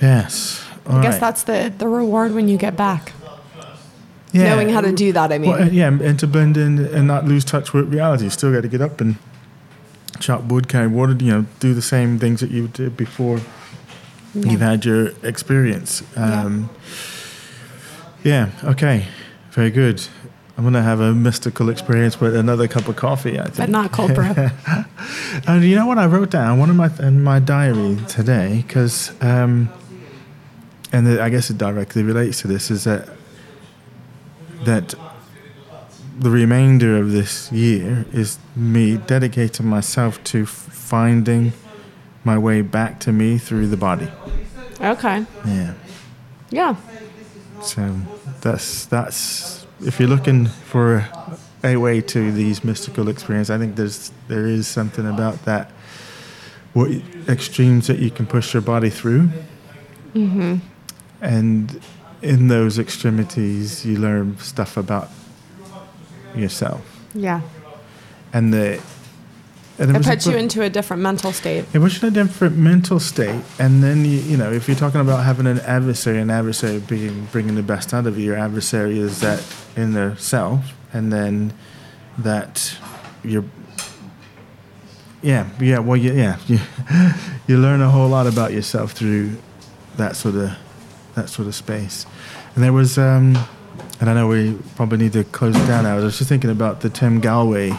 Yes. 0.00 0.64
All 0.86 0.96
I 0.96 1.02
guess 1.02 1.12
right. 1.14 1.20
that's 1.20 1.42
the, 1.44 1.72
the 1.76 1.88
reward 1.88 2.34
when 2.34 2.48
you 2.48 2.56
get 2.56 2.76
back. 2.76 3.12
yeah. 4.32 4.54
Knowing 4.54 4.68
how 4.70 4.80
to 4.80 4.92
do 4.92 5.12
that, 5.12 5.32
I 5.32 5.38
mean. 5.38 5.50
Well, 5.50 5.72
yeah, 5.72 5.88
and 5.88 6.18
to 6.18 6.26
blend 6.26 6.56
in 6.56 6.78
and 6.78 7.06
not 7.06 7.24
lose 7.24 7.44
touch 7.44 7.72
with 7.72 7.92
reality. 7.92 8.24
You 8.24 8.30
still 8.30 8.52
got 8.52 8.62
to 8.62 8.68
get 8.68 8.80
up 8.80 9.00
and 9.00 9.16
chop 10.20 10.44
wood, 10.44 10.68
carry 10.68 10.88
water. 10.88 11.12
You 11.12 11.32
know, 11.32 11.46
do 11.60 11.74
the 11.74 11.82
same 11.82 12.18
things 12.18 12.40
that 12.40 12.50
you 12.50 12.68
did 12.68 12.96
before 12.96 13.40
you've 14.34 14.60
had 14.60 14.84
your 14.84 15.12
experience. 15.22 16.02
Yeah. 16.16 16.42
Um, 16.44 16.70
yeah. 18.24 18.50
Okay. 18.64 19.06
Very 19.50 19.70
good. 19.70 20.02
I'm 20.56 20.64
gonna 20.64 20.82
have 20.82 21.00
a 21.00 21.12
mystical 21.14 21.70
experience 21.70 22.20
with 22.20 22.36
another 22.36 22.68
cup 22.68 22.86
of 22.86 22.96
coffee. 22.96 23.38
I 23.38 23.44
think. 23.44 23.56
but 23.56 23.68
not 23.70 23.92
cold 23.92 24.14
brew. 24.14 24.34
And 25.46 25.64
you 25.64 25.74
know 25.74 25.86
what 25.86 25.98
I 25.98 26.06
wrote 26.06 26.30
down 26.30 26.58
one 26.58 26.70
of 26.70 26.76
my 26.76 26.90
in 27.00 27.22
my 27.24 27.40
diary 27.40 27.96
today 28.06 28.62
because, 28.66 29.12
um, 29.20 29.70
and 30.92 31.08
it, 31.08 31.20
I 31.20 31.28
guess 31.30 31.50
it 31.50 31.58
directly 31.58 32.02
relates 32.02 32.40
to 32.42 32.48
this 32.48 32.70
is 32.70 32.84
that 32.84 33.08
that 34.64 34.94
the 36.18 36.30
remainder 36.30 36.96
of 36.98 37.10
this 37.12 37.50
year 37.50 38.04
is 38.12 38.38
me 38.54 38.96
dedicating 38.98 39.66
myself 39.66 40.22
to 40.24 40.42
f- 40.42 40.48
finding 40.48 41.52
my 42.24 42.38
way 42.38 42.62
back 42.62 43.00
to 43.00 43.12
me 43.12 43.38
through 43.38 43.66
the 43.68 43.76
body. 43.76 44.08
okay. 44.80 45.24
Yeah. 45.46 45.74
Yeah. 46.50 46.76
So 47.62 47.96
that's 48.40 48.84
that's 48.86 49.66
if 49.84 49.98
you're 49.98 50.08
looking 50.08 50.46
for 50.46 51.08
a 51.64 51.76
way 51.76 52.00
to 52.00 52.30
these 52.32 52.62
mystical 52.64 53.08
experiences, 53.08 53.50
I 53.50 53.58
think 53.58 53.74
there's 53.76 54.12
there 54.28 54.46
is 54.46 54.68
something 54.68 55.06
about 55.08 55.44
that 55.44 55.70
what 56.72 56.90
extremes 57.28 57.86
that 57.88 57.98
you 57.98 58.10
can 58.10 58.26
push 58.26 58.54
your 58.54 58.62
body 58.62 58.90
through, 58.90 59.28
Mm-hmm. 60.14 60.56
And 61.22 61.80
in 62.20 62.48
those 62.48 62.78
extremities 62.78 63.86
you 63.86 63.96
learn 63.96 64.36
stuff 64.38 64.76
about 64.76 65.08
yourself 66.36 66.82
Yeah. 67.14 67.40
and 68.32 68.52
the. 68.52 68.80
And 69.78 69.90
It 69.96 70.06
a 70.06 70.10
puts 70.10 70.26
you 70.26 70.36
into 70.36 70.60
a 70.62 70.68
different 70.68 71.02
mental 71.02 71.32
state. 71.32 71.64
It 71.72 71.80
puts 71.80 72.00
you 72.00 72.06
in 72.08 72.12
a 72.14 72.24
different 72.24 72.56
mental 72.58 73.00
state, 73.00 73.42
and 73.58 73.82
then 73.82 74.04
you, 74.04 74.18
you 74.18 74.36
know, 74.36 74.52
if 74.52 74.68
you're 74.68 74.76
talking 74.76 75.00
about 75.00 75.24
having 75.24 75.46
an 75.46 75.60
adversary, 75.60 76.20
an 76.20 76.30
adversary 76.30 76.78
being 76.78 77.26
bringing 77.32 77.54
the 77.54 77.62
best 77.62 77.94
out 77.94 78.06
of 78.06 78.18
you, 78.18 78.26
your 78.26 78.36
adversary 78.36 78.98
is 78.98 79.20
that 79.20 79.42
inner 79.74 80.14
self, 80.16 80.74
and 80.92 81.10
then 81.10 81.54
that 82.18 82.76
you're, 83.24 83.44
yeah, 85.22 85.48
yeah, 85.58 85.78
well, 85.78 85.96
you, 85.96 86.12
yeah, 86.12 86.36
you, 86.46 86.58
you 87.46 87.56
learn 87.58 87.80
a 87.80 87.88
whole 87.88 88.08
lot 88.08 88.26
about 88.26 88.52
yourself 88.52 88.92
through 88.92 89.36
that 89.96 90.16
sort 90.16 90.34
of 90.34 90.50
that 91.14 91.28
sort 91.28 91.48
of 91.48 91.54
space. 91.54 92.06
And 92.54 92.62
there 92.62 92.72
was, 92.72 92.98
um, 92.98 93.36
and 94.00 94.10
I 94.10 94.14
know 94.14 94.28
we 94.28 94.58
probably 94.76 94.98
need 94.98 95.12
to 95.14 95.24
close 95.24 95.56
it 95.56 95.66
down 95.66 95.84
now. 95.84 95.96
I 95.96 96.00
was 96.00 96.18
just 96.18 96.28
thinking 96.28 96.50
about 96.50 96.80
the 96.80 96.90
Tim 96.90 97.20
Gallwey 97.20 97.78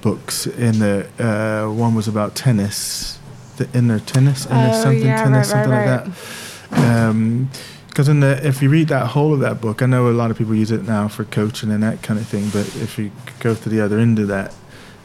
books. 0.00 0.46
In 0.46 0.78
the 0.78 1.08
uh, 1.18 1.72
one 1.72 1.94
was 1.94 2.08
about 2.08 2.34
tennis, 2.34 3.18
the 3.56 3.68
inner 3.76 3.98
tennis, 3.98 4.46
inner 4.46 4.70
Oh, 4.72 4.82
something 4.82 5.06
yeah, 5.06 5.24
tennis, 5.24 5.52
right, 5.52 5.64
something 5.64 5.70
right, 5.70 6.04
like 6.04 6.04
that. 6.04 7.48
Because 7.88 8.08
in 8.08 8.20
the 8.20 8.46
if 8.46 8.60
you 8.60 8.68
read 8.68 8.88
that 8.88 9.08
whole 9.08 9.32
of 9.32 9.40
that 9.40 9.60
book, 9.60 9.82
I 9.82 9.86
know 9.86 10.08
a 10.08 10.12
lot 10.12 10.30
of 10.30 10.36
people 10.36 10.54
use 10.54 10.70
it 10.70 10.84
now 10.84 11.08
for 11.08 11.24
coaching 11.24 11.70
and 11.70 11.82
that 11.82 12.02
kind 12.02 12.20
of 12.20 12.26
thing. 12.26 12.48
But 12.50 12.66
if 12.76 12.98
you 12.98 13.10
go 13.40 13.54
to 13.54 13.68
the 13.68 13.80
other 13.80 13.98
end 13.98 14.18
of 14.18 14.28
that, 14.28 14.54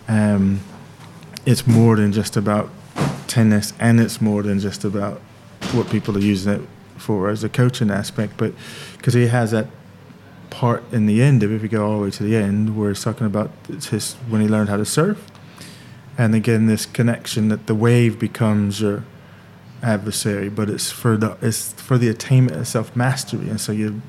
um, 0.07 0.59
it's 1.45 1.65
more 1.65 1.95
than 1.95 2.11
just 2.11 2.35
about 2.35 2.69
tennis, 3.27 3.73
and 3.79 3.99
it's 3.99 4.19
more 4.19 4.43
than 4.43 4.59
just 4.59 4.83
about 4.83 5.19
what 5.71 5.89
people 5.89 6.17
are 6.17 6.19
using 6.21 6.53
it 6.53 6.61
for 7.01 7.29
as 7.29 7.43
a 7.43 7.49
coaching 7.49 7.89
aspect. 7.91 8.33
But 8.37 8.53
because 8.97 9.13
he 9.13 9.27
has 9.27 9.51
that 9.51 9.67
part 10.49 10.83
in 10.91 11.05
the 11.05 11.21
end 11.21 11.43
of 11.43 11.51
it, 11.51 11.55
if 11.55 11.63
you 11.63 11.69
go 11.69 11.85
all 11.85 11.97
the 11.97 12.03
way 12.05 12.11
to 12.11 12.23
the 12.23 12.35
end, 12.35 12.77
where 12.77 12.89
he's 12.89 13.03
talking 13.03 13.25
about 13.27 13.51
his 13.67 14.13
when 14.29 14.41
he 14.41 14.47
learned 14.47 14.69
how 14.69 14.77
to 14.77 14.85
surf, 14.85 15.17
and 16.17 16.35
again 16.35 16.67
this 16.67 16.85
connection 16.85 17.47
that 17.49 17.67
the 17.67 17.75
wave 17.75 18.19
becomes 18.19 18.81
your 18.81 19.03
adversary, 19.83 20.47
but 20.49 20.69
it's 20.69 20.91
for 20.91 21.17
the 21.17 21.37
it's 21.41 21.73
for 21.73 21.97
the 21.97 22.07
attainment 22.09 22.57
of 22.57 22.67
self 22.67 22.95
mastery, 22.95 23.49
and 23.49 23.59
so 23.59 23.71
you 23.71 24.01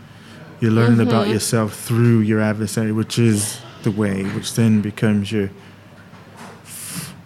you're 0.61 0.71
learning 0.71 1.01
about 1.01 1.27
Mhm. 1.27 1.33
yourself 1.33 1.75
through 1.75 2.21
your 2.21 2.41
adversary, 2.41 2.93
which 2.93 3.19
is 3.19 3.59
the 3.83 3.91
wave, 3.91 4.33
which 4.35 4.55
then 4.55 4.81
becomes 4.81 5.33
your 5.33 5.51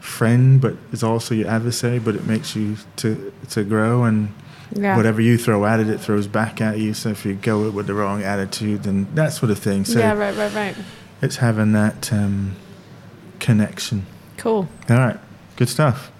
friend, 0.01 0.61
but 0.61 0.75
it's 0.93 1.03
also 1.03 1.35
your 1.35 1.49
adversary, 1.49 1.99
but 1.99 2.15
it 2.15 2.27
makes 2.27 2.57
you 2.57 2.77
to 2.97 3.33
to 3.51 3.63
grow 3.65 4.05
and 4.05 4.29
Yeah. 4.75 4.97
whatever 4.97 5.21
you 5.21 5.39
throw 5.39 5.65
at 5.65 5.81
it, 5.81 5.89
it 5.89 6.01
throws 6.01 6.27
back 6.27 6.61
at 6.61 6.79
you. 6.79 6.93
So 6.95 7.11
if 7.11 7.25
you 7.25 7.35
go 7.35 7.71
with 7.71 7.87
the 7.87 7.95
wrong 7.95 8.23
attitude, 8.23 8.83
then 8.83 9.07
that 9.15 9.33
sort 9.33 9.51
of 9.51 9.59
thing. 9.59 9.85
So 9.85 9.99
yeah, 10.01 10.13
right, 10.15 10.37
right, 10.37 10.53
right. 10.55 10.77
it's 11.23 11.37
having 11.37 11.73
that 11.73 12.13
um, 12.13 12.57
connection. 13.39 14.07
Cool. 14.37 14.69
All 14.91 14.97
right, 14.97 15.19
good 15.57 15.69
stuff. 15.69 16.11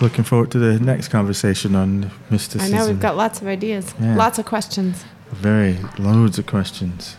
looking 0.00 0.24
forward 0.24 0.50
to 0.52 0.58
the 0.58 0.80
next 0.80 1.08
conversation 1.08 1.74
on 1.74 2.10
mysticism. 2.30 2.30
I 2.30 2.32
mysticism. 2.32 2.78
know 2.78 2.86
we've 2.88 3.00
got 3.00 3.16
lots 3.16 3.40
of 3.42 3.46
ideas, 3.46 3.94
Yeah. 4.00 4.16
lots 4.16 4.38
of 4.38 4.46
questions. 4.46 5.04
very 5.30 5.78
loads 5.98 6.38
of 6.38 6.46
questions. 6.46 7.16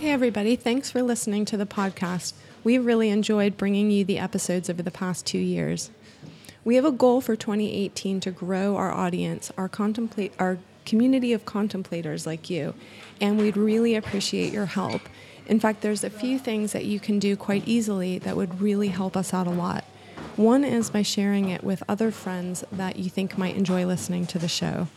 Hey, 0.00 0.10
everybody. 0.10 0.56
Thanks 0.56 0.90
for 0.90 1.02
listening 1.02 1.44
to 1.46 1.56
the 1.56 1.66
podcast. 1.66 2.32
We 2.64 2.78
really 2.78 3.08
enjoyed 3.10 3.56
bringing 3.56 3.90
you 3.90 4.04
the 4.04 4.18
episodes 4.18 4.68
over 4.68 4.82
the 4.82 4.90
past 4.90 5.24
two 5.26 5.38
years. 5.38 5.90
We 6.68 6.76
have 6.76 6.84
a 6.84 6.92
goal 6.92 7.22
for 7.22 7.34
2018 7.34 8.20
to 8.20 8.30
grow 8.30 8.76
our 8.76 8.92
audience, 8.92 9.50
our 9.56 9.70
contemplate, 9.70 10.34
our 10.38 10.58
community 10.84 11.32
of 11.32 11.46
contemplators 11.46 12.26
like 12.26 12.50
you, 12.50 12.74
and 13.22 13.38
we'd 13.38 13.56
really 13.56 13.94
appreciate 13.94 14.52
your 14.52 14.66
help. 14.66 15.00
In 15.46 15.60
fact, 15.60 15.80
there's 15.80 16.04
a 16.04 16.10
few 16.10 16.38
things 16.38 16.72
that 16.72 16.84
you 16.84 17.00
can 17.00 17.18
do 17.18 17.36
quite 17.36 17.66
easily 17.66 18.18
that 18.18 18.36
would 18.36 18.60
really 18.60 18.88
help 18.88 19.16
us 19.16 19.32
out 19.32 19.46
a 19.46 19.50
lot. 19.50 19.82
One 20.36 20.62
is 20.62 20.90
by 20.90 21.00
sharing 21.00 21.48
it 21.48 21.64
with 21.64 21.82
other 21.88 22.10
friends 22.10 22.62
that 22.70 22.96
you 22.98 23.08
think 23.08 23.38
might 23.38 23.56
enjoy 23.56 23.86
listening 23.86 24.26
to 24.26 24.38
the 24.38 24.46
show. 24.46 24.88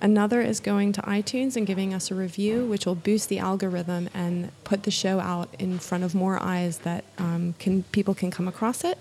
Another 0.00 0.40
is 0.40 0.58
going 0.58 0.90
to 0.94 1.02
iTunes 1.02 1.54
and 1.54 1.64
giving 1.64 1.94
us 1.94 2.10
a 2.10 2.16
review, 2.16 2.66
which 2.66 2.86
will 2.86 2.96
boost 2.96 3.28
the 3.28 3.38
algorithm 3.38 4.08
and 4.12 4.50
put 4.64 4.82
the 4.82 4.90
show 4.90 5.20
out 5.20 5.48
in 5.60 5.78
front 5.78 6.02
of 6.02 6.12
more 6.12 6.42
eyes 6.42 6.78
that 6.78 7.04
um, 7.18 7.54
can 7.60 7.84
people 7.92 8.14
can 8.14 8.32
come 8.32 8.48
across 8.48 8.82
it. 8.82 8.98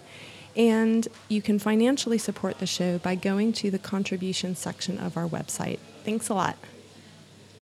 And 0.56 1.08
you 1.30 1.42
can 1.42 1.58
financially 1.58 2.18
support 2.18 2.60
the 2.60 2.66
show 2.66 3.00
by 3.00 3.16
going 3.16 3.54
to 3.54 3.72
the 3.72 3.80
contribution 3.80 4.56
section 4.56 4.98
of 5.00 5.18
our 5.18 5.28
website. 5.28 5.80
Thanks 6.04 6.30
a 6.30 6.34
lot. 6.34 6.58